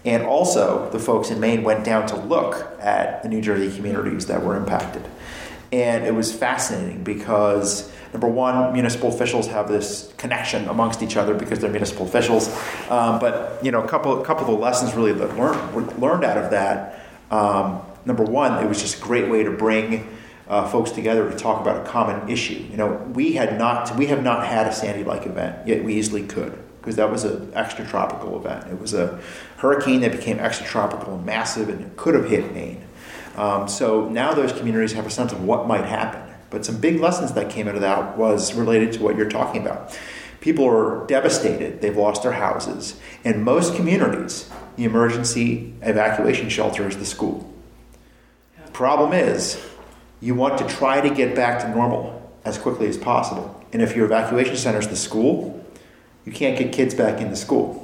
And 0.05 0.23
also, 0.23 0.91
the 0.91 0.99
folks 0.99 1.31
in 1.31 1.41
Maine 1.41 1.63
went 1.63 1.85
down 1.85 2.07
to 2.09 2.17
look 2.17 2.79
at 2.79 3.23
the 3.23 3.29
New 3.29 3.41
Jersey 3.41 3.75
communities 3.75 4.27
that 4.27 4.45
were 4.45 4.57
impacted. 4.57 5.03
And 5.73 6.05
it 6.05 6.15
was 6.15 6.33
fascinating 6.33 7.03
because, 7.03 7.91
number 8.13 8.29
one, 8.29 8.73
municipal 8.73 9.09
officials 9.09 9.47
have 9.49 9.67
this 9.67 10.13
connection 10.19 10.69
amongst 10.69 11.03
each 11.03 11.17
other 11.17 11.35
because 11.35 11.59
they're 11.59 11.71
municipal 11.71 12.07
officials. 12.07 12.49
Um, 12.91 13.19
but, 13.19 13.59
you 13.65 13.73
know, 13.73 13.83
a 13.83 13.89
couple, 13.89 14.21
a 14.21 14.25
couple 14.25 14.45
of 14.45 14.51
the 14.51 14.57
lessons 14.57 14.95
really 14.95 15.13
that 15.13 15.37
learned, 15.37 15.99
learned 15.99 16.25
out 16.25 16.37
of 16.37 16.51
that. 16.51 17.01
Um, 17.31 17.81
number 18.05 18.25
one, 18.25 18.63
it 18.65 18.69
was 18.69 18.81
just 18.81 18.99
a 18.99 19.03
great 19.03 19.29
way 19.31 19.43
to 19.43 19.51
bring 19.51 20.17
uh, 20.49 20.69
folks 20.69 20.91
together 20.91 21.31
to 21.31 21.37
talk 21.37 21.61
about 21.61 21.87
a 21.87 21.89
common 21.89 22.29
issue. 22.29 22.65
You 22.71 22.77
know, 22.77 22.93
we 23.15 23.33
had 23.33 23.59
not, 23.59 23.97
we 23.97 24.07
have 24.07 24.23
not 24.23 24.47
had 24.47 24.67
a 24.67 24.73
Sandy-like 24.73 25.27
event, 25.27 25.67
yet 25.67 25.85
we 25.85 25.95
easily 25.95 26.23
could 26.23 26.59
because 26.81 26.97
that 26.97 27.11
was 27.11 27.25
an 27.25 27.47
extratropical 27.53 28.37
event. 28.37 28.71
It 28.71 28.79
was 28.79 28.93
a 28.93 29.19
hurricane 29.57 30.03
that 30.03 30.13
became 30.13 30.37
extratropical 30.37 31.15
and 31.15 31.25
massive, 31.25 31.71
and 31.71 31.81
it 31.81 31.97
could 31.97 32.15
have 32.15 32.29
hit 32.29 32.53
Maine. 32.53 32.85
Um, 33.37 33.69
so 33.69 34.07
now 34.11 34.35
those 34.35 34.53
communities 34.53 34.93
have 34.93 35.07
a 35.07 35.11
sense 35.11 35.33
of 35.33 35.43
what 35.43 35.67
might 35.67 35.87
happen, 35.87 36.21
But 36.51 36.65
some 36.65 36.77
big 36.77 37.01
lessons 37.01 37.33
that 37.33 37.51
came 37.51 37.67
out 37.67 37.75
of 37.75 37.81
that 37.81 38.17
was 38.17 38.55
related 38.55 38.93
to 38.93 39.03
what 39.03 39.17
you're 39.17 39.29
talking 39.29 39.63
about. 39.63 39.99
People 40.41 40.69
are 40.69 41.07
devastated, 41.07 41.81
they've 41.81 41.97
lost 41.97 42.23
their 42.23 42.33
houses. 42.33 43.01
In 43.25 43.43
most 43.43 43.75
communities, 43.75 44.51
the 44.77 44.85
emergency 44.85 45.75
evacuation 45.83 46.49
shelter 46.51 46.87
is 46.87 46.99
the 46.99 47.07
school. 47.07 47.51
Problem 48.75 49.13
is, 49.13 49.65
you 50.21 50.35
want 50.35 50.59
to 50.59 50.67
try 50.67 51.01
to 51.01 51.15
get 51.15 51.37
back 51.37 51.61
to 51.61 51.69
normal 51.69 52.21
as 52.45 52.59
quickly 52.59 52.89
as 52.89 52.99
possible. 52.99 53.65
And 53.73 53.81
if 53.81 53.95
your 53.95 54.05
evacuation 54.05 54.57
center 54.57 54.81
is 54.81 54.89
the 54.89 54.97
school, 54.97 55.65
you 56.25 56.33
can't 56.33 56.59
get 56.59 56.73
kids 56.73 56.93
back 56.93 57.21
into 57.21 57.37
school. 57.37 57.81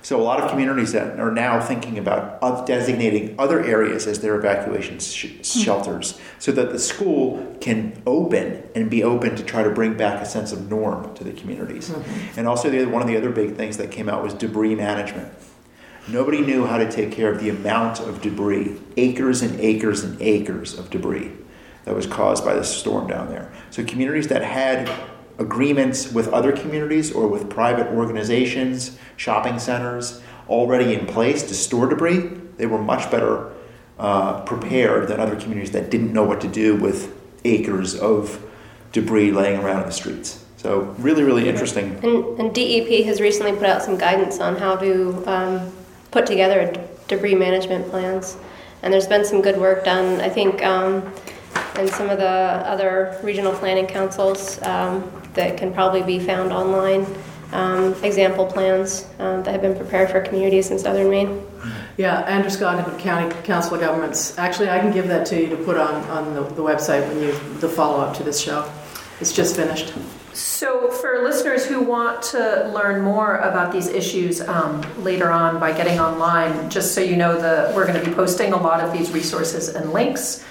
So 0.00 0.18
a 0.18 0.22
lot 0.22 0.40
of 0.40 0.48
communities 0.48 0.92
that 0.92 1.20
are 1.20 1.30
now 1.30 1.60
thinking 1.60 1.98
about 1.98 2.66
designating 2.66 3.34
other 3.38 3.62
areas 3.62 4.06
as 4.06 4.20
their 4.20 4.36
evacuation 4.36 4.98
sh- 4.98 5.26
hmm. 5.26 5.42
shelters, 5.42 6.18
so 6.38 6.52
that 6.52 6.72
the 6.72 6.78
school 6.78 7.58
can 7.60 8.00
open 8.06 8.62
and 8.74 8.88
be 8.88 9.04
open 9.04 9.36
to 9.36 9.42
try 9.42 9.62
to 9.62 9.70
bring 9.70 9.94
back 9.94 10.22
a 10.22 10.26
sense 10.26 10.52
of 10.52 10.70
norm 10.70 11.14
to 11.16 11.24
the 11.24 11.32
communities. 11.32 11.90
Mm-hmm. 11.90 12.38
And 12.38 12.48
also, 12.48 12.70
the, 12.70 12.86
one 12.86 13.02
of 13.02 13.08
the 13.08 13.16
other 13.18 13.30
big 13.30 13.56
things 13.56 13.76
that 13.76 13.90
came 13.90 14.08
out 14.08 14.22
was 14.22 14.32
debris 14.32 14.74
management. 14.74 15.30
Nobody 16.10 16.40
knew 16.40 16.64
how 16.64 16.78
to 16.78 16.90
take 16.90 17.12
care 17.12 17.30
of 17.30 17.40
the 17.40 17.50
amount 17.50 18.00
of 18.00 18.22
debris, 18.22 18.80
acres 18.96 19.42
and 19.42 19.60
acres 19.60 20.04
and 20.04 20.20
acres 20.22 20.78
of 20.78 20.88
debris 20.88 21.30
that 21.84 21.94
was 21.94 22.06
caused 22.06 22.44
by 22.44 22.54
the 22.54 22.64
storm 22.64 23.08
down 23.08 23.28
there. 23.28 23.52
So 23.70 23.84
communities 23.84 24.28
that 24.28 24.42
had 24.42 24.90
agreements 25.38 26.10
with 26.10 26.28
other 26.28 26.52
communities 26.52 27.12
or 27.12 27.28
with 27.28 27.50
private 27.50 27.88
organizations, 27.88 28.98
shopping 29.16 29.58
centers 29.58 30.22
already 30.48 30.94
in 30.94 31.06
place 31.06 31.42
to 31.44 31.54
store 31.54 31.86
debris, 31.86 32.30
they 32.56 32.66
were 32.66 32.82
much 32.82 33.10
better 33.10 33.52
uh, 33.98 34.40
prepared 34.42 35.08
than 35.08 35.20
other 35.20 35.36
communities 35.36 35.72
that 35.72 35.90
didn't 35.90 36.12
know 36.12 36.24
what 36.24 36.40
to 36.40 36.48
do 36.48 36.74
with 36.76 37.14
acres 37.44 37.94
of 37.94 38.42
debris 38.92 39.30
laying 39.30 39.60
around 39.60 39.80
in 39.80 39.86
the 39.86 39.92
streets. 39.92 40.44
So, 40.56 40.94
really, 40.98 41.22
really 41.22 41.48
interesting. 41.48 42.00
And, 42.02 42.40
and 42.40 42.54
DEP 42.54 43.04
has 43.04 43.20
recently 43.20 43.52
put 43.52 43.66
out 43.66 43.82
some 43.82 43.96
guidance 43.96 44.40
on 44.40 44.56
how 44.56 44.74
to 44.76 45.22
um, 45.30 45.72
put 46.10 46.26
together 46.26 46.72
debris 47.06 47.34
management 47.34 47.88
plans. 47.90 48.36
And 48.82 48.92
there's 48.92 49.08
been 49.08 49.24
some 49.24 49.42
good 49.42 49.58
work 49.58 49.84
done. 49.84 50.20
I 50.20 50.28
think 50.28 50.62
um, 50.64 51.12
and 51.78 51.88
some 51.88 52.10
of 52.10 52.18
the 52.18 52.26
other 52.26 53.18
regional 53.22 53.52
planning 53.52 53.86
councils 53.86 54.60
um, 54.62 55.10
that 55.34 55.56
can 55.56 55.72
probably 55.72 56.02
be 56.02 56.18
found 56.18 56.52
online. 56.52 57.06
Um, 57.50 57.94
example 58.04 58.44
plans 58.44 59.06
um, 59.18 59.42
that 59.42 59.52
have 59.52 59.62
been 59.62 59.74
prepared 59.74 60.10
for 60.10 60.20
communities 60.20 60.70
in 60.70 60.78
southern 60.78 61.08
Maine. 61.08 61.42
Yeah, 61.96 62.18
Andrew 62.20 62.50
Androscoggin 62.50 62.98
County 62.98 63.34
Council 63.42 63.74
of 63.74 63.80
Governments. 63.80 64.36
Actually, 64.36 64.68
I 64.68 64.78
can 64.78 64.92
give 64.92 65.08
that 65.08 65.26
to 65.28 65.40
you 65.40 65.48
to 65.48 65.56
put 65.56 65.78
on, 65.78 65.94
on 66.10 66.34
the, 66.34 66.42
the 66.42 66.62
website 66.62 67.08
when 67.08 67.22
you 67.22 67.32
the 67.60 67.68
follow 67.68 68.00
up 68.00 68.14
to 68.18 68.22
this 68.22 68.38
show. 68.38 68.70
It's 69.20 69.32
just 69.32 69.56
finished. 69.56 69.94
So, 70.38 70.88
for 70.88 71.22
listeners 71.24 71.66
who 71.66 71.80
want 71.80 72.22
to 72.30 72.70
learn 72.72 73.02
more 73.02 73.38
about 73.38 73.72
these 73.72 73.88
issues 73.88 74.40
um, 74.40 74.80
later 75.02 75.32
on 75.32 75.58
by 75.58 75.72
getting 75.72 75.98
online, 75.98 76.70
just 76.70 76.94
so 76.94 77.00
you 77.00 77.16
know, 77.16 77.36
the 77.36 77.72
we're 77.74 77.88
going 77.88 77.98
to 77.98 78.06
be 78.08 78.14
posting 78.14 78.52
a 78.52 78.56
lot 78.56 78.78
of 78.78 78.92
these 78.92 79.10
resources 79.10 79.68
and 79.68 79.92
links 79.92 80.44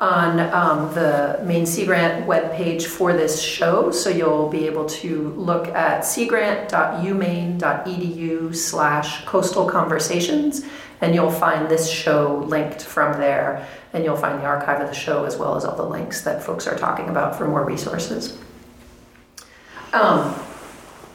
on 0.00 0.38
um, 0.38 0.94
the 0.94 1.40
Maine 1.44 1.66
Sea 1.66 1.86
Grant 1.86 2.24
webpage 2.24 2.84
for 2.84 3.14
this 3.14 3.42
show. 3.42 3.90
So 3.90 4.10
you'll 4.10 4.48
be 4.48 4.64
able 4.66 4.86
to 4.86 5.30
look 5.30 5.66
at 5.66 6.04
seagrant.umaine.edu 6.04 8.54
slash 8.54 9.24
coastal 9.24 9.68
conversations 9.68 10.64
and 11.00 11.16
you'll 11.16 11.32
find 11.32 11.68
this 11.68 11.90
show 11.90 12.44
linked 12.46 12.82
from 12.82 13.18
there 13.18 13.66
and 13.92 14.04
you'll 14.04 14.16
find 14.16 14.40
the 14.40 14.44
archive 14.44 14.80
of 14.80 14.86
the 14.86 14.94
show 14.94 15.24
as 15.24 15.36
well 15.36 15.56
as 15.56 15.64
all 15.64 15.74
the 15.74 15.82
links 15.82 16.20
that 16.20 16.44
folks 16.44 16.68
are 16.68 16.78
talking 16.78 17.08
about 17.08 17.36
for 17.36 17.48
more 17.48 17.64
resources. 17.64 18.38
Um, 19.92 20.34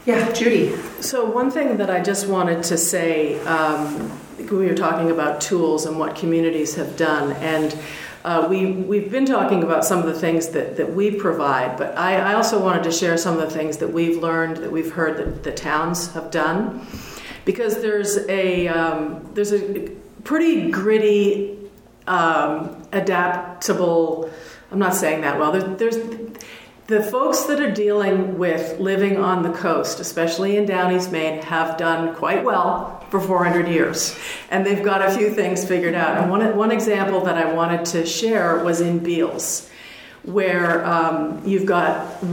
yeah, 0.06 0.32
Judy. 0.32 0.76
So, 1.02 1.26
one 1.26 1.52
thing 1.52 1.78
that 1.78 1.90
I 1.90 2.02
just 2.02 2.28
wanted 2.28 2.64
to 2.66 2.78
say 2.78 3.40
um, 3.42 4.12
we 4.38 4.68
were 4.68 4.76
talking 4.76 5.12
about 5.12 5.42
tools 5.42 5.86
and 5.86 6.00
what 6.00 6.16
communities 6.16 6.76
have 6.76 6.96
done. 6.96 7.34
And 7.34 7.78
uh, 8.24 8.48
we, 8.50 8.72
we've 8.72 9.12
been 9.12 9.26
talking 9.26 9.64
about 9.64 9.84
some 9.84 10.00
of 10.00 10.06
the 10.06 10.14
things 10.14 10.50
that, 10.50 10.78
that 10.78 10.94
we 10.94 11.12
provide, 11.12 11.78
but 11.78 11.98
I, 11.98 12.18
I 12.18 12.34
also 12.36 12.62
wanted 12.62 12.84
to 12.84 12.92
share 12.92 13.18
some 13.18 13.40
of 13.40 13.42
the 13.42 13.56
things 13.56 13.78
that 13.78 13.88
we've 13.88 14.22
learned, 14.22 14.58
that 14.58 14.72
we've 14.72 14.92
heard 14.92 15.18
that 15.18 15.44
the 15.44 15.52
towns 15.52 16.14
have 16.14 16.30
done. 16.30 16.86
Because 17.46 17.82
there's 17.82 18.18
a, 18.28 18.68
um, 18.68 19.30
there's 19.34 19.54
a 19.54 19.90
pretty 20.24 20.70
gritty, 20.70 21.58
um, 22.06 22.84
adaptable, 22.92 24.30
I'm 24.72 24.80
not 24.80 24.94
saying 24.94 25.22
that 25.22 25.40
well, 25.40 25.52
there, 25.54 25.62
there's 25.62 25.98
the 26.88 27.04
folks 27.04 27.44
that 27.44 27.60
are 27.60 27.72
dealing 27.72 28.38
with 28.38 28.80
living 28.80 29.18
on 29.18 29.44
the 29.44 29.52
coast, 29.52 30.00
especially 30.00 30.56
in 30.56 30.66
Down 30.66 30.96
East 30.96 31.12
Maine, 31.12 31.42
have 31.42 31.78
done 31.78 32.16
quite 32.16 32.46
well 32.46 33.06
for 33.10 33.20
400 33.20 33.68
years. 33.68 34.18
And 34.50 34.66
they've 34.66 34.84
got 34.84 35.02
a 35.02 35.12
few 35.12 35.30
things 35.32 35.66
figured 35.66 35.96
out. 35.96 36.18
And 36.18 36.32
one, 36.32 36.56
one 36.56 36.72
example 36.72 37.22
that 37.26 37.38
I 37.38 37.52
wanted 37.52 37.86
to 37.88 38.06
share 38.06 38.64
was 38.64 38.80
in 38.80 39.00
Beals, 39.00 39.70
where 40.24 40.86
um, 40.86 41.42
you've 41.46 41.66
got 41.66 42.24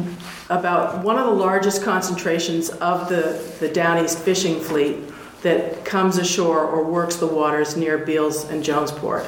about 0.48 1.02
one 1.02 1.18
of 1.18 1.26
the 1.26 1.32
largest 1.32 1.82
concentrations 1.82 2.70
of 2.70 3.08
the, 3.08 3.42
the 3.58 3.68
Down 3.68 4.04
East 4.04 4.20
fishing 4.20 4.60
fleet 4.60 4.98
that 5.42 5.84
comes 5.84 6.16
ashore 6.16 6.64
or 6.64 6.84
works 6.84 7.16
the 7.16 7.26
waters 7.26 7.76
near 7.76 7.98
Beals 7.98 8.48
and 8.48 8.62
Jonesport. 8.62 9.26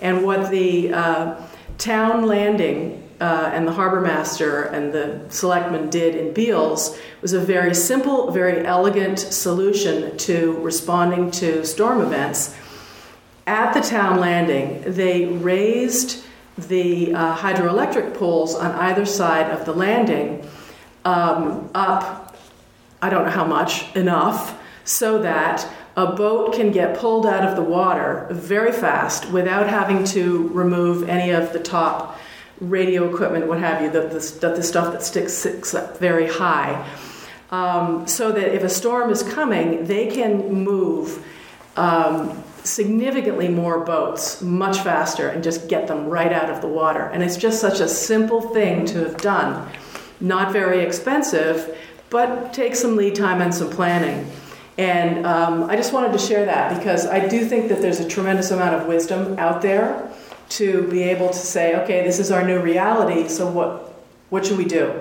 And 0.00 0.24
what 0.24 0.48
the 0.48 0.92
uh, 0.92 1.42
town 1.76 2.26
landing 2.26 3.09
uh, 3.20 3.50
and 3.52 3.68
the 3.68 3.72
harbor 3.72 4.00
master 4.00 4.62
and 4.62 4.92
the 4.92 5.20
selectmen 5.28 5.90
did 5.90 6.14
in 6.14 6.32
Beals 6.32 6.98
was 7.20 7.34
a 7.34 7.40
very 7.40 7.74
simple, 7.74 8.30
very 8.30 8.64
elegant 8.64 9.18
solution 9.18 10.16
to 10.16 10.54
responding 10.60 11.30
to 11.32 11.64
storm 11.64 12.00
events. 12.00 12.56
At 13.46 13.74
the 13.74 13.80
town 13.80 14.20
landing, 14.20 14.82
they 14.86 15.26
raised 15.26 16.24
the 16.56 17.14
uh, 17.14 17.36
hydroelectric 17.36 18.14
poles 18.14 18.54
on 18.54 18.72
either 18.72 19.04
side 19.04 19.50
of 19.50 19.66
the 19.66 19.72
landing 19.72 20.48
um, 21.04 21.70
up, 21.74 22.36
I 23.02 23.10
don't 23.10 23.24
know 23.24 23.30
how 23.30 23.46
much, 23.46 23.94
enough, 23.94 24.58
so 24.84 25.20
that 25.22 25.66
a 25.96 26.12
boat 26.12 26.54
can 26.54 26.70
get 26.70 26.96
pulled 26.96 27.26
out 27.26 27.46
of 27.46 27.56
the 27.56 27.62
water 27.62 28.26
very 28.30 28.72
fast 28.72 29.30
without 29.30 29.68
having 29.68 30.04
to 30.04 30.48
remove 30.48 31.08
any 31.08 31.30
of 31.30 31.52
the 31.52 31.58
top 31.58 32.18
radio 32.60 33.12
equipment, 33.12 33.46
what 33.46 33.58
have 33.58 33.82
you, 33.82 33.90
the, 33.90 34.02
the, 34.02 34.54
the 34.54 34.62
stuff 34.62 34.92
that 34.92 35.02
sticks, 35.02 35.32
sticks 35.32 35.74
up 35.74 35.98
very 35.98 36.28
high. 36.28 36.86
Um, 37.50 38.06
so 38.06 38.30
that 38.30 38.54
if 38.54 38.62
a 38.62 38.68
storm 38.68 39.10
is 39.10 39.22
coming, 39.22 39.84
they 39.86 40.06
can 40.06 40.52
move 40.52 41.24
um, 41.76 42.44
significantly 42.62 43.48
more 43.48 43.80
boats 43.80 44.40
much 44.42 44.78
faster 44.80 45.28
and 45.28 45.42
just 45.42 45.68
get 45.68 45.88
them 45.88 46.06
right 46.06 46.32
out 46.32 46.50
of 46.50 46.60
the 46.60 46.68
water. 46.68 47.06
And 47.06 47.22
it's 47.22 47.36
just 47.36 47.60
such 47.60 47.80
a 47.80 47.88
simple 47.88 48.40
thing 48.40 48.84
to 48.86 48.98
have 49.04 49.16
done. 49.16 49.68
Not 50.20 50.52
very 50.52 50.80
expensive, 50.80 51.76
but 52.10 52.52
takes 52.52 52.78
some 52.80 52.96
lead 52.96 53.14
time 53.14 53.40
and 53.40 53.54
some 53.54 53.70
planning. 53.70 54.30
And 54.78 55.26
um, 55.26 55.64
I 55.64 55.76
just 55.76 55.92
wanted 55.92 56.12
to 56.12 56.18
share 56.18 56.44
that 56.44 56.78
because 56.78 57.06
I 57.06 57.26
do 57.26 57.44
think 57.44 57.68
that 57.68 57.80
there's 57.80 58.00
a 58.00 58.08
tremendous 58.08 58.50
amount 58.50 58.80
of 58.80 58.86
wisdom 58.86 59.38
out 59.38 59.62
there 59.62 60.10
to 60.50 60.86
be 60.88 61.02
able 61.02 61.28
to 61.28 61.38
say, 61.38 61.76
okay, 61.82 62.04
this 62.04 62.18
is 62.18 62.30
our 62.30 62.44
new 62.44 62.60
reality, 62.60 63.28
so 63.28 63.50
what, 63.50 63.94
what 64.30 64.44
should 64.44 64.58
we 64.58 64.64
do 64.64 65.00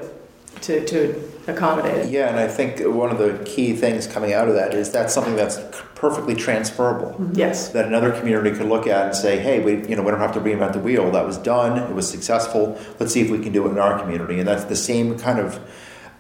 to, 0.61 0.85
to 0.85 1.31
accommodate 1.47 2.05
it? 2.05 2.09
Yeah, 2.09 2.29
and 2.29 2.39
I 2.39 2.47
think 2.47 2.79
one 2.81 3.11
of 3.11 3.17
the 3.17 3.43
key 3.45 3.73
things 3.73 4.07
coming 4.07 4.33
out 4.33 4.47
of 4.47 4.53
that 4.55 4.73
is 4.73 4.91
that's 4.91 5.13
something 5.13 5.35
that's 5.35 5.59
perfectly 5.95 6.35
transferable. 6.35 7.11
Mm-hmm. 7.11 7.33
Yes. 7.35 7.69
That 7.69 7.85
another 7.85 8.11
community 8.11 8.55
could 8.55 8.67
look 8.67 8.87
at 8.87 9.07
and 9.07 9.15
say, 9.15 9.39
hey, 9.39 9.59
we, 9.59 9.87
you 9.87 9.95
know, 9.95 10.03
we 10.03 10.11
don't 10.11 10.19
have 10.19 10.33
to 10.33 10.39
reinvent 10.39 10.73
the 10.73 10.79
wheel. 10.79 11.11
That 11.11 11.25
was 11.25 11.37
done, 11.37 11.77
it 11.77 11.93
was 11.93 12.09
successful. 12.09 12.79
Let's 12.99 13.11
see 13.11 13.21
if 13.21 13.29
we 13.29 13.39
can 13.39 13.51
do 13.51 13.67
it 13.67 13.71
in 13.71 13.79
our 13.79 13.99
community. 13.99 14.39
And 14.39 14.47
that's 14.47 14.65
the 14.65 14.75
same 14.75 15.17
kind 15.17 15.39
of 15.39 15.59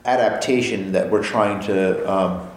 adaptation 0.05 0.91
that 0.93 1.11
we're 1.11 1.23
trying 1.23 1.61
to 1.67 2.11
um, 2.11 2.49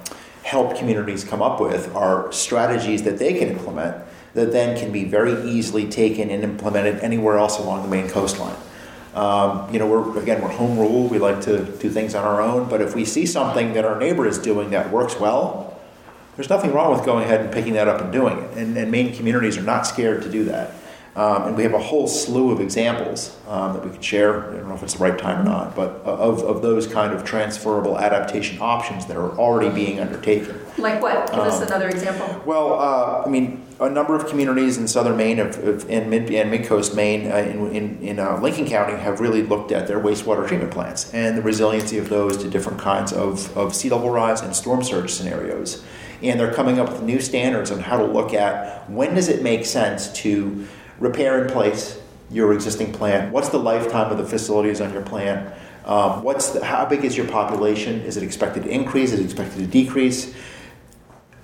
help 0.43 0.77
communities 0.77 1.23
come 1.23 1.43
up 1.43 1.61
with 1.61 1.95
are 1.95 2.33
strategies 2.33 3.03
that 3.03 3.19
they 3.19 3.35
can 3.35 3.49
implement 3.49 4.05
that 4.35 4.53
then 4.53 4.79
can 4.79 4.93
be 4.93 5.05
very 5.05 5.51
easily 5.51 5.89
taken 5.89 6.31
and 6.31 6.43
implemented 6.43 7.01
anywhere 7.01 7.39
else 7.39 7.59
along 7.59 7.83
the 7.83 7.89
Maine 7.89 8.09
coastline. 8.09 8.57
Um, 9.15 9.73
you 9.73 9.79
know, 9.79 9.87
we're 9.87 10.19
again 10.23 10.41
we're 10.41 10.49
home 10.49 10.79
rule. 10.79 11.07
We 11.07 11.19
like 11.19 11.43
to 11.43 11.65
do 11.65 11.91
things 11.91 12.15
on 12.15 12.25
our 12.25 12.41
own. 12.41 12.69
But 12.69 12.81
if 12.81 12.95
we 12.95 13.05
see 13.05 13.27
something 13.27 13.75
that 13.75 13.85
our 13.85 13.99
neighbor 13.99 14.27
is 14.27 14.39
doing 14.39 14.71
that 14.71 14.91
works 14.91 15.19
well, 15.21 15.79
there's 16.37 16.49
nothing 16.49 16.73
wrong 16.73 16.97
with 16.97 17.05
going 17.05 17.25
ahead 17.25 17.41
and 17.41 17.53
picking 17.53 17.75
that 17.75 17.89
up 17.89 18.01
and 18.01 18.11
doing 18.11 18.39
it. 18.39 18.57
And, 18.57 18.77
and 18.77 18.91
Maine 18.91 19.15
communities 19.15 19.59
are 19.59 19.63
not 19.63 19.87
scared 19.87 20.23
to 20.23 20.31
do 20.31 20.45
that. 20.45 20.73
Um, 21.15 21.49
and 21.49 21.57
we 21.59 21.63
have 21.65 21.75
a 21.75 21.79
whole 21.79 22.09
slew 22.09 22.53
of 22.53 22.61
examples 22.61 23.37
um, 23.47 23.75
that 23.75 23.85
we 23.85 23.91
could 23.91 24.03
share. 24.03 24.49
I 24.51 24.57
don't 24.57 24.69
know 24.69 24.75
if 24.75 24.83
it's 24.83 24.95
the 24.95 25.05
right 25.05 25.19
time 25.19 25.43
or 25.43 25.45
not, 25.45 25.77
but 25.77 25.91
of, 26.05 26.43
of 26.43 26.63
those 26.63 26.87
kind 26.87 27.13
of 27.13 27.23
transferable 27.23 27.99
adaptation 27.99 28.59
options 28.63 29.05
that 29.07 29.19
are 29.19 29.33
already 29.33 29.69
being 29.75 30.01
undertaken. 30.01 30.59
Like 30.79 31.03
what? 31.03 31.31
Give 31.31 31.41
us 31.41 31.61
Um, 31.61 31.67
another 31.67 31.91
example. 31.91 32.41
Well, 32.47 32.81
uh, 32.81 33.25
I 33.27 33.29
mean, 33.29 33.63
a 33.79 33.91
number 33.91 34.17
of 34.17 34.27
communities 34.27 34.79
in 34.79 34.89
southern 34.89 35.19
Maine 35.19 35.37
have, 35.37 35.59
and 35.91 36.09
mid 36.09 36.31
and 36.33 36.51
mid 36.51 36.65
coast 36.65 36.95
Maine 36.97 37.31
uh, 37.31 37.37
in 37.37 37.77
in, 37.77 37.99
in 38.01 38.19
uh, 38.19 38.39
Lincoln 38.41 38.67
County 38.67 38.97
have 38.97 39.21
really 39.21 39.43
looked 39.43 39.71
at 39.71 39.87
their 39.87 40.01
wastewater 40.01 40.49
treatment 40.49 40.73
plants 40.73 41.13
and 41.13 41.37
the 41.37 41.43
resiliency 41.43 41.99
of 41.99 42.09
those 42.09 42.39
to 42.39 42.49
different 42.49 42.81
kinds 42.81 43.13
of, 43.13 43.55
of 43.55 43.75
sea 43.75 43.91
level 43.91 44.09
rise 44.09 44.41
and 44.41 44.57
storm 44.57 44.83
surge 44.83 45.11
scenarios. 45.11 45.85
And 46.23 46.41
they're 46.41 46.55
coming 46.55 46.79
up 46.79 46.91
with 46.91 47.03
new 47.03 47.21
standards 47.21 47.71
on 47.71 47.81
how 47.81 47.99
to 47.99 48.05
look 48.07 48.33
at 48.33 48.89
when 48.89 49.15
does 49.15 49.29
it 49.29 49.43
make 49.43 49.67
sense 49.67 50.11
to 50.23 50.67
repair 51.03 51.45
in 51.45 51.51
place 51.51 52.01
your 52.31 52.55
existing 52.55 52.93
plant. 52.93 53.33
What's 53.33 53.51
the 53.51 53.59
lifetime 53.59 54.11
of 54.11 54.19
the 54.19 54.25
facilities 54.25 54.81
on 54.81 54.93
your 54.93 55.03
plant? 55.03 55.53
Um, 55.85 56.23
what's 56.23 56.51
the, 56.51 56.65
how 56.65 56.87
big 56.87 57.05
is 57.05 57.17
your 57.17 57.27
population? 57.27 58.01
Is 58.03 58.17
it 58.17 58.23
expected 58.23 58.63
to 58.65 58.71
increase? 58.71 59.13
Is 59.13 59.21
it 59.21 59.25
expected 59.25 59.59
to 59.59 59.67
decrease? 59.67 60.35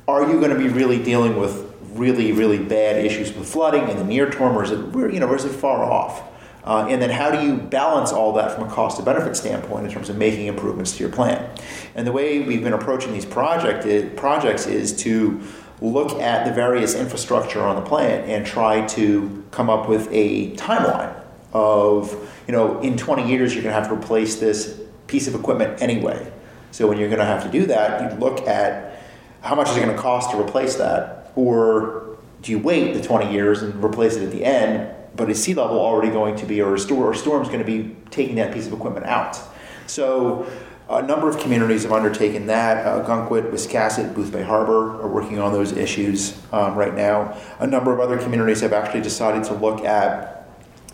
are 0.09 0.27
you 0.27 0.41
going 0.41 0.51
to 0.51 0.59
be 0.59 0.69
really 0.69 1.01
dealing 1.01 1.39
with 1.39 1.71
really, 1.93 2.33
really 2.33 2.59
bad 2.59 3.05
issues 3.05 3.33
with 3.35 3.47
flooding 3.47 3.89
in 3.91 3.99
the 3.99 4.05
near 4.05 4.31
term, 4.31 4.57
or 4.57 4.65
is 4.65 4.71
it, 4.71 4.79
you 5.13 5.21
know, 5.21 5.33
is 5.35 5.45
it 5.45 5.51
far 5.51 5.85
off? 5.85 6.23
Uh, 6.65 6.87
and 6.89 7.01
then 7.01 7.11
how 7.11 7.31
do 7.31 7.47
you 7.47 7.57
balance 7.57 8.11
all 8.11 8.33
that 8.33 8.53
from 8.53 8.69
a 8.69 8.71
cost 8.71 8.97
to 8.97 9.03
benefit 9.03 9.37
standpoint 9.37 9.87
in 9.87 9.93
terms 9.93 10.09
of 10.09 10.17
making 10.17 10.47
improvements 10.47 10.97
to 10.97 11.01
your 11.01 11.13
plan? 11.13 11.49
And 11.95 12.07
the 12.07 12.13
way 12.13 12.41
we've 12.41 12.63
been 12.63 12.73
approaching 12.73 13.13
these 13.13 13.27
project 13.27 14.17
projects 14.17 14.67
is 14.67 14.97
to 15.03 15.41
look 15.81 16.12
at 16.20 16.45
the 16.45 16.53
various 16.53 16.95
infrastructure 16.95 17.62
on 17.62 17.76
the 17.76 17.83
plant 17.83 18.29
and 18.29 18.45
try 18.45 18.87
to 18.87 19.45
come 19.51 19.70
up 19.70 19.89
with 19.89 20.09
a 20.11 20.55
timeline 20.57 21.14
of, 21.53 22.12
you 22.47 22.53
know, 22.53 22.81
in 22.81 22.97
20 22.97 23.29
years 23.29 23.55
you're 23.55 23.62
going 23.62 23.74
to 23.74 23.81
have 23.81 23.89
to 23.89 23.95
replace 23.95 24.37
this 24.37 24.81
piece 25.07 25.29
of 25.29 25.35
equipment 25.35 25.81
anyway. 25.81 26.31
So 26.70 26.87
when 26.87 26.99
you're 26.99 27.09
going 27.09 27.20
to 27.20 27.24
have 27.24 27.45
to 27.45 27.51
do 27.51 27.66
that, 27.66 28.12
you 28.12 28.18
look 28.18 28.47
at 28.47 29.01
how 29.41 29.55
much 29.55 29.70
is 29.70 29.76
it 29.76 29.81
going 29.81 29.95
to 29.95 30.01
cost 30.01 30.31
to 30.33 30.41
replace 30.41 30.76
that? 30.76 31.33
Or 31.37 32.18
do 32.43 32.53
you 32.53 32.59
wait 32.59 32.95
the 32.95 33.03
20 33.03 33.33
years 33.33 33.62
and 33.62 33.83
replace 33.83 34.16
it 34.16 34.24
at 34.24 34.31
the 34.31 34.45
end, 34.45 34.95
but 35.16 35.31
is 35.31 35.43
sea 35.43 35.55
level 35.55 35.79
already 35.79 36.11
going 36.11 36.37
to 36.37 36.47
be, 36.47 36.61
or 36.61 36.74
a, 36.74 36.79
storm, 36.79 37.14
storm's 37.14 37.49
going 37.49 37.61
to 37.61 37.64
be 37.64 37.97
taking 38.11 38.37
that 38.37 38.53
piece 38.53 38.66
of 38.66 38.72
equipment 38.72 39.07
out? 39.07 39.39
So 39.87 40.51
a 40.89 41.03
number 41.03 41.28
of 41.28 41.39
communities 41.39 41.82
have 41.82 41.93
undertaken 41.93 42.47
that. 42.47 42.86
Uh, 42.86 43.05
Ogunquit, 43.05 43.51
Wiscasset, 43.51 44.14
Boothbay 44.14 44.45
Harbor 44.45 45.01
are 45.03 45.09
working 45.09 45.39
on 45.39 45.53
those 45.53 45.72
issues 45.72 46.41
um, 46.53 46.74
right 46.74 46.95
now. 46.95 47.36
A 47.59 47.66
number 47.66 47.93
of 47.93 48.01
other 48.01 48.18
communities 48.18 48.61
have 48.62 48.72
actually 48.72 49.03
decided 49.03 49.45
to 49.45 49.55
look 49.55 49.84
at 49.84 50.49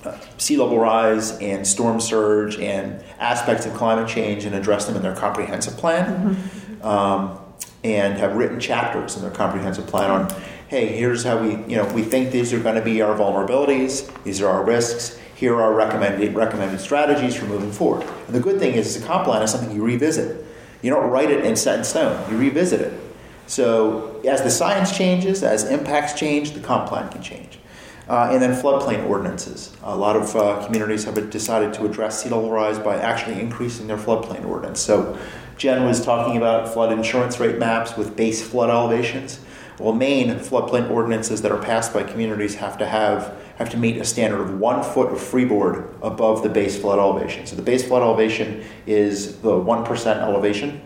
uh, 0.04 0.18
sea 0.36 0.56
level 0.56 0.78
rise 0.78 1.38
and 1.38 1.66
storm 1.66 2.00
surge 2.00 2.58
and 2.58 3.02
aspects 3.18 3.66
of 3.66 3.74
climate 3.74 4.08
change 4.08 4.44
and 4.44 4.54
address 4.54 4.86
them 4.86 4.96
in 4.96 5.02
their 5.02 5.14
comprehensive 5.14 5.76
plan. 5.76 6.36
Um, 6.82 7.38
and 7.84 8.18
have 8.18 8.34
written 8.34 8.58
chapters 8.58 9.14
in 9.14 9.22
their 9.22 9.30
comprehensive 9.30 9.86
plan 9.86 10.10
on, 10.10 10.42
hey, 10.68 10.86
here's 10.86 11.22
how 11.22 11.36
we, 11.38 11.50
you 11.70 11.76
know, 11.76 11.86
we 11.92 12.02
think 12.02 12.32
these 12.32 12.52
are 12.52 12.58
going 12.58 12.74
to 12.76 12.82
be 12.82 13.02
our 13.02 13.14
vulnerabilities, 13.14 14.10
these 14.24 14.40
are 14.40 14.48
our 14.48 14.64
risks, 14.64 15.20
here 15.34 15.60
are 15.60 15.74
recommended 15.74 16.34
recommended 16.34 16.80
strategies 16.80 17.34
for 17.34 17.46
moving 17.46 17.72
forward. 17.72 18.06
And 18.26 18.34
the 18.34 18.40
good 18.40 18.58
thing 18.58 18.74
is, 18.74 18.96
a 18.96 19.04
comp 19.04 19.24
plan 19.24 19.42
is 19.42 19.50
something 19.50 19.74
you 19.74 19.84
revisit. 19.84 20.44
You 20.82 20.90
don't 20.90 21.10
write 21.10 21.30
it 21.30 21.44
and 21.44 21.58
set 21.58 21.78
in 21.78 21.84
stone. 21.84 22.30
You 22.30 22.38
revisit 22.38 22.80
it. 22.80 23.00
So 23.46 24.20
as 24.26 24.42
the 24.42 24.50
science 24.50 24.96
changes, 24.96 25.42
as 25.42 25.64
impacts 25.70 26.14
change, 26.14 26.52
the 26.52 26.60
comp 26.60 26.88
plan 26.88 27.10
can 27.10 27.22
change. 27.22 27.58
Uh, 28.06 28.28
and 28.30 28.42
then 28.42 28.54
floodplain 28.54 29.08
ordinances. 29.08 29.74
A 29.82 29.96
lot 29.96 30.14
of 30.14 30.36
uh, 30.36 30.64
communities 30.66 31.04
have 31.04 31.30
decided 31.30 31.72
to 31.74 31.86
address 31.86 32.22
sea 32.22 32.28
level 32.28 32.50
rise 32.50 32.78
by 32.78 32.96
actually 32.96 33.40
increasing 33.40 33.86
their 33.86 33.96
floodplain 33.96 34.44
ordinance. 34.44 34.80
So 34.80 35.18
Jen 35.56 35.86
was 35.86 36.04
talking 36.04 36.36
about 36.36 36.72
flood 36.72 36.92
insurance 36.92 37.40
rate 37.40 37.58
maps 37.58 37.96
with 37.96 38.14
base 38.14 38.46
flood 38.46 38.68
elevations. 38.68 39.40
Well, 39.78 39.94
Maine 39.94 40.38
floodplain 40.38 40.90
ordinances 40.90 41.40
that 41.42 41.50
are 41.50 41.62
passed 41.62 41.94
by 41.94 42.02
communities 42.02 42.56
have 42.56 42.76
to 42.78 42.86
have 42.86 43.34
have 43.56 43.70
to 43.70 43.76
meet 43.76 43.98
a 43.98 44.04
standard 44.04 44.40
of 44.40 44.58
one 44.58 44.82
foot 44.82 45.12
of 45.12 45.20
freeboard 45.20 45.94
above 46.02 46.42
the 46.42 46.48
base 46.48 46.78
flood 46.78 46.98
elevation. 46.98 47.46
So 47.46 47.56
the 47.56 47.62
base 47.62 47.86
flood 47.86 48.02
elevation 48.02 48.64
is 48.86 49.38
the 49.40 49.56
one 49.56 49.84
percent 49.84 50.20
elevation 50.20 50.82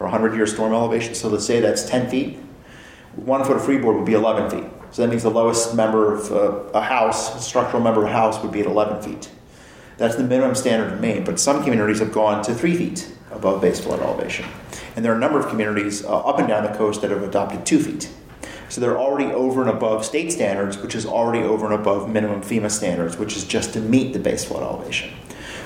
or 0.00 0.06
100 0.06 0.34
year 0.34 0.46
storm 0.46 0.72
elevation. 0.72 1.14
So 1.14 1.28
let's 1.28 1.46
say 1.46 1.60
that's 1.60 1.88
10 1.88 2.08
feet. 2.08 2.38
One 3.16 3.44
foot 3.44 3.56
of 3.56 3.64
freeboard 3.64 3.96
would 3.96 4.06
be 4.06 4.14
11 4.14 4.50
feet. 4.50 4.70
So 4.90 5.02
that 5.02 5.08
means 5.08 5.22
the 5.22 5.30
lowest 5.30 5.74
member 5.74 6.14
of 6.14 6.32
uh, 6.32 6.78
a 6.78 6.80
house, 6.80 7.34
a 7.34 7.40
structural 7.40 7.82
member 7.82 8.02
of 8.04 8.08
a 8.08 8.12
house, 8.12 8.42
would 8.42 8.52
be 8.52 8.60
at 8.60 8.66
11 8.66 9.02
feet. 9.02 9.30
That's 9.98 10.14
the 10.14 10.22
minimum 10.22 10.54
standard 10.54 10.92
in 10.92 11.00
Maine, 11.00 11.24
but 11.24 11.40
some 11.40 11.62
communities 11.62 11.98
have 11.98 12.12
gone 12.12 12.42
to 12.44 12.54
three 12.54 12.76
feet 12.76 13.10
above 13.32 13.60
base 13.60 13.80
flood 13.80 14.00
elevation. 14.00 14.46
And 14.96 15.04
there 15.04 15.12
are 15.12 15.16
a 15.16 15.18
number 15.18 15.38
of 15.38 15.48
communities 15.48 16.04
uh, 16.04 16.20
up 16.20 16.38
and 16.38 16.48
down 16.48 16.64
the 16.64 16.76
coast 16.78 17.02
that 17.02 17.10
have 17.10 17.22
adopted 17.22 17.66
two 17.66 17.80
feet. 17.82 18.08
So 18.68 18.80
they're 18.80 18.98
already 18.98 19.32
over 19.32 19.62
and 19.62 19.70
above 19.70 20.04
state 20.04 20.30
standards, 20.32 20.78
which 20.78 20.94
is 20.94 21.06
already 21.06 21.44
over 21.44 21.66
and 21.66 21.74
above 21.74 22.10
minimum 22.10 22.42
FEMA 22.42 22.70
standards, 22.70 23.16
which 23.16 23.36
is 23.36 23.44
just 23.44 23.72
to 23.72 23.80
meet 23.80 24.12
the 24.12 24.18
base 24.18 24.44
flood 24.44 24.62
elevation. 24.62 25.10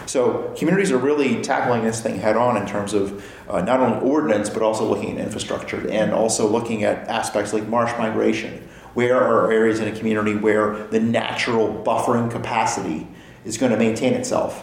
So 0.07 0.53
communities 0.57 0.91
are 0.91 0.99
really 0.99 1.43
tackling 1.43 1.85
this 1.85 2.01
thing 2.01 2.19
head 2.19 2.37
on 2.37 2.57
in 2.57 2.67
terms 2.67 2.93
of 2.93 3.25
uh, 3.49 3.63
not 3.63 3.81
only 3.81 3.99
ordinance, 4.09 4.51
but 4.51 4.63
also 4.63 4.85
looking 4.85 5.13
at 5.13 5.25
infrastructure 5.25 5.89
and 5.91 6.13
also 6.13 6.49
looking 6.49 6.85
at 6.85 7.09
aspects 7.09 7.53
like 7.53 7.67
marsh 7.69 7.93
migration. 7.99 8.69
Where 8.95 9.19
are 9.19 9.51
areas 9.51 9.81
in 9.81 9.89
a 9.89 9.97
community 9.97 10.37
where 10.37 10.87
the 10.89 11.01
natural 11.01 11.83
buffering 11.85 12.31
capacity 12.31 13.09
is 13.45 13.57
going 13.57 13.73
to 13.73 13.79
maintain 13.79 14.13
itself? 14.13 14.61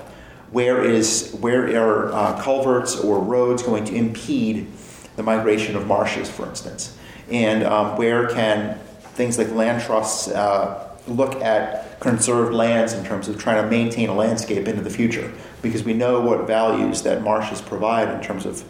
Where 0.52 0.84
is 0.84 1.36
where 1.40 1.66
are 1.82 2.12
uh, 2.12 2.42
culverts 2.42 3.00
or 3.00 3.20
roads 3.20 3.64
going 3.64 3.86
to 3.86 3.96
impede 3.96 4.68
the 5.16 5.24
migration 5.24 5.76
of 5.76 5.88
marshes, 5.88 6.30
for 6.30 6.48
instance? 6.48 6.98
And 7.32 7.64
um, 7.64 7.98
where 7.98 8.28
can 8.28 8.78
things 9.14 9.38
like 9.38 9.50
land 9.52 9.84
trusts 9.84 10.28
uh, 10.28 10.98
look 11.08 11.36
at 11.42 12.00
conserved 12.00 12.54
lands 12.54 12.94
in 12.94 13.04
terms 13.04 13.28
of 13.28 13.38
trying 13.38 13.64
to 13.64 13.70
maintain 13.70 14.10
a 14.10 14.14
landscape 14.14 14.68
into 14.68 14.82
the 14.82 14.90
future? 14.90 15.32
Because 15.62 15.84
we 15.84 15.94
know 15.94 16.22
what 16.22 16.48
values 16.48 17.02
that 17.04 17.22
marshes 17.22 17.62
provide 17.62 18.10
in 18.10 18.22
terms 18.22 18.46
of 18.46 18.64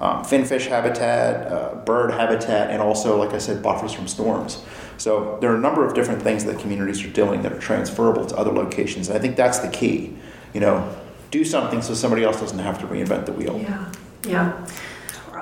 um, 0.00 0.24
finfish 0.24 0.66
habitat, 0.66 1.50
uh, 1.50 1.74
bird 1.76 2.10
habitat, 2.10 2.70
and 2.70 2.82
also, 2.82 3.16
like 3.16 3.32
I 3.32 3.38
said, 3.38 3.62
buffers 3.62 3.92
from 3.92 4.08
storms. 4.08 4.62
So 4.98 5.38
there 5.40 5.52
are 5.52 5.56
a 5.56 5.60
number 5.60 5.84
of 5.84 5.94
different 5.94 6.22
things 6.22 6.44
that 6.44 6.58
communities 6.58 7.04
are 7.04 7.10
doing 7.10 7.42
that 7.42 7.52
are 7.52 7.60
transferable 7.60 8.26
to 8.26 8.36
other 8.36 8.52
locations. 8.52 9.08
And 9.08 9.16
I 9.16 9.20
think 9.20 9.36
that's 9.36 9.58
the 9.60 9.68
key. 9.68 10.16
You 10.52 10.60
know, 10.60 10.94
do 11.30 11.44
something 11.44 11.82
so 11.82 11.94
somebody 11.94 12.22
else 12.22 12.40
doesn't 12.40 12.58
have 12.58 12.78
to 12.80 12.86
reinvent 12.86 13.26
the 13.26 13.32
wheel. 13.32 13.58
Yeah. 13.60 13.92
Yeah. 14.26 14.66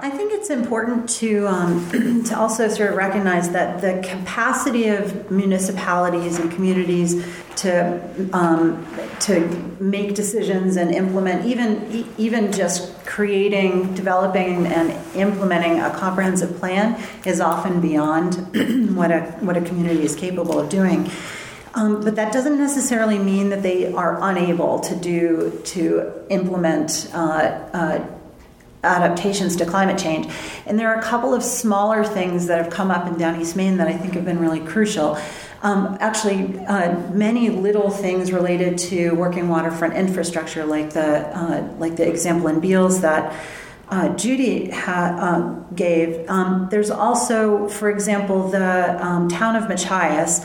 I 0.03 0.11
think 0.11 0.32
it's 0.32 0.50
important 0.50 1.09
to 1.20 1.46
um, 1.46 2.24
to 2.26 2.36
also 2.36 2.66
sort 2.66 2.90
of 2.90 2.96
recognize 2.96 3.50
that 3.50 3.80
the 3.80 4.05
capacity 4.05 4.88
of 4.88 5.30
municipalities 5.30 6.40
and 6.40 6.50
communities 6.50 7.24
to 7.59 8.00
um, 8.32 8.84
to 9.20 9.46
make 9.78 10.16
decisions 10.16 10.76
and 10.76 10.92
implement 10.92 11.46
even 11.46 12.05
even 12.18 12.50
just 12.50 12.92
creating, 13.07 13.94
developing, 13.94 14.66
and 14.66 14.90
implementing 15.14 15.78
a 15.78 15.90
comprehensive 15.90 16.57
plan 16.59 17.00
is 17.24 17.40
often 17.40 17.80
beyond 17.80 18.34
what 18.96 19.12
a 19.12 19.20
what 19.38 19.57
a 19.57 19.61
community 19.61 20.03
is 20.03 20.16
capable 20.16 20.59
of 20.59 20.68
doing. 20.68 21.09
Um, 21.74 22.03
but 22.03 22.16
that 22.16 22.32
doesn't 22.32 22.59
necessarily 22.59 23.18
mean 23.18 23.50
that 23.50 23.62
they 23.62 23.94
are 23.94 24.18
unable 24.20 24.80
to 24.80 24.96
do 24.96 25.61
to 25.66 26.12
implement 26.28 27.09
uh, 27.14 27.68
uh, 27.72 28.05
adaptations 28.83 29.57
to 29.57 29.66
climate 29.66 29.99
change. 29.99 30.33
And 30.66 30.78
there 30.78 30.93
are 30.93 30.99
a 30.99 31.03
couple 31.03 31.35
of 31.35 31.43
smaller 31.43 32.05
things 32.05 32.47
that 32.47 32.62
have 32.62 32.72
come 32.72 32.91
up 32.91 33.07
in 33.07 33.16
down 33.16 33.41
East 33.41 33.57
Maine 33.57 33.76
that 33.76 33.89
I 33.89 33.97
think 33.97 34.14
have 34.14 34.24
been 34.24 34.41
really 34.41 34.61
crucial. 34.61 35.18
Um, 35.62 35.97
actually, 36.01 36.59
uh, 36.66 36.99
many 37.11 37.49
little 37.51 37.91
things 37.91 38.33
related 38.33 38.78
to 38.78 39.12
working 39.12 39.49
waterfront 39.49 39.95
infrastructure, 39.95 40.64
like 40.64 40.91
the 40.91 41.28
uh, 41.37 41.68
like 41.78 41.97
the 41.97 42.09
example 42.09 42.49
in 42.49 42.61
Beals 42.61 43.01
that. 43.03 43.35
Uh, 43.89 44.09
Judy 44.16 44.70
ha- 44.70 45.18
uh, 45.20 45.74
gave. 45.74 46.26
Um, 46.30 46.68
there's 46.70 46.91
also, 46.91 47.68
for 47.68 47.91
example, 47.91 48.49
the 48.49 48.97
um, 49.05 49.28
town 49.28 49.55
of 49.55 49.68
Machias 49.68 50.41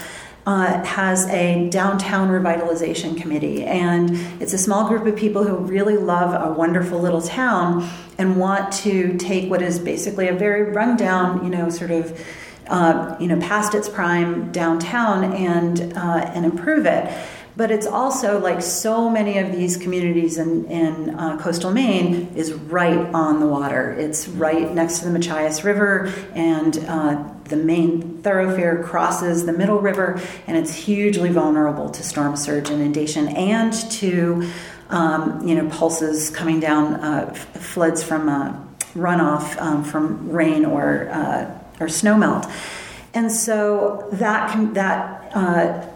uh, 0.47 0.81
has 0.85 1.27
a 1.27 1.69
downtown 1.69 2.29
revitalization 2.29 3.21
committee, 3.21 3.65
and 3.65 4.11
it's 4.41 4.53
a 4.53 4.57
small 4.57 4.87
group 4.87 5.05
of 5.05 5.13
people 5.13 5.43
who 5.43 5.57
really 5.57 5.97
love 5.97 6.33
a 6.41 6.53
wonderful 6.53 6.97
little 6.99 7.21
town 7.21 7.87
and 8.17 8.37
want 8.37 8.71
to 8.71 9.17
take 9.17 9.49
what 9.49 9.61
is 9.61 9.77
basically 9.77 10.29
a 10.29 10.33
very 10.33 10.71
rundown, 10.71 11.43
you 11.43 11.49
know, 11.49 11.69
sort 11.69 11.91
of. 11.91 12.25
Uh, 12.69 13.15
you 13.17 13.27
know, 13.27 13.39
past 13.39 13.73
its 13.73 13.87
prime 13.87 14.51
downtown 14.51 15.23
and 15.33 15.93
uh, 15.95 16.29
and 16.35 16.43
improve 16.43 16.85
it. 16.85 17.09
But 17.57 17.71
it's 17.71 17.87
also 17.87 18.39
like 18.39 18.61
so 18.61 19.09
many 19.09 19.39
of 19.39 19.51
these 19.51 19.77
communities 19.77 20.37
in, 20.37 20.65
in 20.65 21.15
uh, 21.15 21.39
coastal 21.39 21.71
Maine 21.71 22.31
is 22.35 22.53
right 22.53 22.99
on 23.15 23.39
the 23.39 23.47
water. 23.47 23.93
It's 23.93 24.27
right 24.27 24.71
next 24.71 24.99
to 24.99 25.05
the 25.05 25.11
Machias 25.11 25.63
River, 25.63 26.13
and 26.35 26.77
uh, 26.87 27.27
the 27.45 27.55
main 27.55 28.21
thoroughfare 28.21 28.83
crosses 28.83 29.47
the 29.47 29.53
Middle 29.53 29.79
River, 29.79 30.21
and 30.45 30.55
it's 30.55 30.71
hugely 30.71 31.29
vulnerable 31.29 31.89
to 31.89 32.03
storm 32.03 32.35
surge 32.37 32.69
inundation 32.69 33.27
and 33.29 33.73
to 33.91 34.47
um, 34.91 35.45
you 35.47 35.55
know 35.55 35.67
pulses 35.69 36.29
coming 36.29 36.59
down, 36.59 36.93
uh, 36.95 37.33
floods 37.33 38.03
from 38.03 38.29
uh, 38.29 38.55
runoff 38.93 39.59
um, 39.59 39.83
from 39.83 40.29
rain 40.29 40.63
or 40.63 41.09
uh, 41.09 41.59
or 41.79 41.87
snowmelt. 41.87 42.51
And 43.15 43.31
so 43.31 44.07
that 44.11 44.75
that 44.75 45.31
uh, 45.33 45.87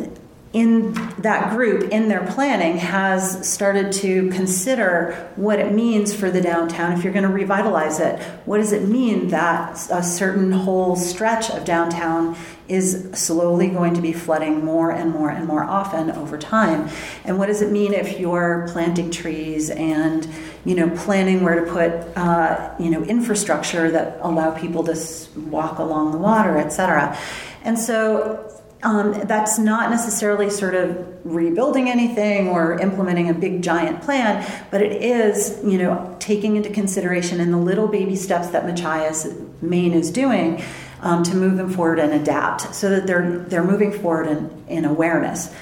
in 0.53 0.93
that 1.19 1.55
group 1.55 1.89
in 1.91 2.09
their 2.09 2.25
planning 2.27 2.77
has 2.77 3.47
started 3.47 3.91
to 3.91 4.29
consider 4.31 5.31
what 5.37 5.59
it 5.59 5.71
means 5.71 6.13
for 6.13 6.29
the 6.29 6.41
downtown. 6.41 6.91
If 6.91 7.05
you're 7.05 7.13
going 7.13 7.27
to 7.27 7.33
revitalize 7.33 7.99
it 7.99 8.21
what 8.45 8.57
does 8.57 8.73
it 8.73 8.87
mean 8.87 9.29
that 9.29 9.87
a 9.91 10.03
certain 10.03 10.51
whole 10.51 10.95
stretch 10.95 11.49
of 11.51 11.63
downtown 11.63 12.35
is 12.67 13.09
slowly 13.13 13.67
going 13.67 13.93
to 13.93 14.01
be 14.01 14.11
flooding 14.11 14.63
more 14.65 14.91
and 14.91 15.11
more 15.11 15.29
and 15.29 15.47
more 15.47 15.63
often 15.63 16.11
over 16.11 16.37
time? 16.37 16.89
And 17.23 17.37
what 17.37 17.47
does 17.47 17.61
it 17.61 17.71
mean 17.71 17.93
if 17.93 18.19
you're 18.19 18.67
planting 18.71 19.09
trees 19.09 19.69
and 19.69 20.27
you 20.65 20.75
know 20.75 20.89
planning 20.95 21.43
where 21.43 21.63
to 21.63 21.71
put 21.71 21.91
uh, 22.17 22.73
you 22.79 22.89
know 22.89 23.03
infrastructure 23.03 23.89
that 23.91 24.19
allow 24.21 24.51
people 24.51 24.83
to 24.83 24.95
walk 25.37 25.79
along 25.79 26.11
the 26.11 26.17
water 26.17 26.57
etc 26.57 27.17
and 27.63 27.79
so 27.79 28.50
um, 28.83 29.13
that's 29.25 29.59
not 29.59 29.89
necessarily 29.89 30.49
sort 30.49 30.75
of 30.75 31.07
rebuilding 31.23 31.89
anything 31.89 32.49
or 32.49 32.79
implementing 32.79 33.29
a 33.29 33.33
big 33.33 33.61
giant 33.61 34.01
plan, 34.01 34.45
but 34.71 34.81
it 34.81 35.01
is, 35.01 35.59
you 35.63 35.77
know, 35.77 36.15
taking 36.19 36.55
into 36.55 36.69
consideration 36.69 37.39
in 37.39 37.51
the 37.51 37.57
little 37.57 37.87
baby 37.87 38.15
steps 38.15 38.49
that 38.49 38.65
Machias 38.65 39.27
Maine 39.61 39.93
is 39.93 40.11
doing 40.11 40.63
um, 41.01 41.23
to 41.23 41.35
move 41.35 41.57
them 41.57 41.69
forward 41.69 41.99
and 41.99 42.13
adapt, 42.13 42.73
so 42.73 42.89
that 42.89 43.07
they're 43.07 43.39
they're 43.39 43.63
moving 43.63 43.91
forward 43.91 44.27
in, 44.27 44.63
in 44.67 44.85
awareness. 44.85 45.53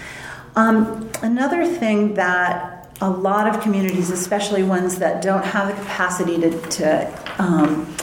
Um, 0.55 1.09
another 1.21 1.65
thing 1.65 2.15
that 2.15 2.89
a 3.01 3.09
lot 3.09 3.47
of 3.47 3.61
communities, 3.61 4.09
especially 4.09 4.63
ones 4.63 4.99
that 4.99 5.21
don't 5.21 5.45
have 5.45 5.69
the 5.69 5.81
capacity 5.81 6.39
to, 6.41 6.61
to 6.69 7.33
um, 7.37 7.95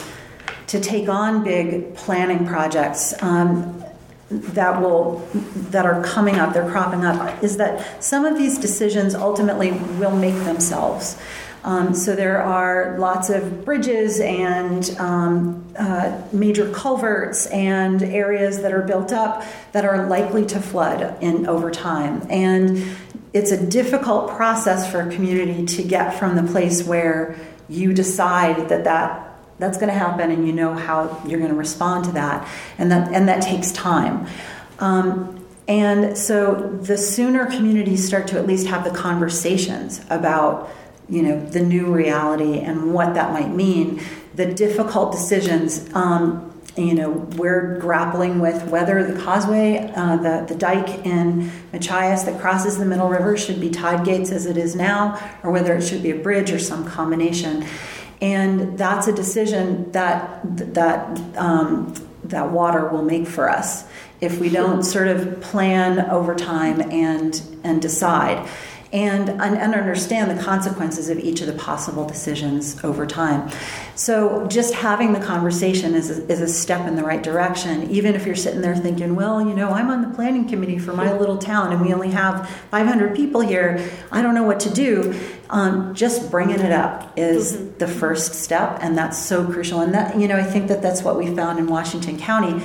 to 0.67 0.79
take 0.79 1.07
on 1.07 1.43
big 1.43 1.95
planning 1.95 2.45
projects 2.45 3.13
um, 3.21 3.83
that 4.29 4.81
will 4.81 5.25
that 5.71 5.85
are 5.85 6.03
coming 6.03 6.35
up 6.35 6.53
they're 6.53 6.69
cropping 6.69 7.05
up 7.05 7.41
is 7.43 7.57
that 7.57 8.03
some 8.03 8.25
of 8.25 8.37
these 8.37 8.57
decisions 8.57 9.15
ultimately 9.15 9.71
will 9.71 10.15
make 10.15 10.35
themselves. 10.43 11.17
Um, 11.63 11.93
so 11.93 12.15
there 12.15 12.41
are 12.41 12.97
lots 12.97 13.29
of 13.29 13.65
bridges 13.65 14.19
and 14.21 14.89
um, 14.99 15.65
uh, 15.77 16.21
major 16.31 16.71
culverts 16.71 17.45
and 17.47 18.01
areas 18.03 18.61
that 18.61 18.71
are 18.71 18.83
built 18.83 19.11
up 19.11 19.43
that 19.73 19.83
are 19.83 20.07
likely 20.07 20.45
to 20.45 20.61
flood 20.61 21.21
in 21.21 21.45
over 21.47 21.69
time. 21.69 22.25
And 22.29 22.95
it's 23.33 23.51
a 23.51 23.65
difficult 23.65 24.29
process 24.29 24.89
for 24.89 25.01
a 25.01 25.13
community 25.13 25.65
to 25.65 25.83
get 25.83 26.17
from 26.17 26.35
the 26.35 26.43
place 26.43 26.85
where 26.85 27.35
you 27.67 27.91
decide 27.91 28.69
that 28.69 28.85
that 28.85 29.26
that's 29.59 29.77
going 29.77 29.91
to 29.91 29.97
happen 29.97 30.31
and 30.31 30.45
you 30.45 30.53
know 30.53 30.73
how 30.73 31.21
you're 31.27 31.39
going 31.39 31.51
to 31.51 31.57
respond 31.57 32.05
to 32.05 32.11
that 32.11 32.47
and 32.77 32.91
that 32.91 33.11
and 33.13 33.27
that 33.27 33.41
takes 33.41 33.71
time. 33.71 34.27
Um, 34.79 35.45
and 35.67 36.17
so 36.17 36.55
the 36.81 36.97
sooner 36.97 37.45
communities 37.45 38.05
start 38.05 38.27
to 38.27 38.37
at 38.37 38.47
least 38.47 38.67
have 38.67 38.83
the 38.83 38.91
conversations 38.91 40.05
about 40.09 40.69
you 41.09 41.21
know 41.21 41.45
the 41.45 41.59
new 41.59 41.93
reality 41.93 42.59
and 42.59 42.93
what 42.93 43.13
that 43.13 43.31
might 43.33 43.49
mean 43.49 44.01
the 44.35 44.45
difficult 44.45 45.11
decisions 45.11 45.93
um, 45.93 46.43
you 46.75 46.93
know 46.93 47.09
we're 47.37 47.77
grappling 47.79 48.39
with 48.39 48.63
whether 48.69 49.03
the 49.03 49.19
causeway 49.21 49.91
uh, 49.95 50.17
the, 50.17 50.45
the 50.47 50.55
dike 50.55 51.05
in 51.05 51.49
machias 51.71 52.25
that 52.25 52.39
crosses 52.39 52.77
the 52.77 52.85
middle 52.85 53.09
river 53.09 53.37
should 53.37 53.59
be 53.59 53.69
tide 53.69 54.05
gates 54.05 54.31
as 54.31 54.45
it 54.45 54.57
is 54.57 54.75
now 54.75 55.17
or 55.43 55.51
whether 55.51 55.75
it 55.75 55.81
should 55.81 56.03
be 56.03 56.11
a 56.11 56.15
bridge 56.15 56.51
or 56.51 56.59
some 56.59 56.85
combination 56.85 57.65
and 58.21 58.77
that's 58.77 59.07
a 59.07 59.13
decision 59.13 59.91
that 59.91 60.41
that 60.73 61.37
um, 61.37 61.93
that 62.23 62.51
water 62.51 62.87
will 62.89 63.03
make 63.03 63.27
for 63.27 63.49
us 63.49 63.85
if 64.19 64.39
we 64.39 64.49
don't 64.49 64.83
sort 64.83 65.07
of 65.07 65.39
plan 65.41 65.99
over 66.09 66.35
time 66.35 66.81
and 66.91 67.41
and 67.63 67.81
decide 67.81 68.47
and, 68.93 69.29
and 69.29 69.57
understand 69.57 70.37
the 70.37 70.41
consequences 70.41 71.09
of 71.09 71.19
each 71.19 71.41
of 71.41 71.47
the 71.47 71.53
possible 71.53 72.05
decisions 72.07 72.83
over 72.83 73.05
time. 73.05 73.51
So, 73.95 74.47
just 74.47 74.73
having 74.73 75.13
the 75.13 75.19
conversation 75.19 75.93
is 75.93 76.09
a, 76.09 76.31
is 76.31 76.41
a 76.41 76.47
step 76.47 76.87
in 76.87 76.95
the 76.95 77.03
right 77.03 77.21
direction, 77.21 77.89
even 77.89 78.15
if 78.15 78.25
you're 78.25 78.35
sitting 78.35 78.61
there 78.61 78.75
thinking, 78.75 79.15
well, 79.15 79.41
you 79.41 79.53
know, 79.53 79.69
I'm 79.71 79.89
on 79.89 80.01
the 80.01 80.15
planning 80.15 80.47
committee 80.47 80.79
for 80.79 80.93
my 80.93 81.11
little 81.17 81.37
town 81.37 81.73
and 81.73 81.81
we 81.81 81.93
only 81.93 82.11
have 82.11 82.49
500 82.71 83.15
people 83.15 83.41
here. 83.41 83.89
I 84.11 84.21
don't 84.21 84.35
know 84.35 84.43
what 84.43 84.59
to 84.61 84.69
do. 84.69 85.19
Um, 85.49 85.93
just 85.95 86.29
bringing 86.29 86.59
it 86.59 86.71
up 86.71 87.13
is 87.17 87.53
mm-hmm. 87.53 87.77
the 87.77 87.87
first 87.87 88.33
step, 88.35 88.79
and 88.81 88.97
that's 88.97 89.17
so 89.17 89.49
crucial. 89.49 89.79
And 89.79 89.93
that, 89.93 90.19
you 90.19 90.27
know, 90.27 90.35
I 90.35 90.43
think 90.43 90.67
that 90.67 90.81
that's 90.81 91.03
what 91.03 91.17
we 91.17 91.33
found 91.33 91.57
in 91.57 91.67
Washington 91.67 92.17
County 92.17 92.61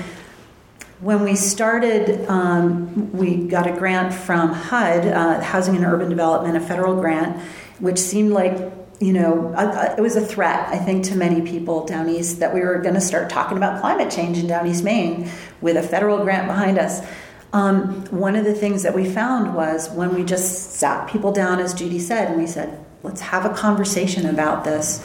when 1.03 1.24
we 1.24 1.34
started, 1.34 2.24
um, 2.28 3.11
we 3.12 3.36
got 3.36 3.66
a 3.66 3.72
grant 3.72 4.14
from 4.14 4.53
HUD, 4.53 5.07
uh, 5.07 5.40
Housing 5.40 5.74
and 5.74 5.84
Urban 5.84 6.09
Development, 6.09 6.57
a 6.57 6.61
federal 6.61 6.94
grant, 7.00 7.36
which 7.80 7.98
seemed 7.98 8.30
like 8.30 8.72
you 9.00 9.12
know, 9.12 9.53
it 9.98 10.00
was 10.00 10.14
a 10.14 10.24
threat, 10.24 10.68
I 10.68 10.78
think, 10.78 11.07
to 11.07 11.16
many 11.16 11.40
people 11.40 11.84
down 11.84 12.09
east 12.09 12.38
that 12.38 12.55
we 12.55 12.61
were 12.61 12.78
going 12.78 12.94
to 12.94 13.00
start 13.00 13.28
talking 13.30 13.57
about 13.57 13.80
climate 13.80 14.12
change 14.12 14.38
in 14.38 14.46
down 14.46 14.64
east 14.68 14.84
Maine 14.84 15.28
with 15.61 15.76
a 15.76 15.82
federal 15.82 16.22
grant 16.22 16.46
behind 16.46 16.78
us. 16.78 17.05
Um, 17.53 18.05
one 18.12 18.36
of 18.36 18.44
the 18.44 18.55
things 18.55 18.84
that 18.84 18.94
we 18.94 19.11
found 19.11 19.57
was 19.57 19.90
when 19.90 20.14
we 20.14 20.22
just 20.22 20.74
sat 20.74 21.11
people 21.11 21.32
down, 21.32 21.59
as 21.59 21.74
Judy 21.74 21.98
said, 21.98 22.28
and 22.30 22.40
we 22.40 22.46
said, 22.46 22.78
let's 23.03 23.20
have 23.20 23.44
a 23.44 23.53
conversation 23.53 24.24
about 24.24 24.62
this, 24.62 25.05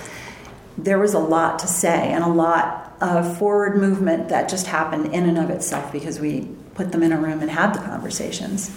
there 0.78 0.99
was 0.99 1.13
a 1.13 1.19
lot 1.19 1.59
to 1.59 1.67
say 1.67 2.11
and 2.11 2.23
a 2.23 2.30
lot 2.30 2.95
of 3.01 3.38
forward 3.38 3.78
movement 3.78 4.30
that 4.30 4.49
just 4.49 4.67
happened 4.67 5.13
in 5.13 5.28
and 5.28 5.38
of 5.38 5.49
itself 5.49 5.91
because 5.91 6.19
we 6.19 6.47
put 6.75 6.91
them 6.91 7.03
in 7.03 7.11
a 7.11 7.17
room 7.17 7.41
and 7.41 7.49
had 7.49 7.73
the 7.73 7.80
conversations. 7.80 8.71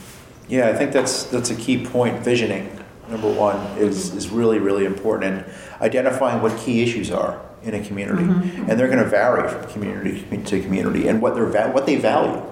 Yeah, 0.49 0.69
I 0.69 0.75
think 0.75 0.93
that's 0.93 1.25
that's 1.25 1.51
a 1.51 1.55
key 1.55 1.85
point. 1.87 2.25
Visioning, 2.25 2.69
number 3.09 3.33
one, 3.33 3.57
is 3.79 4.09
mm-hmm. 4.09 4.19
is 4.19 4.29
really 4.31 4.59
really 4.59 4.85
important, 4.85 5.45
and 5.45 5.55
identifying 5.81 6.43
what 6.43 6.59
key 6.59 6.83
issues 6.83 7.11
are 7.11 7.41
in 7.63 7.75
a 7.75 7.85
community, 7.85 8.25
mm-hmm. 8.25 8.69
and 8.69 8.81
they're 8.81 8.89
going 8.89 9.03
to 9.03 9.09
vary 9.09 9.49
from 9.49 9.71
community 9.71 10.25
to 10.45 10.63
community, 10.63 11.07
and 11.07 11.23
what 11.23 11.35
they're 11.35 11.71
what 11.71 11.87
they 11.87 11.97
value, 11.97 12.43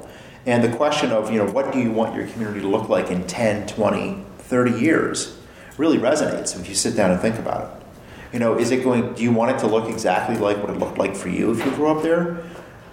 and 0.46 0.62
the 0.62 0.74
question 0.76 1.11
of 1.11 1.32
you 1.32 1.38
know 1.38 1.51
what 1.51 1.72
do 1.72 1.80
you 1.80 1.90
want 1.90 2.14
your 2.14 2.26
community 2.28 2.61
to 2.61 2.68
look 2.68 2.88
like 2.88 3.11
in 3.11 3.26
10, 3.26 3.66
20, 3.66 4.24
30 4.38 4.80
years 4.80 5.36
really 5.76 5.99
resonates 5.99 6.59
if 6.59 6.68
you 6.68 6.74
sit 6.74 6.94
down 6.96 7.11
and 7.11 7.20
think 7.20 7.38
about 7.38 7.64
it. 7.64 7.78
You 8.33 8.39
know, 8.39 8.59
is 8.59 8.70
it 8.70 8.85
going? 8.85 9.14
Do 9.14 9.22
you 9.22 9.33
want 9.33 9.53
it 9.53 9.59
to 9.61 9.66
look 9.66 9.89
exactly 9.89 10.37
like 10.37 10.59
what 10.59 10.70
it 10.70 10.79
looked 10.79 10.99
like 10.99 11.16
for 11.16 11.29
you 11.29 11.51
if 11.53 11.64
you 11.64 11.70
grew 11.72 11.89
up 11.89 12.03
there? 12.03 12.43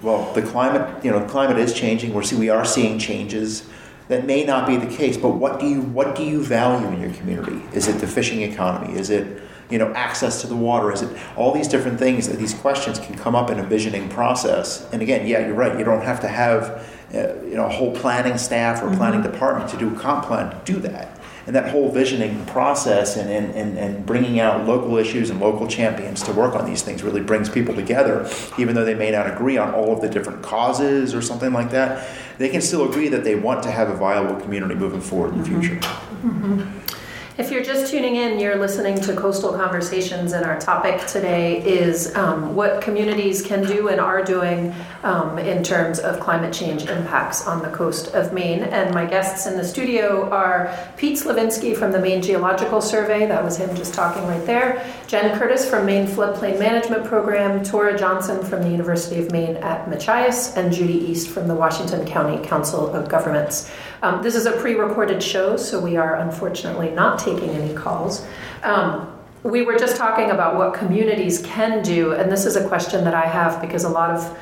Well, 0.01 0.31
the 0.33 0.41
climate, 0.41 1.03
you 1.03 1.11
know, 1.11 1.25
climate 1.25 1.57
is 1.57 1.73
changing. 1.73 2.13
We're 2.13 2.23
see, 2.23 2.37
we 2.37 2.49
are 2.49 2.63
seeing 2.63 2.99
changes. 2.99 3.67
That 4.07 4.25
may 4.25 4.45
not 4.45 4.67
be 4.67 4.77
the 4.77 4.85
case, 4.85 5.17
but 5.17 5.29
what 5.29 5.59
do 5.59 5.67
you 5.67 5.81
what 5.81 6.15
do 6.15 6.23
you 6.23 6.43
value 6.43 6.87
in 6.87 7.01
your 7.01 7.11
community? 7.13 7.61
Is 7.73 7.87
it 7.87 7.99
the 7.99 8.07
fishing 8.07 8.41
economy? 8.43 8.97
Is 8.97 9.09
it 9.09 9.41
you 9.69 9.77
know 9.77 9.91
access 9.93 10.41
to 10.41 10.47
the 10.47 10.55
water? 10.55 10.91
Is 10.91 11.01
it 11.01 11.17
all 11.35 11.51
these 11.51 11.67
different 11.67 11.99
things 11.99 12.27
that 12.29 12.37
these 12.37 12.53
questions 12.53 12.99
can 12.99 13.17
come 13.17 13.35
up 13.35 13.49
in 13.49 13.59
a 13.59 13.63
visioning 13.63 14.07
process? 14.09 14.87
And 14.93 15.01
again, 15.01 15.27
yeah, 15.27 15.39
you're 15.39 15.55
right. 15.55 15.77
You 15.77 15.83
don't 15.83 16.03
have 16.03 16.21
to 16.21 16.27
have 16.27 16.87
uh, 17.13 17.43
you 17.43 17.55
know 17.55 17.65
a 17.65 17.69
whole 17.69 17.93
planning 17.95 18.37
staff 18.37 18.81
or 18.83 18.95
planning 18.95 19.21
mm-hmm. 19.21 19.31
department 19.31 19.69
to 19.71 19.77
do 19.77 19.93
a 19.93 19.99
comp 19.99 20.25
plan 20.25 20.51
to 20.51 20.71
do 20.71 20.79
that 20.81 21.14
and 21.45 21.55
that 21.55 21.69
whole 21.69 21.91
visioning 21.91 22.43
process 22.45 23.17
and, 23.17 23.29
and, 23.29 23.53
and, 23.53 23.77
and 23.77 24.05
bringing 24.05 24.39
out 24.39 24.65
local 24.65 24.97
issues 24.97 25.29
and 25.29 25.39
local 25.39 25.67
champions 25.67 26.23
to 26.23 26.33
work 26.33 26.55
on 26.55 26.65
these 26.65 26.81
things 26.81 27.03
really 27.03 27.21
brings 27.21 27.49
people 27.49 27.75
together, 27.75 28.29
even 28.57 28.73
though 28.75 28.85
they 28.85 28.95
may 28.95 29.11
not 29.11 29.31
agree 29.31 29.57
on 29.57 29.73
all 29.73 29.93
of 29.93 30.01
the 30.01 30.09
different 30.09 30.41
causes 30.41 31.13
or 31.13 31.21
something 31.21 31.53
like 31.53 31.69
that. 31.71 32.07
They 32.37 32.49
can 32.49 32.61
still 32.61 32.89
agree 32.89 33.09
that 33.09 33.23
they 33.23 33.35
want 33.35 33.63
to 33.63 33.71
have 33.71 33.89
a 33.89 33.95
viable 33.95 34.39
community 34.41 34.75
moving 34.75 35.01
forward 35.01 35.33
in 35.33 35.43
the 35.43 35.49
mm-hmm. 35.49 35.61
future. 35.61 35.79
Mm-hmm. 35.81 36.94
If 37.37 37.51
you're 37.51 37.65
just 37.65 37.91
tuning 37.91 38.15
in, 38.15 38.39
you're 38.39 38.55
listening 38.55 38.97
to 39.01 39.13
Coastal 39.13 39.51
Conversations, 39.51 40.31
and 40.31 40.45
our 40.45 40.57
topic 40.57 41.05
today 41.05 41.61
is 41.61 42.15
um, 42.15 42.55
what 42.55 42.81
communities 42.81 43.41
can 43.41 43.61
do 43.65 43.89
and 43.89 43.99
are 43.99 44.23
doing 44.23 44.73
um, 45.03 45.37
in 45.37 45.61
terms 45.61 45.99
of 45.99 46.21
climate 46.21 46.53
change 46.53 46.85
impacts 46.85 47.45
on 47.45 47.61
the 47.61 47.67
coast 47.71 48.15
of 48.15 48.31
Maine. 48.31 48.63
And 48.63 48.95
my 48.95 49.05
guests 49.05 49.47
in 49.47 49.57
the 49.57 49.65
studio 49.65 50.29
are 50.29 50.73
Pete 50.95 51.17
Slovinsky 51.17 51.75
from 51.75 51.91
the 51.91 51.99
Maine 51.99 52.21
Geological 52.21 52.79
Survey, 52.79 53.25
that 53.27 53.43
was 53.43 53.57
him 53.57 53.75
just 53.75 53.93
talking 53.93 54.25
right 54.27 54.45
there, 54.45 54.89
Jen 55.07 55.37
Curtis 55.37 55.69
from 55.69 55.85
Maine 55.85 56.07
Floodplain 56.07 56.57
Management 56.57 57.03
Program, 57.03 57.65
Tora 57.65 57.99
Johnson 57.99 58.45
from 58.45 58.61
the 58.63 58.69
University 58.69 59.19
of 59.21 59.33
Maine 59.33 59.57
at 59.57 59.89
Machias, 59.89 60.55
and 60.55 60.71
Judy 60.71 60.99
East 60.99 61.27
from 61.27 61.49
the 61.49 61.55
Washington 61.55 62.07
County 62.07 62.41
Council 62.47 62.95
of 62.95 63.09
Governments. 63.09 63.69
Um, 64.01 64.21
this 64.21 64.35
is 64.35 64.45
a 64.45 64.51
pre 64.51 64.75
recorded 64.75 65.21
show, 65.21 65.57
so 65.57 65.79
we 65.79 65.97
are 65.97 66.15
unfortunately 66.15 66.91
not 66.91 67.19
taking 67.19 67.49
any 67.49 67.73
calls. 67.73 68.25
Um, 68.63 69.11
we 69.43 69.61
were 69.61 69.77
just 69.77 69.95
talking 69.95 70.31
about 70.31 70.55
what 70.55 70.73
communities 70.73 71.41
can 71.45 71.83
do, 71.83 72.13
and 72.13 72.31
this 72.31 72.45
is 72.45 72.55
a 72.55 72.67
question 72.67 73.03
that 73.03 73.13
I 73.13 73.25
have 73.25 73.61
because 73.61 73.83
a 73.83 73.89
lot 73.89 74.09
of 74.09 74.37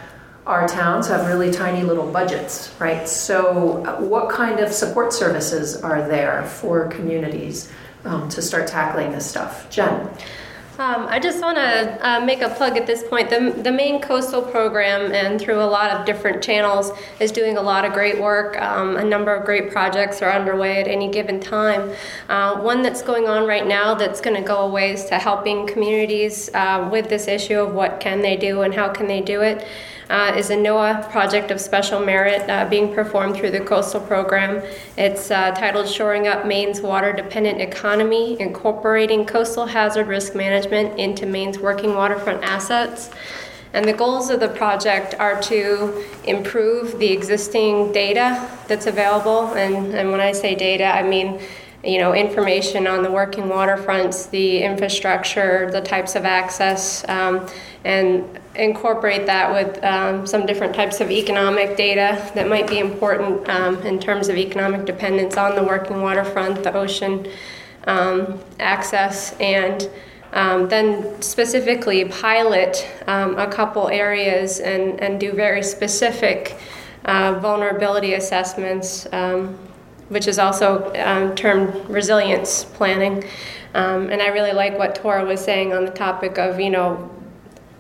our 0.46 0.68
towns 0.68 1.08
have 1.08 1.28
really 1.28 1.52
tiny 1.52 1.84
little 1.84 2.10
budgets, 2.10 2.74
right? 2.80 3.08
So, 3.08 3.84
uh, 3.86 4.02
what 4.02 4.30
kind 4.30 4.60
of 4.60 4.72
support 4.72 5.14
services 5.14 5.82
are 5.82 6.08
there 6.08 6.44
for 6.44 6.88
communities 6.88 7.72
um, 8.04 8.28
to 8.30 8.42
start 8.42 8.68
tackling 8.68 9.12
this 9.12 9.26
stuff? 9.30 9.70
Jen? 9.70 10.10
Um, 10.80 11.06
I 11.08 11.20
just 11.20 11.40
want 11.40 11.58
to 11.58 12.00
uh, 12.02 12.20
make 12.22 12.42
a 12.42 12.50
plug 12.50 12.78
at 12.78 12.88
this 12.88 13.04
point. 13.04 13.30
The, 13.30 13.54
the 13.62 13.72
Maine 13.72 14.02
Coastal 14.02 14.42
Program, 14.42 15.12
and 15.12 15.40
through 15.40 15.62
a 15.62 15.70
lot 15.70 15.92
of 15.92 16.04
different 16.04 16.42
channels, 16.42 16.92
is 17.20 17.32
doing 17.32 17.58
a 17.58 17.62
lot 17.62 17.86
of 17.86 17.94
great 17.94 18.20
work. 18.20 18.60
Um, 18.60 18.98
a 18.98 19.04
number 19.04 19.36
of 19.36 19.46
great 19.46 19.72
projects 19.72 20.24
are 20.24 20.32
underway 20.32 20.82
at 20.82 20.88
any 20.88 21.12
given 21.12 21.40
time. 21.40 21.94
Uh, 22.28 22.60
one 22.60 22.82
that's 22.82 23.04
going 23.04 23.28
on 23.28 23.46
right 23.46 23.68
now 23.68 23.94
that's 23.94 24.20
going 24.20 24.36
to 24.36 24.42
go 24.42 24.62
a 24.62 24.68
ways 24.68 25.06
to 25.06 25.20
helping 25.20 25.68
communities 25.68 26.50
uh, 26.56 26.90
with 26.92 27.08
this 27.08 27.28
issue 27.28 27.60
of 27.60 27.76
what 27.76 28.00
can 28.00 28.24
they 28.24 28.36
do 28.36 28.64
and 28.64 28.74
how 28.74 28.90
can 28.90 29.06
they 29.06 29.22
do 29.22 29.42
it 29.42 29.64
uh, 30.10 30.34
is 30.38 30.50
a 30.50 30.56
NOAA 30.56 31.10
project 31.12 31.52
of 31.52 31.60
special 31.60 32.00
merit 32.00 32.50
uh, 32.50 32.68
being 32.70 32.94
performed 32.94 33.36
through 33.36 33.52
the 33.52 33.60
coastal 33.60 34.02
program. 34.02 34.64
It's 34.98 35.32
uh, 35.32 35.52
titled 35.52 35.88
Shoring 35.88 36.28
Up 36.28 36.46
Maine's 36.46 36.82
Water 36.82 37.14
Dependent 37.14 37.62
Economy 37.62 38.40
Incorporating 38.40 39.26
Coastal 39.26 39.66
Hazard 39.66 40.08
Risk 40.08 40.36
Management 40.36 41.00
into 41.00 41.26
Maine's 41.26 41.60
Working 41.60 41.96
Waterfront 41.96 42.44
Assets. 42.44 43.10
And 43.74 43.86
the 43.86 43.94
goals 43.94 44.30
of 44.30 44.40
the 44.40 44.50
project 44.50 45.16
are 45.16 45.42
to 45.44 46.06
improve 46.26 47.00
the 47.00 47.12
existing 47.12 47.92
data 47.92 48.48
that's 48.68 48.86
available. 48.86 49.54
And, 49.56 49.96
and 49.96 50.12
when 50.12 50.20
I 50.20 50.32
say 50.32 50.54
data, 50.54 50.86
I 50.86 51.02
mean 51.02 51.42
you 51.84 51.98
know, 51.98 52.14
information 52.14 52.88
on 52.88 53.04
the 53.04 53.12
working 53.12 53.46
waterfronts, 53.46 54.30
the 54.30 54.64
infrastructure, 54.64 55.70
the 55.72 55.82
types 55.82 56.16
of 56.16 56.24
access, 56.24 57.08
um, 57.10 57.46
and 57.84 58.40
incorporate 58.56 59.26
that 59.26 59.52
with 59.52 59.84
um, 59.84 60.26
some 60.26 60.46
different 60.46 60.74
types 60.74 61.02
of 61.02 61.12
economic 61.12 61.76
data 61.76 62.32
that 62.36 62.48
might 62.48 62.68
be 62.68 62.80
important 62.80 63.48
um, 63.50 63.76
in 63.82 64.00
terms 64.00 64.30
of 64.30 64.38
economic 64.38 64.86
dependence 64.86 65.36
on 65.36 65.56
the 65.56 65.64
working 65.64 66.02
waterfront, 66.02 66.64
the 66.64 66.74
ocean 66.74 67.28
um, 67.86 68.40
access, 68.60 69.36
and 69.40 69.90
um, 70.32 70.70
then 70.70 71.22
specifically 71.22 72.06
pilot 72.06 72.88
um, 73.08 73.38
a 73.38 73.48
couple 73.48 73.90
areas 73.90 74.60
and, 74.62 75.02
and 75.02 75.20
do 75.20 75.34
very 75.34 75.62
specific 75.62 76.58
uh, 77.06 77.38
vulnerability 77.42 78.14
assessments, 78.14 79.06
which 80.14 80.28
is 80.28 80.40
also 80.40 80.92
termed 81.36 81.90
resilience 81.90 82.64
planning. 82.64 83.24
and 83.74 84.22
I 84.22 84.28
really 84.28 84.54
like 84.54 84.78
what 84.78 84.96
Tora 84.96 85.26
was 85.26 85.42
saying 85.42 85.74
on 85.74 85.86
the 85.86 85.92
topic 85.92 86.38
of, 86.38 86.60
you 86.60 86.70
know, 86.70 87.10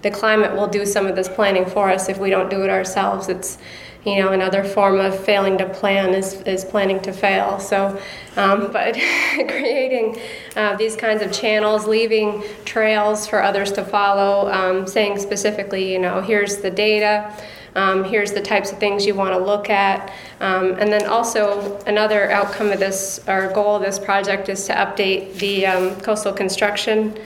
the 0.03 0.11
climate 0.11 0.53
will 0.53 0.67
do 0.67 0.85
some 0.85 1.07
of 1.07 1.15
this 1.15 1.29
planning 1.29 1.65
for 1.65 1.89
us 1.89 2.09
if 2.09 2.19
we 2.19 2.29
don't 2.29 2.49
do 2.49 2.63
it 2.63 2.69
ourselves. 2.69 3.29
It's 3.29 3.57
you 4.05 4.21
know 4.21 4.33
another 4.33 4.65
form 4.65 4.99
of 4.99 5.17
failing 5.17 5.57
to 5.57 5.69
plan 5.69 6.13
is, 6.13 6.41
is 6.41 6.65
planning 6.65 6.99
to 7.01 7.13
fail. 7.13 7.59
So, 7.59 7.99
um, 8.35 8.71
but 8.73 8.93
creating 9.47 10.19
uh, 10.55 10.75
these 10.75 10.95
kinds 10.95 11.23
of 11.23 11.31
channels, 11.31 11.87
leaving 11.87 12.43
trails 12.65 13.25
for 13.27 13.41
others 13.41 13.71
to 13.73 13.83
follow, 13.83 14.51
um, 14.51 14.85
saying 14.85 15.19
specifically, 15.19 15.91
you 15.91 15.99
know, 15.99 16.21
here's 16.21 16.57
the 16.57 16.69
data. 16.69 17.33
Um, 17.75 18.03
here's 18.03 18.31
the 18.31 18.41
types 18.41 18.71
of 18.71 18.79
things 18.79 19.05
you 19.05 19.15
want 19.15 19.33
to 19.33 19.43
look 19.43 19.69
at. 19.69 20.13
Um, 20.39 20.73
and 20.79 20.91
then 20.91 21.05
also, 21.05 21.79
another 21.87 22.29
outcome 22.31 22.71
of 22.71 22.79
this, 22.79 23.19
our 23.27 23.51
goal 23.51 23.75
of 23.77 23.81
this 23.81 23.97
project, 23.97 24.49
is 24.49 24.65
to 24.67 24.73
update 24.73 25.35
the 25.39 25.65
um, 25.65 25.99
coastal 26.01 26.33
construction 26.33 27.17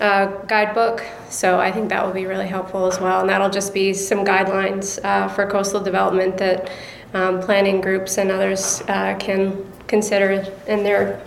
uh, 0.00 0.26
guidebook. 0.46 1.04
So 1.28 1.60
I 1.60 1.70
think 1.70 1.90
that 1.90 2.04
will 2.04 2.14
be 2.14 2.26
really 2.26 2.48
helpful 2.48 2.86
as 2.86 2.98
well. 2.98 3.20
And 3.20 3.28
that'll 3.28 3.50
just 3.50 3.74
be 3.74 3.92
some 3.92 4.24
guidelines 4.24 5.02
uh, 5.04 5.28
for 5.28 5.46
coastal 5.46 5.80
development 5.80 6.38
that 6.38 6.70
um, 7.12 7.40
planning 7.40 7.80
groups 7.80 8.18
and 8.18 8.30
others 8.30 8.82
uh, 8.88 9.16
can 9.18 9.70
consider 9.86 10.46
in 10.66 10.82
their 10.82 11.20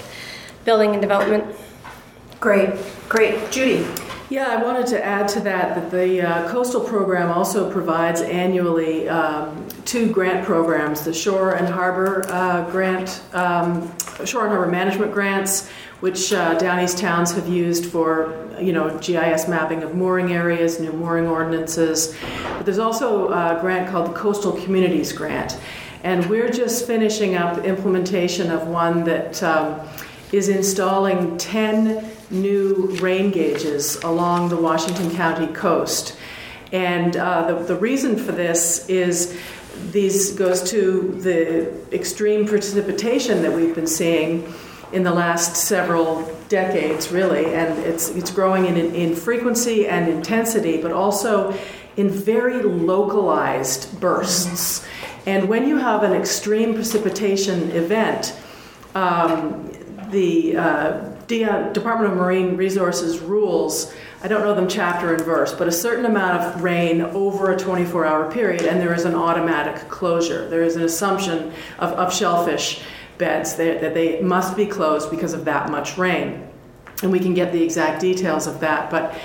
building 0.65 0.93
and 0.93 1.01
development. 1.01 1.55
Great, 2.39 2.73
great. 3.09 3.51
Judy. 3.51 3.85
Yeah, 4.29 4.47
I 4.47 4.63
wanted 4.63 4.87
to 4.87 5.03
add 5.03 5.27
to 5.29 5.41
that 5.41 5.75
that 5.75 5.91
the 5.91 6.21
uh, 6.21 6.49
coastal 6.49 6.81
program 6.81 7.29
also 7.29 7.69
provides 7.69 8.21
annually 8.21 9.09
um, 9.09 9.67
two 9.85 10.11
grant 10.11 10.45
programs 10.45 11.03
the 11.03 11.13
Shore 11.13 11.55
and 11.55 11.67
Harbor 11.67 12.25
uh, 12.29 12.69
Grant, 12.71 13.21
um, 13.33 13.91
Shore 14.25 14.43
and 14.43 14.51
Harbor 14.51 14.67
Management 14.67 15.11
Grants, 15.11 15.69
which 15.99 16.31
uh, 16.31 16.57
down 16.57 16.79
east 16.79 16.97
towns 16.97 17.33
have 17.33 17.47
used 17.49 17.85
for 17.85 18.49
you 18.59 18.71
know 18.71 18.97
GIS 18.99 19.49
mapping 19.49 19.83
of 19.83 19.93
mooring 19.93 20.31
areas, 20.31 20.79
new 20.79 20.93
mooring 20.93 21.27
ordinances. 21.27 22.15
But 22.57 22.65
there's 22.65 22.79
also 22.79 23.27
a 23.27 23.57
grant 23.59 23.91
called 23.91 24.09
the 24.09 24.13
Coastal 24.13 24.53
Communities 24.53 25.11
Grant, 25.11 25.59
and 26.03 26.25
we're 26.27 26.49
just 26.49 26.87
finishing 26.87 27.35
up 27.35 27.65
implementation 27.65 28.51
of 28.51 28.67
one 28.67 29.03
that 29.03 29.43
um, 29.43 29.81
is 30.31 30.47
installing 30.47 31.37
10 31.37 32.12
new 32.29 32.95
rain 33.01 33.31
gauges 33.31 33.95
along 34.03 34.49
the 34.49 34.57
Washington 34.57 35.15
County 35.15 35.47
coast. 35.53 36.17
And 36.71 37.15
uh, 37.15 37.51
the, 37.51 37.63
the 37.63 37.75
reason 37.75 38.17
for 38.17 38.31
this 38.31 38.87
is 38.89 39.39
these 39.91 40.31
goes 40.33 40.69
to 40.71 41.11
the 41.21 41.71
extreme 41.95 42.45
precipitation 42.47 43.41
that 43.41 43.51
we've 43.51 43.75
been 43.75 43.87
seeing 43.87 44.51
in 44.91 45.03
the 45.03 45.11
last 45.11 45.55
several 45.55 46.23
decades, 46.49 47.11
really, 47.11 47.53
and 47.53 47.79
it's 47.79 48.09
it's 48.09 48.31
growing 48.31 48.65
in, 48.65 48.77
in 48.93 49.15
frequency 49.15 49.87
and 49.87 50.07
intensity, 50.07 50.81
but 50.81 50.91
also 50.91 51.57
in 51.97 52.09
very 52.09 52.61
localized 52.61 53.99
bursts. 53.99 54.85
And 55.25 55.49
when 55.49 55.67
you 55.67 55.77
have 55.77 56.03
an 56.03 56.13
extreme 56.13 56.73
precipitation 56.75 57.71
event, 57.71 58.35
um, 58.93 59.71
the 60.11 60.57
uh, 60.57 61.13
Department 61.27 62.11
of 62.11 62.17
Marine 62.17 62.57
Resources 62.57 63.19
rules, 63.19 63.93
I 64.21 64.27
don't 64.27 64.41
know 64.41 64.53
them 64.53 64.67
chapter 64.67 65.13
and 65.13 65.23
verse, 65.23 65.53
but 65.53 65.67
a 65.67 65.71
certain 65.71 66.05
amount 66.05 66.41
of 66.41 66.61
rain 66.61 67.01
over 67.01 67.51
a 67.51 67.57
24 67.57 68.05
hour 68.05 68.31
period, 68.31 68.63
and 68.63 68.79
there 68.79 68.93
is 68.93 69.05
an 69.05 69.15
automatic 69.15 69.89
closure. 69.89 70.47
There 70.49 70.63
is 70.63 70.75
an 70.75 70.83
assumption 70.83 71.51
of, 71.79 71.93
of 71.93 72.13
shellfish 72.13 72.83
beds 73.17 73.55
that 73.55 73.93
they 73.93 74.21
must 74.21 74.55
be 74.55 74.65
closed 74.65 75.09
because 75.09 75.33
of 75.33 75.45
that 75.45 75.69
much 75.69 75.97
rain. 75.97 76.47
And 77.01 77.11
we 77.11 77.19
can 77.19 77.33
get 77.33 77.51
the 77.51 77.63
exact 77.63 78.01
details 78.01 78.47
of 78.47 78.59
that. 78.61 78.89
But 78.89 79.19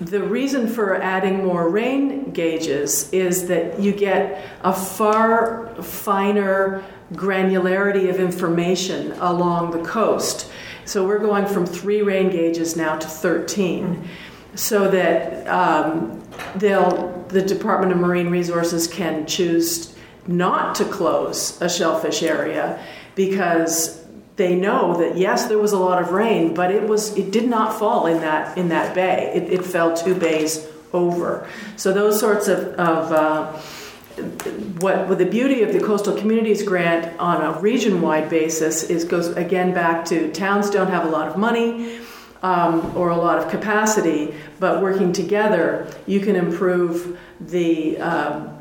the 0.00 0.22
reason 0.22 0.66
for 0.66 1.00
adding 1.00 1.44
more 1.44 1.68
rain 1.68 2.30
gauges 2.32 3.12
is 3.12 3.48
that 3.48 3.78
you 3.78 3.92
get 3.92 4.46
a 4.62 4.72
far 4.72 5.74
finer 5.82 6.82
granularity 7.12 8.08
of 8.08 8.20
information 8.20 9.12
along 9.12 9.72
the 9.72 9.82
coast. 9.82 10.50
So 10.84 11.06
we're 11.06 11.18
going 11.18 11.46
from 11.46 11.66
three 11.66 12.02
rain 12.02 12.30
gauges 12.30 12.76
now 12.76 12.96
to 12.96 13.06
13, 13.06 14.08
so 14.54 14.90
that 14.90 15.46
um, 15.46 16.22
they'll, 16.56 17.24
the 17.28 17.42
Department 17.42 17.92
of 17.92 17.98
Marine 17.98 18.28
Resources 18.30 18.86
can 18.86 19.26
choose 19.26 19.94
not 20.26 20.74
to 20.76 20.84
close 20.84 21.60
a 21.60 21.68
shellfish 21.68 22.22
area 22.22 22.82
because 23.14 24.00
they 24.36 24.54
know 24.54 24.96
that 24.96 25.18
yes, 25.18 25.46
there 25.46 25.58
was 25.58 25.72
a 25.72 25.78
lot 25.78 26.00
of 26.00 26.12
rain, 26.12 26.54
but 26.54 26.70
it 26.70 26.88
was 26.88 27.16
it 27.16 27.30
did 27.30 27.48
not 27.48 27.78
fall 27.78 28.06
in 28.06 28.20
that 28.20 28.56
in 28.56 28.70
that 28.70 28.94
bay. 28.94 29.32
It, 29.34 29.52
it 29.52 29.64
fell 29.64 29.94
two 29.94 30.14
bays 30.14 30.66
over. 30.92 31.48
So 31.76 31.92
those 31.92 32.18
sorts 32.18 32.48
of, 32.48 32.58
of 32.74 33.12
uh, 33.12 33.52
what 34.80 35.18
the 35.18 35.26
beauty 35.26 35.62
of 35.62 35.72
the 35.72 35.80
coastal 35.80 36.16
communities 36.16 36.62
grant 36.62 37.18
on 37.18 37.42
a 37.42 37.60
region-wide 37.60 38.28
basis 38.30 38.84
is 38.84 39.04
goes 39.04 39.28
again 39.28 39.74
back 39.74 40.04
to 40.06 40.32
towns 40.32 40.70
don't 40.70 40.88
have 40.88 41.04
a 41.04 41.08
lot 41.08 41.28
of 41.28 41.36
money 41.36 42.00
um, 42.42 42.96
or 42.96 43.10
a 43.10 43.16
lot 43.16 43.38
of 43.38 43.50
capacity, 43.50 44.34
but 44.58 44.82
working 44.82 45.12
together, 45.12 45.86
you 46.06 46.20
can 46.20 46.36
improve 46.36 47.18
the 47.40 47.98
um, 47.98 48.59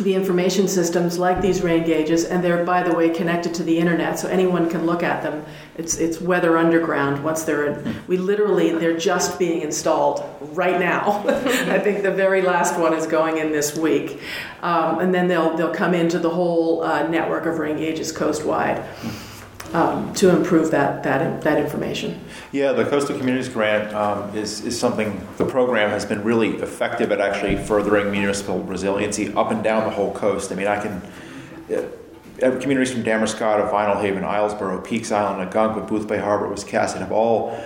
the 0.00 0.14
information 0.14 0.68
systems 0.68 1.18
like 1.18 1.40
these 1.40 1.60
rain 1.62 1.84
gauges, 1.84 2.24
and 2.24 2.42
they're, 2.42 2.64
by 2.64 2.82
the 2.82 2.94
way, 2.94 3.10
connected 3.10 3.52
to 3.54 3.64
the 3.64 3.78
internet, 3.78 4.18
so 4.18 4.28
anyone 4.28 4.70
can 4.70 4.86
look 4.86 5.02
at 5.02 5.22
them. 5.22 5.44
It's, 5.76 5.96
it's 5.96 6.20
weather 6.20 6.56
underground 6.56 7.24
once 7.24 7.42
they're 7.42 7.66
in. 7.66 7.96
We 8.06 8.16
literally, 8.16 8.70
they're 8.70 8.96
just 8.96 9.38
being 9.38 9.62
installed 9.62 10.24
right 10.40 10.78
now. 10.78 11.24
I 11.28 11.80
think 11.80 12.02
the 12.02 12.12
very 12.12 12.42
last 12.42 12.78
one 12.78 12.94
is 12.94 13.06
going 13.06 13.38
in 13.38 13.50
this 13.50 13.76
week. 13.76 14.20
Um, 14.62 15.00
and 15.00 15.12
then 15.12 15.26
they'll, 15.26 15.56
they'll 15.56 15.74
come 15.74 15.94
into 15.94 16.18
the 16.18 16.30
whole 16.30 16.82
uh, 16.82 17.08
network 17.08 17.46
of 17.46 17.58
rain 17.58 17.76
gauges 17.76 18.12
coastwide 18.12 18.84
um, 19.74 20.12
to 20.14 20.34
improve 20.34 20.70
that, 20.70 21.02
that, 21.02 21.42
that 21.42 21.58
information. 21.58 22.20
Yeah, 22.52 22.72
the 22.72 22.84
Coastal 22.84 23.16
Communities 23.18 23.48
Grant 23.48 23.94
um, 23.94 24.34
is, 24.36 24.64
is 24.64 24.78
something 24.78 25.26
the 25.36 25.44
program 25.44 25.90
has 25.90 26.04
been 26.04 26.22
really 26.24 26.56
effective 26.56 27.12
at 27.12 27.20
actually 27.20 27.56
furthering 27.56 28.10
municipal 28.10 28.62
resiliency 28.62 29.32
up 29.34 29.50
and 29.50 29.62
down 29.62 29.84
the 29.84 29.90
whole 29.90 30.12
coast. 30.12 30.52
I 30.52 30.54
mean, 30.54 30.66
I 30.66 30.80
can. 30.80 31.02
communities 32.60 32.92
from 32.92 33.04
Damariscotta, 33.04 33.70
Vinalhaven, 33.70 34.22
Islesboro, 34.22 34.84
Peaks 34.84 35.12
Island, 35.12 35.42
Algonquin, 35.42 35.86
Boothbay 35.86 36.20
Harbor, 36.20 36.48
Wiscasset 36.48 36.98
have 36.98 37.12
all 37.12 37.58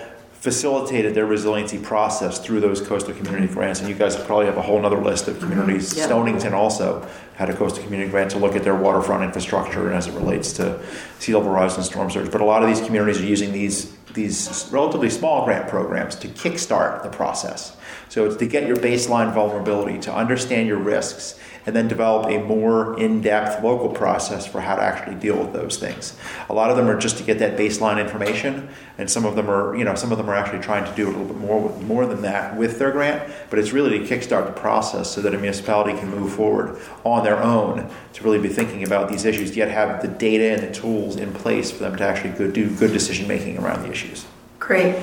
facilitated 0.43 1.15
their 1.15 1.25
resiliency 1.25 1.77
process 1.77 2.37
through 2.37 2.59
those 2.59 2.81
coastal 2.81 3.13
community 3.13 3.47
grants. 3.47 3.79
And 3.79 3.87
you 3.87 3.95
guys 3.95 4.17
probably 4.17 4.45
have 4.45 4.57
a 4.57 4.61
whole 4.61 4.85
other 4.85 5.01
list 5.01 5.29
of 5.29 5.39
communities. 5.39 5.91
Mm-hmm. 5.91 5.99
Yeah. 5.99 6.05
Stonington 6.05 6.53
also 6.53 7.07
had 7.35 7.49
a 7.49 7.55
coastal 7.55 7.81
community 7.81 8.11
grant 8.11 8.31
to 8.31 8.37
look 8.39 8.53
at 8.53 8.65
their 8.65 8.75
waterfront 8.75 9.23
infrastructure 9.23 9.87
and 9.87 9.95
as 9.95 10.07
it 10.07 10.13
relates 10.15 10.51
to 10.53 10.83
sea 11.19 11.33
level 11.33 11.49
rise 11.49 11.77
and 11.77 11.85
storm 11.85 12.09
surge. 12.11 12.29
But 12.29 12.41
a 12.41 12.43
lot 12.43 12.61
of 12.61 12.67
these 12.67 12.81
communities 12.81 13.21
are 13.21 13.25
using 13.25 13.53
these 13.53 13.95
these 14.13 14.69
relatively 14.69 15.09
small 15.09 15.45
grant 15.45 15.69
programs 15.69 16.15
to 16.17 16.27
kickstart 16.27 17.03
the 17.03 17.09
process. 17.09 17.75
So 18.09 18.25
it's 18.25 18.35
to 18.35 18.45
get 18.45 18.67
your 18.67 18.75
baseline 18.75 19.33
vulnerability, 19.33 19.97
to 20.01 20.13
understand 20.13 20.67
your 20.67 20.77
risks, 20.77 21.39
and 21.65 21.75
then 21.75 21.87
develop 21.87 22.29
a 22.29 22.39
more 22.39 22.99
in-depth 22.99 23.63
local 23.63 23.89
process 23.89 24.45
for 24.45 24.61
how 24.61 24.75
to 24.75 24.81
actually 24.81 25.15
deal 25.15 25.37
with 25.37 25.53
those 25.53 25.77
things. 25.77 26.17
A 26.49 26.53
lot 26.53 26.69
of 26.69 26.77
them 26.77 26.89
are 26.89 26.97
just 26.97 27.17
to 27.17 27.23
get 27.23 27.39
that 27.39 27.57
baseline 27.57 27.99
information, 27.99 28.69
and 28.97 29.09
some 29.09 29.25
of 29.25 29.35
them 29.35 29.49
are, 29.49 29.75
you 29.75 29.83
know, 29.83 29.95
some 29.95 30.11
of 30.11 30.17
them 30.17 30.29
are 30.29 30.35
actually 30.35 30.59
trying 30.59 30.85
to 30.85 30.95
do 30.95 31.07
a 31.07 31.11
little 31.11 31.25
bit 31.25 31.37
more 31.37 31.69
more 31.79 32.05
than 32.05 32.21
that 32.23 32.57
with 32.57 32.79
their 32.79 32.91
grant. 32.91 33.31
But 33.49 33.59
it's 33.59 33.71
really 33.71 33.99
to 33.99 34.05
kickstart 34.05 34.45
the 34.45 34.59
process 34.59 35.09
so 35.11 35.21
that 35.21 35.33
a 35.33 35.37
municipality 35.37 35.97
can 35.97 36.09
move 36.09 36.33
forward 36.33 36.79
on 37.03 37.23
their 37.23 37.41
own 37.41 37.89
to 38.13 38.23
really 38.23 38.39
be 38.39 38.49
thinking 38.49 38.83
about 38.83 39.09
these 39.09 39.25
issues, 39.25 39.55
yet 39.55 39.69
have 39.69 40.01
the 40.01 40.07
data 40.07 40.51
and 40.53 40.61
the 40.61 40.73
tools 40.73 41.15
in 41.15 41.33
place 41.33 41.71
for 41.71 41.79
them 41.79 41.95
to 41.95 42.03
actually 42.03 42.51
do 42.51 42.69
good 42.75 42.91
decision 42.91 43.27
making 43.27 43.57
around 43.57 43.83
the 43.83 43.89
issues. 43.89 44.25
Great. 44.59 44.95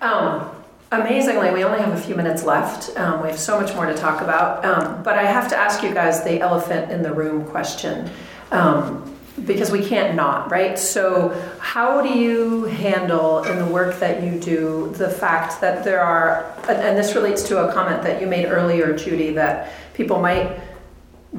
Um, 0.00 0.50
amazingly, 0.92 1.50
we 1.52 1.64
only 1.64 1.78
have 1.78 1.92
a 1.92 2.00
few 2.00 2.14
minutes 2.14 2.44
left. 2.44 2.96
Um, 2.98 3.22
we 3.22 3.28
have 3.28 3.38
so 3.38 3.60
much 3.60 3.74
more 3.74 3.86
to 3.86 3.94
talk 3.94 4.20
about. 4.22 4.64
Um, 4.64 5.02
but 5.02 5.18
I 5.18 5.24
have 5.24 5.48
to 5.48 5.56
ask 5.56 5.82
you 5.82 5.94
guys 5.94 6.24
the 6.24 6.40
elephant 6.40 6.90
in 6.90 7.02
the 7.02 7.12
room 7.12 7.44
question. 7.44 8.10
Um, 8.50 9.06
because 9.46 9.70
we 9.70 9.82
can't 9.82 10.16
not, 10.16 10.50
right? 10.50 10.78
So, 10.78 11.28
how 11.60 12.02
do 12.02 12.08
you 12.08 12.64
handle 12.64 13.42
in 13.44 13.58
the 13.58 13.64
work 13.64 13.98
that 14.00 14.22
you 14.22 14.38
do 14.38 14.92
the 14.96 15.08
fact 15.08 15.60
that 15.60 15.84
there 15.84 16.00
are, 16.00 16.52
and 16.68 16.98
this 16.98 17.14
relates 17.14 17.42
to 17.44 17.66
a 17.66 17.72
comment 17.72 18.02
that 18.02 18.20
you 18.20 18.26
made 18.26 18.46
earlier, 18.46 18.94
Judy, 18.94 19.32
that 19.34 19.72
people 19.94 20.20
might 20.20 20.60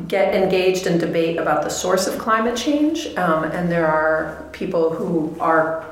get 0.08 0.34
engaged 0.34 0.88
in 0.88 0.98
debate 0.98 1.38
about 1.38 1.64
the 1.64 1.70
source 1.70 2.08
of 2.08 2.18
climate 2.18 2.56
change, 2.56 3.08
um, 3.18 3.44
and 3.44 3.70
there 3.70 3.88
are 3.88 4.50
people 4.54 4.90
who 4.90 5.36
are 5.40 5.91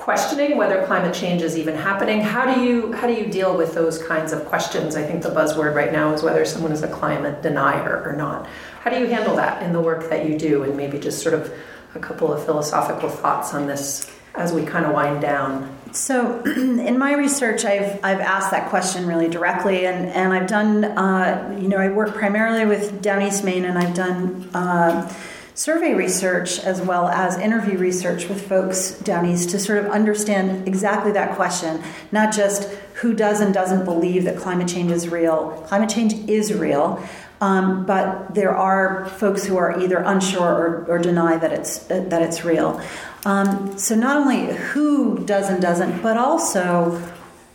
questioning 0.00 0.56
whether 0.56 0.82
climate 0.86 1.14
change 1.14 1.42
is 1.42 1.58
even 1.58 1.76
happening. 1.76 2.22
How 2.22 2.52
do 2.52 2.62
you 2.62 2.90
how 2.92 3.06
do 3.06 3.12
you 3.12 3.26
deal 3.26 3.54
with 3.54 3.74
those 3.74 4.02
kinds 4.02 4.32
of 4.32 4.46
questions? 4.46 4.96
I 4.96 5.02
think 5.02 5.22
the 5.22 5.28
buzzword 5.28 5.74
right 5.74 5.92
now 5.92 6.14
is 6.14 6.22
whether 6.22 6.44
someone 6.46 6.72
is 6.72 6.82
a 6.82 6.88
climate 6.88 7.42
denier 7.42 8.02
or 8.02 8.14
not. 8.14 8.48
How 8.80 8.90
do 8.90 8.98
you 8.98 9.06
handle 9.06 9.36
that 9.36 9.62
in 9.62 9.74
the 9.74 9.80
work 9.80 10.08
that 10.08 10.26
you 10.26 10.38
do, 10.38 10.62
and 10.62 10.74
maybe 10.74 10.98
just 10.98 11.22
sort 11.22 11.34
of 11.34 11.52
a 11.94 11.98
couple 11.98 12.32
of 12.32 12.42
philosophical 12.46 13.10
thoughts 13.10 13.52
on 13.52 13.66
this 13.66 14.10
as 14.34 14.54
we 14.54 14.64
kind 14.64 14.86
of 14.86 14.94
wind 14.94 15.20
down? 15.20 15.76
So, 15.92 16.40
in 16.46 16.98
my 16.98 17.12
research, 17.14 17.66
I've, 17.66 18.02
I've 18.02 18.20
asked 18.20 18.52
that 18.52 18.70
question 18.70 19.06
really 19.06 19.28
directly, 19.28 19.86
and, 19.86 20.06
and 20.06 20.32
I've 20.32 20.46
done, 20.46 20.84
uh, 20.84 21.58
you 21.60 21.68
know, 21.68 21.76
I 21.76 21.88
work 21.88 22.14
primarily 22.14 22.64
with 22.64 23.02
Down 23.02 23.20
East 23.20 23.44
Maine, 23.44 23.66
and 23.66 23.76
I've 23.76 23.94
done 23.94 24.48
uh, 24.54 25.12
survey 25.54 25.94
research 25.94 26.58
as 26.60 26.80
well 26.80 27.08
as 27.08 27.38
interview 27.38 27.76
research 27.78 28.28
with 28.28 28.48
folks 28.48 28.92
down 29.00 29.26
east 29.26 29.50
to 29.50 29.58
sort 29.58 29.78
of 29.84 29.90
understand 29.90 30.66
exactly 30.66 31.12
that 31.12 31.36
question, 31.36 31.82
not 32.12 32.34
just 32.34 32.68
who 32.94 33.14
does 33.14 33.40
and 33.40 33.52
doesn't 33.52 33.84
believe 33.84 34.24
that 34.24 34.36
climate 34.36 34.68
change 34.68 34.90
is 34.90 35.08
real. 35.08 35.62
Climate 35.66 35.90
change 35.90 36.14
is 36.28 36.52
real. 36.52 37.02
Um, 37.40 37.86
but 37.86 38.34
there 38.34 38.54
are 38.54 39.06
folks 39.06 39.44
who 39.46 39.56
are 39.56 39.80
either 39.80 39.96
unsure 39.98 40.44
or, 40.44 40.84
or 40.88 40.98
deny 40.98 41.38
that 41.38 41.52
it's 41.52 41.78
that 41.86 42.20
it's 42.20 42.44
real. 42.44 42.82
Um, 43.24 43.78
so 43.78 43.94
not 43.94 44.18
only 44.18 44.54
who 44.54 45.24
does 45.24 45.48
and 45.48 45.60
doesn't, 45.60 46.02
but 46.02 46.18
also 46.18 47.02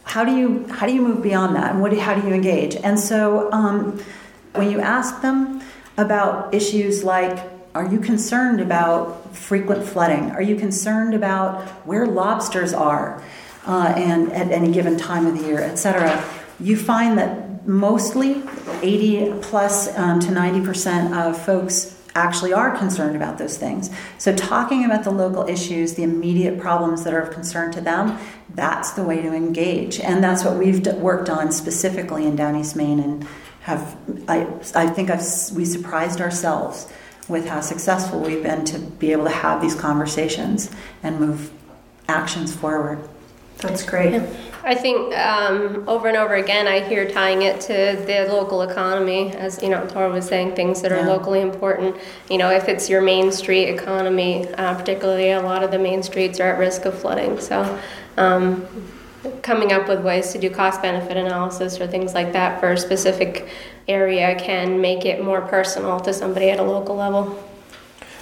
how 0.03 0.23
do 0.23 0.35
you 0.35 0.65
how 0.69 0.87
do 0.87 0.93
you 0.93 1.01
move 1.01 1.21
beyond 1.21 1.55
that, 1.55 1.71
and 1.73 1.81
what 1.81 1.91
do, 1.91 1.99
how 1.99 2.15
do 2.15 2.27
you 2.27 2.33
engage? 2.33 2.75
And 2.75 2.99
so 2.99 3.51
um, 3.51 4.01
when 4.53 4.71
you 4.71 4.79
ask 4.79 5.21
them 5.21 5.61
about 5.97 6.53
issues 6.53 7.03
like 7.03 7.54
are 7.75 7.85
you 7.85 7.99
concerned 7.99 8.61
about 8.61 9.35
frequent 9.35 9.83
flooding? 9.83 10.31
Are 10.31 10.41
you 10.41 10.55
concerned 10.55 11.13
about 11.13 11.61
where 11.85 12.07
lobsters 12.07 12.73
are 12.73 13.21
uh, 13.67 13.93
and 13.97 14.31
at 14.31 14.49
any 14.49 14.71
given 14.71 14.97
time 14.97 15.27
of 15.27 15.37
the 15.37 15.45
year, 15.45 15.59
etc.? 15.59 16.23
You 16.57 16.77
find 16.77 17.17
that 17.17 17.67
mostly 17.67 18.41
80 18.81 19.39
plus 19.41 19.95
um, 19.97 20.21
to 20.21 20.29
90% 20.29 21.17
of 21.17 21.39
folks 21.45 22.01
actually 22.15 22.53
are 22.53 22.77
concerned 22.77 23.17
about 23.17 23.37
those 23.37 23.57
things. 23.57 23.89
So, 24.19 24.33
talking 24.33 24.85
about 24.85 25.03
the 25.03 25.11
local 25.11 25.45
issues, 25.45 25.95
the 25.95 26.03
immediate 26.03 26.57
problems 26.57 27.03
that 27.03 27.13
are 27.13 27.19
of 27.19 27.33
concern 27.33 27.73
to 27.73 27.81
them, 27.81 28.17
that's 28.53 28.91
the 28.91 29.03
way 29.03 29.21
to 29.21 29.33
engage. 29.33 29.99
And 29.99 30.23
that's 30.23 30.45
what 30.45 30.55
we've 30.55 30.87
worked 30.93 31.29
on 31.29 31.51
specifically 31.51 32.25
in 32.25 32.37
Down 32.37 32.55
East 32.55 32.77
Maine 32.77 33.01
and 33.01 33.27
have, 33.63 33.97
I, 34.29 34.47
I 34.75 34.87
think 34.87 35.09
I've, 35.09 35.25
we 35.53 35.65
surprised 35.65 36.21
ourselves 36.21 36.87
with 37.27 37.47
how 37.47 37.59
successful 37.59 38.19
we've 38.19 38.43
been 38.43 38.63
to 38.65 38.79
be 38.79 39.11
able 39.11 39.25
to 39.25 39.31
have 39.31 39.61
these 39.61 39.75
conversations 39.75 40.71
and 41.03 41.19
move 41.19 41.51
actions 42.07 42.55
forward. 42.55 42.99
That's 43.57 43.83
great. 43.83 44.21
I 44.63 44.75
think 44.75 45.15
um, 45.15 45.87
over 45.87 46.07
and 46.07 46.17
over 46.17 46.35
again, 46.35 46.67
I 46.67 46.81
hear 46.81 47.09
tying 47.09 47.43
it 47.43 47.61
to 47.61 48.03
the 48.05 48.27
local 48.33 48.63
economy, 48.63 49.31
as 49.35 49.61
you 49.61 49.69
know, 49.69 49.85
Tora 49.87 50.11
was 50.11 50.25
saying, 50.25 50.55
things 50.55 50.81
that 50.81 50.91
are 50.91 50.97
yeah. 50.97 51.07
locally 51.07 51.41
important. 51.41 51.95
You 52.29 52.39
know, 52.39 52.49
if 52.49 52.67
it's 52.67 52.89
your 52.89 53.01
main 53.01 53.31
street 53.31 53.69
economy, 53.69 54.47
uh, 54.55 54.73
particularly 54.75 55.31
a 55.31 55.41
lot 55.41 55.63
of 55.63 55.69
the 55.71 55.77
main 55.77 56.01
streets 56.01 56.39
are 56.39 56.51
at 56.51 56.59
risk 56.59 56.85
of 56.85 56.99
flooding. 56.99 57.39
So, 57.39 57.79
um, 58.17 58.67
coming 59.41 59.71
up 59.71 59.87
with 59.87 60.01
ways 60.03 60.31
to 60.33 60.39
do 60.39 60.49
cost 60.49 60.81
benefit 60.81 61.17
analysis 61.17 61.79
or 61.79 61.87
things 61.87 62.13
like 62.13 62.33
that 62.33 62.59
for 62.59 62.71
a 62.71 62.77
specific 62.77 63.47
area 63.87 64.35
can 64.39 64.81
make 64.81 65.05
it 65.05 65.23
more 65.23 65.41
personal 65.41 65.99
to 65.99 66.13
somebody 66.13 66.49
at 66.49 66.59
a 66.59 66.63
local 66.63 66.95
level. 66.95 67.41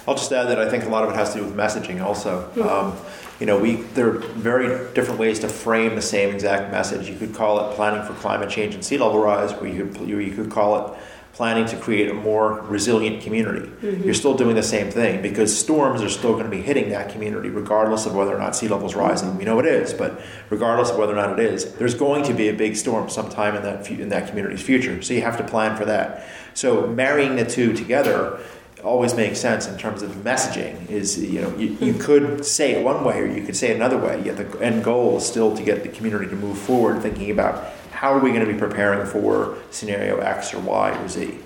I'll 0.07 0.15
just 0.15 0.31
add 0.31 0.49
that 0.49 0.59
I 0.59 0.69
think 0.69 0.83
a 0.83 0.89
lot 0.89 1.03
of 1.03 1.11
it 1.11 1.15
has 1.15 1.33
to 1.33 1.39
do 1.39 1.45
with 1.45 1.55
messaging 1.55 2.03
also. 2.03 2.49
Mm-hmm. 2.55 2.61
Um, 2.61 2.97
you 3.39 3.45
know, 3.45 3.57
we 3.57 3.75
there 3.75 4.09
are 4.09 4.19
very 4.19 4.93
different 4.93 5.19
ways 5.19 5.39
to 5.39 5.49
frame 5.49 5.95
the 5.95 6.01
same 6.01 6.33
exact 6.33 6.71
message. 6.71 7.09
You 7.09 7.17
could 7.17 7.33
call 7.33 7.69
it 7.69 7.75
planning 7.75 8.05
for 8.05 8.13
climate 8.13 8.49
change 8.49 8.75
and 8.75 8.85
sea 8.85 8.97
level 8.97 9.19
rise, 9.19 9.53
or 9.53 9.67
you 9.67 9.85
could, 9.85 10.07
you 10.07 10.31
could 10.31 10.51
call 10.51 10.85
it 10.93 10.99
planning 11.34 11.65
to 11.65 11.75
create 11.77 12.09
a 12.11 12.13
more 12.13 12.61
resilient 12.61 13.23
community. 13.23 13.67
Mm-hmm. 13.67 14.03
You're 14.03 14.13
still 14.13 14.36
doing 14.36 14.55
the 14.55 14.63
same 14.63 14.91
thing 14.91 15.23
because 15.23 15.55
storms 15.57 16.03
are 16.03 16.09
still 16.09 16.34
going 16.34 16.45
to 16.45 16.51
be 16.51 16.61
hitting 16.61 16.89
that 16.89 17.11
community 17.11 17.49
regardless 17.49 18.05
of 18.05 18.13
whether 18.13 18.36
or 18.36 18.38
not 18.38 18.55
sea 18.55 18.67
level 18.67 18.88
is 18.88 18.93
rising. 18.93 19.36
We 19.36 19.43
know 19.43 19.57
it 19.57 19.65
is, 19.65 19.93
but 19.93 20.21
regardless 20.51 20.91
of 20.91 20.97
whether 20.97 21.13
or 21.13 21.15
not 21.15 21.39
it 21.39 21.43
is, 21.43 21.73
there's 21.73 21.95
going 21.95 22.23
to 22.25 22.34
be 22.34 22.49
a 22.49 22.53
big 22.53 22.75
storm 22.75 23.09
sometime 23.09 23.55
in 23.55 23.63
that 23.63 23.89
in 23.89 24.09
that 24.09 24.29
community's 24.29 24.61
future. 24.61 25.01
So 25.01 25.15
you 25.15 25.21
have 25.21 25.38
to 25.38 25.43
plan 25.43 25.75
for 25.75 25.86
that. 25.86 26.27
So 26.53 26.86
marrying 26.86 27.36
the 27.36 27.45
two 27.45 27.73
together 27.73 28.39
always 28.84 29.15
makes 29.15 29.39
sense 29.39 29.67
in 29.67 29.77
terms 29.77 30.01
of 30.01 30.11
messaging 30.17 30.89
is 30.89 31.17
you 31.17 31.41
know 31.41 31.55
you, 31.57 31.69
you 31.79 31.93
could 31.93 32.45
say 32.45 32.73
it 32.73 32.84
one 32.84 33.03
way 33.03 33.19
or 33.21 33.25
you 33.25 33.43
could 33.43 33.55
say 33.55 33.71
it 33.71 33.75
another 33.75 33.97
way 33.97 34.21
yet 34.25 34.36
the 34.36 34.59
end 34.59 34.84
goal 34.84 35.17
is 35.17 35.25
still 35.25 35.55
to 35.55 35.63
get 35.63 35.84
the 35.84 35.89
community 35.89 36.27
to 36.27 36.36
move 36.36 36.57
forward 36.57 37.01
thinking 37.01 37.31
about 37.31 37.73
how 38.03 38.13
are 38.13 38.19
we 38.19 38.31
going 38.31 38.45
to 38.45 38.51
be 38.51 38.59
preparing 38.59 39.07
for 39.07 39.57
scenario 39.71 40.17
X 40.17 40.53
or 40.53 40.59
Y 40.59 40.91
or 40.91 41.07
Z? 41.07 41.39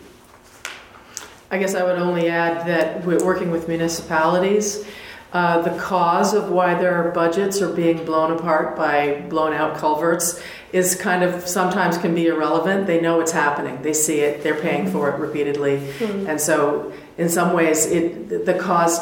I 1.52 1.60
guess 1.60 1.76
I 1.76 1.84
would 1.84 2.00
only 2.00 2.30
add 2.30 2.66
that 2.66 3.06
we're 3.06 3.24
working 3.24 3.52
with 3.52 3.68
municipalities. 3.68 4.84
Uh, 5.32 5.62
the 5.62 5.80
cause 5.80 6.34
of 6.34 6.50
why 6.50 6.74
their 6.74 7.12
budgets 7.12 7.62
are 7.62 7.72
being 7.72 8.04
blown 8.06 8.32
apart 8.32 8.76
by 8.76 9.22
blown 9.30 9.54
out 9.54 9.78
culverts 9.78 10.42
is 10.74 10.96
kind 10.96 11.24
of 11.24 11.48
sometimes 11.48 11.96
can 12.00 12.16
be 12.16 12.26
irrelevant. 12.26 12.88
They 12.88 13.00
know 13.00 13.20
it's 13.20 13.32
happening, 13.32 13.80
they 13.84 13.94
see 13.94 14.22
it, 14.22 14.42
they're 14.42 14.60
paying 14.60 14.90
for 14.90 15.12
it 15.12 15.20
repeatedly. 15.20 15.78
Mm-hmm. 15.78 16.28
And 16.28 16.42
so, 16.42 16.92
in 17.20 17.30
some 17.30 17.54
ways, 17.54 17.86
it, 17.86 18.48
the 18.48 18.56
cause, 18.56 18.98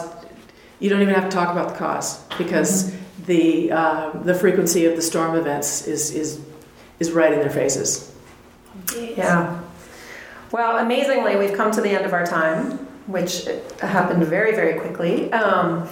you 0.81 0.89
don't 0.89 1.01
even 1.01 1.15
have 1.15 1.29
to 1.29 1.31
talk 1.33 1.51
about 1.53 1.69
the 1.69 1.75
cause 1.75 2.21
because 2.37 2.91
mm-hmm. 2.91 3.25
the, 3.27 3.71
uh, 3.71 4.09
the 4.23 4.35
frequency 4.35 4.85
of 4.87 4.97
the 4.97 5.01
storm 5.01 5.37
events 5.37 5.87
is, 5.87 6.11
is 6.11 6.41
is 6.99 7.11
right 7.11 7.33
in 7.33 7.39
their 7.39 7.49
faces. 7.49 8.13
Yeah. 8.95 9.61
Well, 10.51 10.77
amazingly, 10.77 11.35
we've 11.35 11.53
come 11.53 11.71
to 11.71 11.81
the 11.81 11.89
end 11.89 12.05
of 12.05 12.13
our 12.13 12.25
time, 12.25 12.77
which 13.07 13.47
happened 13.81 14.23
very, 14.25 14.53
very 14.53 14.79
quickly. 14.79 15.31
Um, 15.33 15.89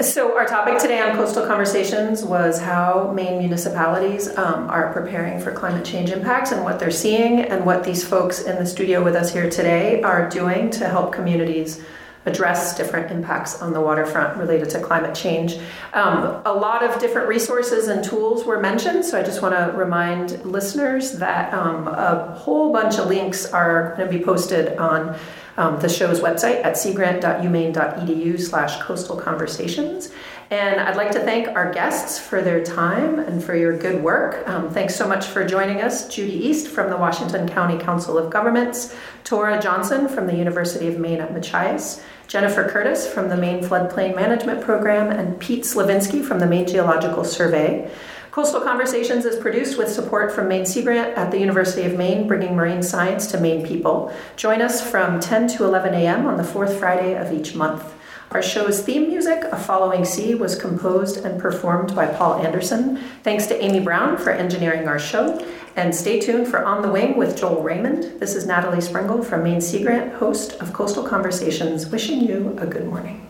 so, 0.00 0.36
our 0.36 0.46
topic 0.46 0.78
today 0.78 1.00
on 1.00 1.16
Coastal 1.16 1.44
Conversations 1.44 2.22
was 2.22 2.60
how 2.60 3.10
Maine 3.12 3.38
municipalities 3.40 4.28
um, 4.36 4.70
are 4.70 4.92
preparing 4.92 5.40
for 5.40 5.50
climate 5.50 5.84
change 5.84 6.10
impacts 6.10 6.52
and 6.52 6.62
what 6.62 6.78
they're 6.78 6.92
seeing, 6.92 7.40
and 7.40 7.66
what 7.66 7.82
these 7.82 8.06
folks 8.06 8.42
in 8.42 8.56
the 8.56 8.66
studio 8.66 9.02
with 9.02 9.16
us 9.16 9.32
here 9.32 9.50
today 9.50 10.00
are 10.02 10.28
doing 10.28 10.70
to 10.70 10.88
help 10.88 11.12
communities 11.12 11.82
address 12.28 12.76
different 12.76 13.10
impacts 13.10 13.60
on 13.60 13.72
the 13.72 13.80
waterfront 13.80 14.36
related 14.36 14.70
to 14.70 14.80
climate 14.80 15.14
change. 15.14 15.58
Um, 15.92 16.42
a 16.44 16.52
lot 16.52 16.82
of 16.82 17.00
different 17.00 17.28
resources 17.28 17.88
and 17.88 18.04
tools 18.04 18.44
were 18.44 18.60
mentioned, 18.60 19.04
so 19.04 19.18
I 19.18 19.22
just 19.22 19.42
want 19.42 19.54
to 19.54 19.76
remind 19.76 20.44
listeners 20.44 21.12
that 21.12 21.52
um, 21.52 21.88
a 21.88 22.34
whole 22.38 22.72
bunch 22.72 22.98
of 22.98 23.08
links 23.08 23.46
are 23.46 23.94
going 23.96 24.10
to 24.10 24.18
be 24.18 24.24
posted 24.24 24.76
on 24.78 25.18
um, 25.56 25.80
the 25.80 25.88
show's 25.88 26.20
website 26.20 26.64
at 26.64 26.74
seagrant.umaine.edu 26.74 28.40
slash 28.40 28.80
coastal 28.80 29.16
conversations. 29.16 30.12
And 30.50 30.80
I'd 30.80 30.96
like 30.96 31.10
to 31.10 31.20
thank 31.20 31.48
our 31.48 31.70
guests 31.70 32.18
for 32.18 32.40
their 32.40 32.64
time 32.64 33.18
and 33.18 33.44
for 33.44 33.54
your 33.54 33.76
good 33.76 34.02
work. 34.02 34.48
Um, 34.48 34.70
thanks 34.70 34.94
so 34.96 35.06
much 35.06 35.26
for 35.26 35.44
joining 35.44 35.82
us, 35.82 36.08
Judy 36.08 36.32
East 36.32 36.68
from 36.68 36.88
the 36.88 36.96
Washington 36.96 37.46
County 37.48 37.76
Council 37.76 38.16
of 38.16 38.30
Governments, 38.30 38.94
Tora 39.24 39.60
Johnson 39.60 40.08
from 40.08 40.26
the 40.26 40.34
University 40.34 40.86
of 40.86 40.98
Maine 40.98 41.20
at 41.20 41.34
Machias, 41.34 42.02
Jennifer 42.28 42.68
Curtis 42.68 43.10
from 43.10 43.30
the 43.30 43.36
Maine 43.38 43.64
Floodplain 43.64 44.14
Management 44.14 44.60
Program, 44.60 45.10
and 45.10 45.40
Pete 45.40 45.64
Slovinsky 45.64 46.22
from 46.22 46.38
the 46.38 46.46
Maine 46.46 46.66
Geological 46.66 47.24
Survey. 47.24 47.90
Coastal 48.30 48.60
Conversations 48.60 49.24
is 49.24 49.40
produced 49.40 49.78
with 49.78 49.90
support 49.90 50.30
from 50.30 50.46
Maine 50.46 50.66
Sea 50.66 50.82
Grant 50.82 51.16
at 51.16 51.30
the 51.30 51.40
University 51.40 51.84
of 51.86 51.96
Maine, 51.96 52.28
bringing 52.28 52.54
marine 52.54 52.82
science 52.82 53.28
to 53.28 53.40
Maine 53.40 53.66
people. 53.66 54.12
Join 54.36 54.60
us 54.60 54.86
from 54.86 55.20
10 55.20 55.48
to 55.56 55.64
11 55.64 55.94
a.m. 55.94 56.26
on 56.26 56.36
the 56.36 56.44
fourth 56.44 56.78
Friday 56.78 57.16
of 57.16 57.32
each 57.32 57.54
month. 57.54 57.94
Our 58.30 58.42
show's 58.42 58.82
theme 58.82 59.08
music, 59.08 59.44
A 59.44 59.56
Following 59.56 60.04
Sea, 60.04 60.34
was 60.34 60.54
composed 60.54 61.24
and 61.24 61.40
performed 61.40 61.96
by 61.96 62.08
Paul 62.08 62.44
Anderson. 62.44 62.98
Thanks 63.22 63.46
to 63.46 63.64
Amy 63.64 63.80
Brown 63.80 64.18
for 64.18 64.30
engineering 64.30 64.86
our 64.86 64.98
show. 64.98 65.42
And 65.78 65.94
stay 65.94 66.18
tuned 66.18 66.48
for 66.48 66.64
On 66.64 66.82
the 66.82 66.88
Wing 66.88 67.16
with 67.16 67.36
Joel 67.36 67.62
Raymond. 67.62 68.18
This 68.18 68.34
is 68.34 68.46
Natalie 68.46 68.78
Springuel 68.78 69.24
from 69.24 69.44
Maine 69.44 69.60
Sea 69.60 69.84
Grant, 69.84 70.12
host 70.14 70.54
of 70.54 70.72
Coastal 70.72 71.04
Conversations, 71.04 71.86
wishing 71.86 72.20
you 72.20 72.56
a 72.58 72.66
good 72.66 72.84
morning. 72.84 73.27